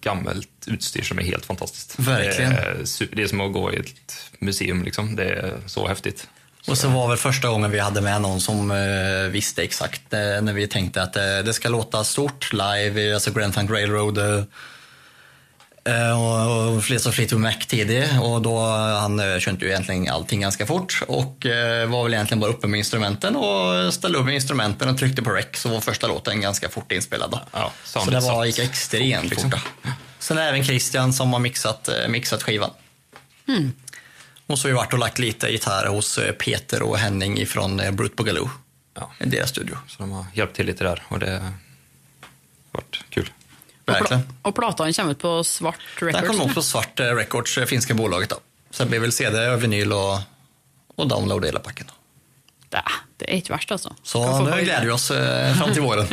gammalt 0.05 0.49
utstyr 0.67 1.03
som 1.03 1.19
är 1.19 1.23
helt 1.23 1.47
fantastiskt. 1.47 1.99
Verkligen. 1.99 2.51
Det 2.51 2.57
är, 2.57 2.85
super- 2.85 3.17
det 3.17 3.23
är 3.23 3.27
som 3.27 3.41
att 3.41 3.53
gå 3.53 3.73
i 3.73 3.77
ett 3.77 4.31
museum 4.39 4.85
liksom. 4.85 5.17
Det 5.17 5.25
är 5.25 5.53
så 5.67 5.89
häftigt. 5.89 6.29
Och 6.67 6.79
så 6.79 6.89
var 6.89 7.09
väl 7.09 7.17
första 7.17 7.49
gången 7.49 7.71
vi 7.71 7.79
hade 7.79 8.01
med 8.01 8.23
någon 8.23 8.41
som 8.41 8.71
eh, 8.71 9.31
visste 9.31 9.63
exakt 9.63 10.13
eh, 10.13 10.19
när 10.21 10.53
vi 10.53 10.67
tänkte 10.67 11.03
att 11.03 11.17
eh, 11.17 11.39
det 11.45 11.53
ska 11.53 11.69
låta 11.69 12.05
stort 12.05 12.53
live, 12.53 13.15
alltså 13.15 13.31
Grand 13.31 13.55
Funk 13.55 13.71
Railroad 13.71 14.47
och, 16.19 16.75
och 16.75 16.85
Fleets 16.85 17.07
of 17.07 17.15
Fleetwood 17.15 17.41
Mac 17.41 17.55
tidig 17.69 18.05
och 18.21 18.43
då 18.43 18.59
han 19.01 19.21
eh, 19.21 19.39
körde 19.39 19.65
ju 19.65 19.71
egentligen 19.71 20.09
allting 20.09 20.41
ganska 20.41 20.67
fort 20.67 21.03
och 21.09 21.47
eh, 21.47 21.89
var 21.89 22.05
väl 22.05 22.15
egentligen 22.15 22.41
bara 22.41 22.51
uppe 22.51 22.67
med 22.67 22.79
instrumenten 22.79 23.37
och 23.37 23.95
ställde 23.95 24.19
upp 24.19 24.25
med 24.25 24.35
instrumenten 24.35 24.89
och 24.89 24.99
tryckte 24.99 25.23
på 25.23 25.31
rec 25.31 25.47
så 25.55 25.69
var 25.69 25.81
första 25.81 26.07
låten 26.07 26.41
ganska 26.41 26.69
fort 26.69 26.93
inspelad. 26.93 27.31
Då. 27.31 27.41
Ja, 27.53 27.73
så 27.85 28.11
det 28.11 28.21
var, 28.21 28.45
gick 28.45 28.59
extremt 28.59 29.23
fort, 29.23 29.31
liksom. 29.31 29.51
fort. 29.51 29.61
Sen 30.19 30.39
är 30.39 30.43
det 30.43 30.49
även 30.49 30.65
Christian 30.65 31.13
som 31.13 31.33
har 31.33 31.41
mixat, 31.41 31.89
eh, 31.89 32.09
mixat 32.09 32.43
skivan. 32.43 32.71
Och 34.47 34.59
så 34.59 34.69
har 34.69 34.71
vi 34.71 34.77
varit 34.77 34.93
och 34.93 34.99
lagt 34.99 35.19
lite 35.19 35.49
gitarr 35.49 35.87
hos 35.87 36.19
eh, 36.19 36.33
Peter 36.33 36.83
och 36.83 36.99
Henning 36.99 37.39
ifrån 37.39 37.81
eh, 37.81 37.91
Brute 37.91 38.15
Boogaloo. 38.15 38.51
Ja. 38.95 39.11
I 39.21 39.25
deras 39.25 39.51
studio. 39.51 39.77
Så 39.89 40.03
de 40.03 40.11
har 40.11 40.27
hjälpt 40.35 40.57
till 40.57 40.67
lite 40.67 40.85
där 40.85 41.03
och 41.09 41.19
det 41.19 41.31
har 41.31 41.53
varit 42.71 43.05
kul. 43.11 43.31
Verkligen. 43.87 44.23
og 44.43 44.55
platene 44.57 44.93
kommer 44.93 45.13
ut 45.13 45.21
på 45.21 45.33
Svart 45.45 45.81
Den 46.01 46.09
Records. 46.09 46.29
kom 46.29 46.39
nog 46.39 46.55
på 46.55 46.63
Svart 46.63 47.01
eh, 47.01 47.15
Records, 47.17 47.59
eh, 47.59 47.67
finska 47.67 47.95
bolaget. 47.95 48.31
Då. 48.31 48.37
Så 48.71 48.83
det 48.83 48.91
blir 48.91 49.01
väl 49.01 49.13
CD, 49.13 49.49
och 49.49 49.63
vinyl 49.63 49.93
och, 49.93 50.19
och 50.97 51.09
download 51.09 51.45
hela 51.45 51.61
packen. 51.61 51.87
Då. 51.87 51.95
Det, 52.71 53.29
er 53.29 53.37
ikke 53.39 53.53
verst, 53.53 53.71
altså. 53.71 53.95
Så 54.03 54.21
nu 54.43 54.51
gläder 54.51 54.85
vi 54.85 54.91
oss 54.91 55.11
eh, 55.11 55.55
fram 55.55 55.73
till 55.73 55.83
våren. 55.83 56.07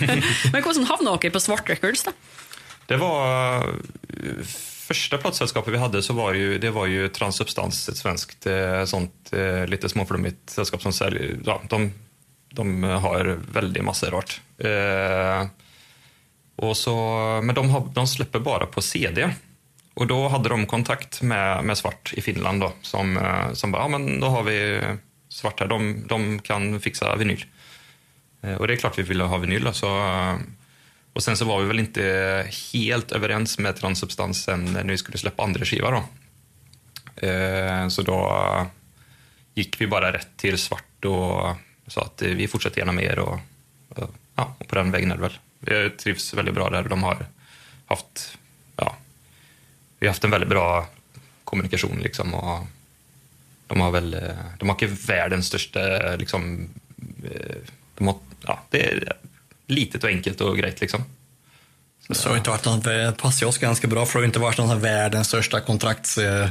Men 0.52 0.62
hvordan 0.62 0.86
havna 0.88 1.16
dere 1.16 1.30
på 1.30 1.40
Svart 1.40 1.68
Records, 1.68 2.04
da? 2.04 2.12
Det 2.86 2.96
var 2.96 3.74
första 4.88 5.18
plattsällskapet 5.18 5.74
vi 5.74 5.78
hade 5.78 6.02
så 6.02 6.12
var 6.12 6.32
det 6.32 6.38
ju, 6.38 6.58
det 6.58 6.70
var 6.70 6.86
ju 6.86 7.08
Transsubstans, 7.08 7.88
ett 7.88 7.96
svenskt 7.96 8.46
sånt 8.86 9.30
lite 9.66 9.88
småflummigt 9.88 10.50
sällskap 10.50 10.82
som 10.82 10.92
säljer, 10.92 11.36
ja, 11.44 11.60
de, 11.68 11.92
de 12.50 12.82
har 12.82 13.38
väldigt 13.52 13.84
massa 13.84 14.10
rart. 14.10 14.40
Eh, 14.58 15.46
och 16.58 16.76
så, 16.76 16.94
men 17.44 17.54
de, 17.54 17.70
har, 17.70 17.88
de 17.94 18.06
släpper 18.06 18.38
bara 18.38 18.66
på 18.66 18.82
CD. 18.82 19.34
Och 19.94 20.06
då 20.06 20.28
hade 20.28 20.48
de 20.48 20.66
kontakt 20.66 21.22
med, 21.22 21.64
med 21.64 21.78
Svart 21.78 22.12
i 22.16 22.20
Finland 22.20 22.60
då, 22.60 22.72
som, 22.82 23.16
eh, 23.16 23.52
som 23.52 23.72
bara, 23.72 23.82
ja 23.82 23.88
men 23.88 24.20
då 24.20 24.26
har 24.26 24.42
vi 24.42 24.80
Svart 25.28 25.60
här, 25.60 25.66
de, 25.66 26.06
de 26.06 26.38
kan 26.38 26.80
fixa 26.80 27.16
vinyl. 27.16 27.44
Eh, 28.42 28.54
och 28.54 28.66
det 28.66 28.72
är 28.72 28.76
klart 28.76 28.98
vi 28.98 29.02
ville 29.02 29.24
ha 29.24 29.38
vinyl. 29.38 29.64
Då, 29.64 29.72
så, 29.72 29.86
eh, 29.86 30.36
och 31.12 31.22
sen 31.22 31.36
så 31.36 31.44
var 31.44 31.60
vi 31.60 31.66
väl 31.66 31.78
inte 31.78 32.46
helt 32.72 33.12
överens 33.12 33.58
med 33.58 33.76
Transsubstansen 33.76 34.64
när 34.64 34.84
vi 34.84 34.98
skulle 34.98 35.18
släppa 35.18 35.42
andra 35.42 35.64
skiva 35.64 35.90
då. 35.90 36.04
Så 37.90 38.02
då 38.02 38.46
gick 39.54 39.80
vi 39.80 39.86
bara 39.86 40.12
rätt 40.12 40.36
till 40.36 40.58
Svart 40.58 41.04
och 41.04 41.56
sa 41.86 42.02
att 42.02 42.22
vi 42.22 42.48
fortsätter 42.48 42.78
gärna 42.78 42.92
med 42.92 43.04
er 43.04 43.18
och, 43.18 43.38
och, 43.88 44.10
ja, 44.34 44.54
och 44.58 44.68
på 44.68 44.74
den 44.74 44.90
vägen 44.90 45.10
är 45.10 45.16
det 45.16 45.22
väl. 45.22 45.38
Jag 45.60 45.96
trivs 45.96 46.34
väldigt 46.34 46.54
bra 46.54 46.70
där 46.70 46.82
och 46.82 46.88
de 46.88 47.02
har 47.02 47.26
haft, 47.86 48.38
ja, 48.76 48.96
vi 49.98 50.06
har 50.06 50.12
haft 50.12 50.24
en 50.24 50.30
väldigt 50.30 50.50
bra 50.50 50.86
kommunikation 51.44 51.98
liksom 51.98 52.34
och 52.34 52.66
de 53.66 53.80
har 53.80 53.90
väl, 53.90 54.16
de 54.58 54.68
har 54.68 55.06
världens 55.06 55.46
största 55.46 55.80
liksom, 56.16 56.68
eh, 57.24 57.56
de 57.94 58.06
har, 58.06 58.16
ja, 58.46 58.62
det 58.70 58.86
är 58.86 59.12
litet 59.66 60.04
och 60.04 60.10
enkelt 60.10 60.40
och 60.40 60.58
grejt 60.58 60.80
liksom. 60.80 61.04
Så, 62.06 62.14
så 62.14 62.28
har 62.28 62.36
inte 62.36 62.50
varit 62.50 62.64
någon, 62.64 62.78
eh, 62.78 62.84
det 62.84 63.14
passar 63.18 63.46
oss 63.46 63.58
ganska 63.58 63.88
bra 63.88 64.06
för 64.06 64.18
det 64.18 64.22
har 64.22 64.26
inte 64.26 64.38
varit 64.38 64.58
någon 64.58 64.80
världens 64.80 65.28
största 65.28 65.60
kontrakts 65.60 66.18
eh, 66.18 66.48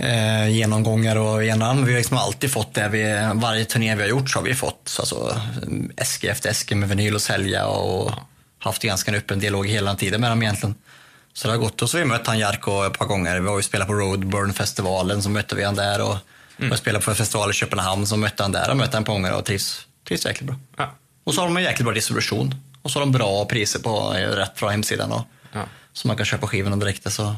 eh, 0.00 0.48
genomgångar 0.48 1.16
och 1.16 1.44
genom. 1.44 1.84
Vi 1.84 1.92
har 1.92 1.98
liksom 1.98 2.16
alltid 2.16 2.52
fått 2.52 2.74
det. 2.74 2.88
Vi, 2.88 3.30
varje 3.34 3.64
turné 3.64 3.94
vi 3.94 4.02
har 4.02 4.08
gjort 4.08 4.30
så 4.30 4.38
har 4.38 4.44
vi 4.44 4.54
fått 4.54 4.96
alltså, 4.98 5.40
äske 5.96 6.30
efter 6.30 6.50
äske 6.50 6.74
med 6.74 6.88
vinyl 6.88 7.16
att 7.16 7.22
sälja 7.22 7.66
och 7.66 8.10
ja. 8.10 8.26
haft 8.58 8.82
ganska 8.82 9.16
öppen 9.16 9.38
dialog 9.38 9.66
hela 9.66 9.94
tiden 9.94 10.20
med 10.20 10.30
dem 10.30 10.42
egentligen. 10.42 10.74
Så 11.32 11.48
det 11.48 11.54
har 11.54 11.58
gått. 11.58 11.82
Och 11.82 11.90
så 11.90 11.96
har 11.96 12.04
vi 12.04 12.08
mött 12.08 12.26
han 12.26 12.38
Jarko 12.38 12.86
ett 12.86 12.98
par 12.98 13.06
gånger. 13.06 13.40
Vi 13.40 13.48
har 13.48 13.56
ju 13.56 13.62
spelat 13.62 13.88
på 13.88 13.94
Roadburn-festivalen, 13.94 15.22
så 15.22 15.30
mötte 15.30 15.54
vi 15.54 15.64
han 15.64 15.74
där. 15.74 16.00
Och 16.00 16.16
mm. 16.58 16.76
spelat 16.76 17.04
på 17.04 17.10
en 17.10 17.16
festival 17.16 17.50
i 17.50 17.52
Köpenhamn, 17.52 18.06
så 18.06 18.16
mötte 18.16 18.42
han 18.42 18.52
där 18.52 18.70
och 18.70 18.76
mötte 18.76 18.96
han 18.96 19.04
på 19.04 19.12
gånger 19.12 19.36
och 19.36 19.44
trivs, 19.44 19.86
trivs 20.08 20.26
jäkligt 20.26 20.46
bra. 20.46 20.56
Ja. 20.76 20.94
Och 21.24 21.34
så 21.34 21.40
har 21.40 21.48
de 21.48 21.56
en 21.56 21.62
jäkligt 21.62 21.84
bra 21.84 21.94
distribution. 21.94 22.54
Och 22.82 22.90
så 22.90 22.98
har 22.98 23.06
de 23.06 23.12
bra 23.12 23.44
priser 23.44 23.80
på 23.80 24.10
rätt 24.10 24.60
bra 24.60 24.68
hemsidan. 24.68 25.12
Och, 25.12 25.22
ja. 25.52 25.64
Så 25.92 26.08
man 26.08 26.16
kan 26.16 26.26
köpa 26.26 26.46
skivorna 26.46 26.76
direkt. 26.76 27.12
Så. 27.12 27.36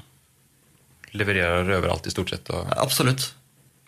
Levererar 1.12 1.70
överallt 1.70 2.06
i 2.06 2.10
stort 2.10 2.30
sett? 2.30 2.48
Och... 2.50 2.66
Absolut. 2.76 3.34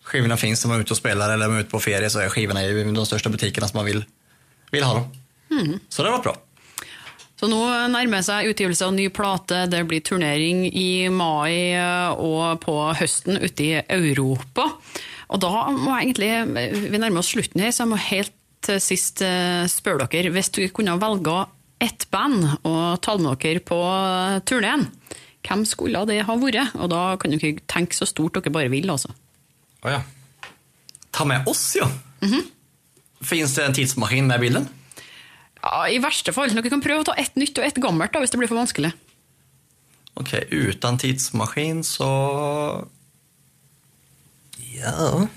Skivorna 0.02 0.36
finns 0.36 0.64
om 0.64 0.68
man 0.68 0.78
är 0.78 0.82
ute 0.82 0.92
och 0.92 0.96
spelar 0.96 1.30
eller 1.30 1.46
om 1.46 1.52
man 1.52 1.58
är 1.58 1.62
ute 1.62 1.70
på 1.70 1.80
ferie 1.80 2.10
så 2.10 2.18
är 2.18 2.28
skivorna 2.28 2.64
i 2.64 2.84
de 2.84 3.06
största 3.06 3.28
butikerna 3.28 3.68
som 3.68 3.78
man 3.78 3.86
vill, 3.86 4.04
vill 4.70 4.82
ha 4.82 4.94
dem. 4.94 5.08
Mm. 5.50 5.78
Så 5.88 6.02
det 6.02 6.08
har 6.08 6.12
varit 6.12 6.24
bra. 6.24 6.36
Så 7.40 7.48
nå 7.50 7.60
nærmer 7.90 8.22
seg 8.24 8.50
utgivelse 8.52 8.86
av 8.86 8.94
ny 8.94 9.08
plate. 9.12 9.64
Det 9.68 9.82
blir 9.88 10.04
turnering 10.04 10.64
i 10.68 11.08
mai 11.10 11.74
og 12.14 12.60
på 12.62 12.76
høsten 12.94 13.40
ute 13.42 13.66
i 13.66 13.72
Europa. 13.82 14.68
Og 15.34 15.42
da 15.42 15.66
må 15.72 15.96
jeg 15.96 16.14
egentlig 16.14 16.88
Vi 16.92 17.00
nærmer 17.00 17.20
oss 17.20 17.32
slutten 17.34 17.64
her, 17.64 17.72
så 17.74 17.84
jeg 17.84 17.92
må 17.92 18.00
helt 18.00 18.34
til 18.64 18.80
sist 18.80 19.20
eh, 19.24 19.66
spørre 19.68 20.06
dere. 20.08 20.32
Hvis 20.32 20.52
du 20.54 20.62
kunne 20.72 20.96
velge 21.00 21.42
ett 21.84 22.06
band 22.12 22.46
å 22.64 22.94
ta 23.02 23.16
med 23.20 23.42
dere 23.42 23.60
på 23.60 23.80
turneen, 24.48 24.86
hvem 25.44 25.64
skulle 25.68 26.04
det 26.08 26.22
ha 26.24 26.36
vært? 26.40 26.74
Og 26.80 26.90
da 26.92 27.02
kan 27.20 27.34
dere 27.34 27.58
tenke 27.70 27.96
så 27.96 28.08
stort 28.08 28.38
dere 28.38 28.52
bare 28.54 28.72
vil, 28.72 28.90
altså. 28.90 29.12
Oh, 29.84 29.90
ja. 29.92 30.00
Ta 31.12 31.24
med 31.28 31.46
oss, 31.46 31.76
ja. 31.76 31.88
Mm 32.20 32.32
-hmm. 32.32 32.44
Fins 33.22 33.54
det 33.54 33.64
en 33.64 33.74
tidsmaskin 33.74 34.26
med 34.26 34.40
bilden? 34.40 34.68
Ja, 35.62 35.88
I 35.88 35.98
verste 35.98 36.32
fall. 36.32 36.52
Dere 36.54 36.70
kan 36.70 36.82
prøve 36.82 37.00
å 37.00 37.04
ta 37.04 37.14
ett 37.14 37.36
nytt 37.36 37.58
og 37.58 37.64
ett 37.64 37.80
gammelt 37.80 38.12
da, 38.12 38.18
hvis 38.18 38.30
det 38.30 38.38
blir 38.38 38.48
for 38.48 38.56
vanskelig. 38.56 38.92
Ok, 40.14 40.34
uten 40.50 40.98
tidsmaskin 40.98 41.84
så 41.84 42.88
Ja 44.74 45.28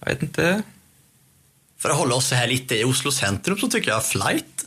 Jag 0.00 0.06
vet 0.06 0.22
inte. 0.22 0.62
För 1.78 1.90
att 1.90 1.96
hålla 1.96 2.14
oss 2.14 2.32
här 2.32 2.46
lite 2.46 2.76
i 2.76 2.84
Oslo 2.84 3.12
centrum 3.12 3.58
så 3.58 3.68
tycker 3.68 3.90
jag 3.90 4.06
Flight, 4.06 4.66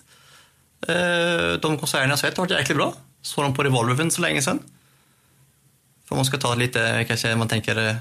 eh, 0.88 1.54
de 1.62 1.78
konserterna 1.78 2.12
jag 2.12 2.20
sett 2.20 2.38
har 2.38 2.46
varit 2.46 2.60
jäkligt 2.60 2.78
bra. 2.78 2.94
Såg 3.22 3.44
dem 3.44 3.54
på 3.54 3.64
Revolver 3.64 3.96
för 3.96 4.04
inte 4.04 4.16
så 4.16 4.22
länge 4.22 4.42
sedan. 4.42 4.60
För 6.06 6.16
man 6.16 6.26
ska 6.26 6.38
ta 6.38 6.56
lite, 6.56 7.06
kanske 7.08 7.36
man 7.36 7.48
tänker 7.48 7.88
eh, 7.88 7.96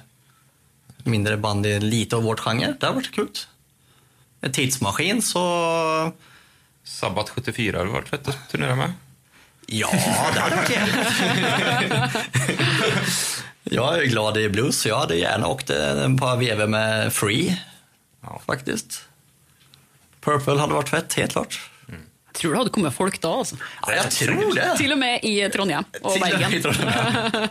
mindre 1.05 1.37
band 1.37 1.67
i 1.67 1.81
lite 1.81 2.17
av 2.17 2.23
vårt 2.23 2.41
genre. 2.41 2.75
Det 2.81 2.87
har 2.87 2.95
varit 2.95 3.13
kul. 3.13 3.29
En 4.41 4.53
tidsmaskin 4.53 5.23
så... 5.23 6.13
Sabbat 6.85 7.29
74 7.31 7.79
har 7.79 7.85
du 7.85 7.91
varit 7.93 8.09
fett 8.09 8.29
att 8.29 8.49
turnera 8.51 8.77
med. 8.77 8.93
Ja, 9.67 9.91
det 10.35 10.41
hade 10.41 10.57
varit 10.57 10.71
jävligt. 10.71 11.07
jag 13.65 13.99
är 14.03 14.07
glad 14.07 14.37
i 14.37 14.49
blues, 14.49 14.81
så 14.81 14.89
jag 14.89 14.99
hade 14.99 15.17
gärna 15.17 15.47
åkt 15.47 15.71
ett 15.71 16.21
par 16.21 16.37
vever 16.37 16.67
med 16.67 17.13
Free 17.13 17.61
Ja. 18.21 18.41
Faktiskt. 18.47 19.03
Purple 20.21 20.59
hade 20.59 20.75
varit 20.75 20.89
fett, 20.89 21.15
helt 21.15 21.33
klart. 21.33 21.70
Jag 22.33 22.41
tror 22.41 22.53
det 22.53 22.59
hade 22.59 22.71
kommit 22.71 22.95
folk 22.95 23.21
då. 23.21 23.33
Alltså. 23.33 23.57
Ja, 23.87 23.95
jag 23.95 24.11
tror 24.11 24.55
det. 24.55 24.77
Till 24.77 24.93
och 24.93 24.99
med 24.99 25.21
i 25.23 25.51
Trondheim 25.51 25.85
och 26.03 26.19
Bergen. 26.21 26.63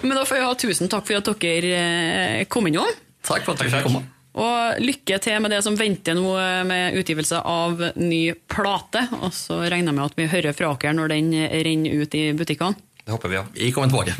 Men 0.00 0.16
då 0.16 0.24
får 0.24 0.36
jag 0.36 0.44
ha 0.44 0.54
tusen 0.54 0.88
tack 0.88 1.06
för 1.06 1.14
att 1.14 1.42
ni 1.42 2.46
kom 2.48 2.66
in. 2.66 2.80
Tack 3.22 3.44
för 3.44 3.52
att 3.52 3.64
vi 3.64 3.70
fick 3.70 3.82
komma. 3.82 4.02
Och 4.32 4.80
lycka 4.80 5.18
till 5.18 5.40
med 5.40 5.50
det 5.50 5.62
som 5.62 5.76
väntar 5.76 6.14
nu 6.14 6.64
med 6.64 6.94
utgivelse 6.94 7.40
av 7.40 7.90
ny 7.94 8.32
plate. 8.32 9.06
Och 9.20 9.34
så 9.34 9.60
räknar 9.60 9.78
jag 9.78 9.94
med 9.94 10.04
att 10.04 10.12
vi 10.14 10.26
hör 10.26 10.52
från 10.52 10.76
er 10.82 10.92
när 10.92 11.08
den 11.08 11.48
rinner 11.48 11.90
ut 11.90 12.14
i 12.14 12.32
butiken. 12.32 12.74
Det 13.04 13.12
hoppas 13.12 13.30
vi. 13.30 13.34
Ja. 13.34 13.46
Vi 13.52 13.72
kommer 13.72 13.86
tillbaka. 13.86 14.14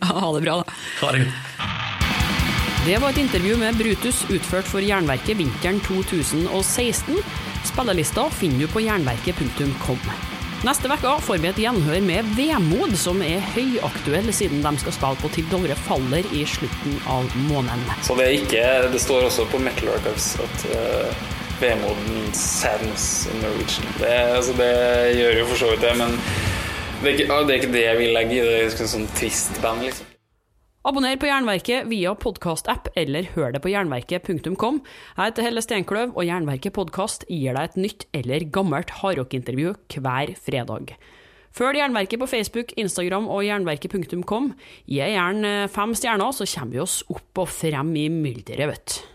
ha 0.14 0.34
det 0.34 0.40
bra. 0.40 0.56
Då. 0.56 0.64
Ha 1.06 1.12
det 1.12 1.32
det 2.86 2.98
var 2.98 3.10
et 3.10 3.18
intervju 3.18 3.56
med 3.56 3.76
Brutus 3.76 4.26
utført 4.30 4.66
for 4.68 4.80
Jernverket 4.80 5.36
vinteren 5.36 5.80
2016. 5.80 7.16
Spillelista 7.64 8.28
finner 8.30 8.64
du 8.64 8.68
på 8.70 8.84
jernverket.com. 8.84 10.08
Neste 10.64 10.88
uke 10.88 11.10
får 11.20 11.40
vi 11.42 11.48
et 11.50 11.58
gjenhør 11.60 12.00
med 12.04 12.28
Vemod, 12.38 12.94
som 12.96 13.18
er 13.24 13.42
høyaktuell 13.52 14.30
siden 14.32 14.62
de 14.64 14.72
skal 14.80 14.94
spille 14.96 15.20
på 15.20 15.30
Til 15.34 15.50
Dovre 15.50 15.76
faller 15.76 16.24
i 16.32 16.44
slutten 16.48 16.96
av 17.10 17.28
måneden. 17.50 17.84
Så 18.06 18.16
det 18.16 18.28
er 18.30 18.36
ikke 18.38 18.62
Det 18.94 19.02
står 19.02 19.26
også 19.28 19.44
på 19.52 19.60
Metal 19.60 19.92
Archives 19.92 20.30
at 20.40 20.64
uh, 20.72 21.26
Vemod 21.60 22.32
sadness 22.32 23.26
in 23.28 23.44
Norwegian. 23.44 23.92
Det, 24.00 24.14
altså, 24.38 24.56
det 24.56 24.72
gjør 25.18 25.38
jo 25.42 25.46
for 25.52 25.64
så 25.64 25.70
vidt 25.74 25.84
det, 25.84 25.92
men 26.00 26.18
det 27.02 27.10
er, 27.10 27.14
ikke, 27.18 27.28
det 27.28 27.52
er 27.52 27.60
ikke 27.60 27.72
det 27.76 27.84
jeg 27.84 28.00
vil 28.00 28.16
legge 28.16 28.36
i 28.38 28.42
det. 28.42 28.58
det 28.64 28.84
er 28.86 28.92
sånn 28.96 29.08
trist 29.20 29.60
band, 29.60 29.84
liksom. 29.84 30.13
Abonner 30.84 31.16
på 31.16 31.24
Jernverket 31.24 31.86
via 31.88 32.10
podkastapp 32.12 32.90
eller 33.00 33.24
hør 33.32 33.54
det 33.54 33.62
på 33.64 33.70
jernverket.kom. 33.72 34.82
Jeg 34.84 35.30
heter 35.30 35.46
Helle 35.46 35.62
Steinkløv, 35.64 36.12
og 36.12 36.26
Jernverket 36.28 36.74
podkast 36.76 37.24
gir 37.24 37.56
deg 37.56 37.70
et 37.70 37.78
nytt 37.80 38.04
eller 38.12 38.44
gammelt 38.52 38.92
hardrockintervju 38.98 39.72
hver 39.94 40.34
fredag. 40.44 40.92
Følg 41.56 41.80
Jernverket 41.80 42.20
på 42.20 42.28
Facebook, 42.28 42.76
Instagram 42.76 43.30
og 43.32 43.46
jernverket.kom. 43.48 44.52
Gi 44.84 45.00
gjerne 45.00 45.56
fem 45.72 45.96
stjerner, 45.96 46.36
så 46.36 46.44
kommer 46.52 46.76
vi 46.76 46.84
oss 46.84 47.00
opp 47.08 47.46
og 47.46 47.48
frem 47.48 47.96
i 47.96 48.10
mylderet, 48.12 48.68
vet 48.74 48.92
du. 48.92 49.13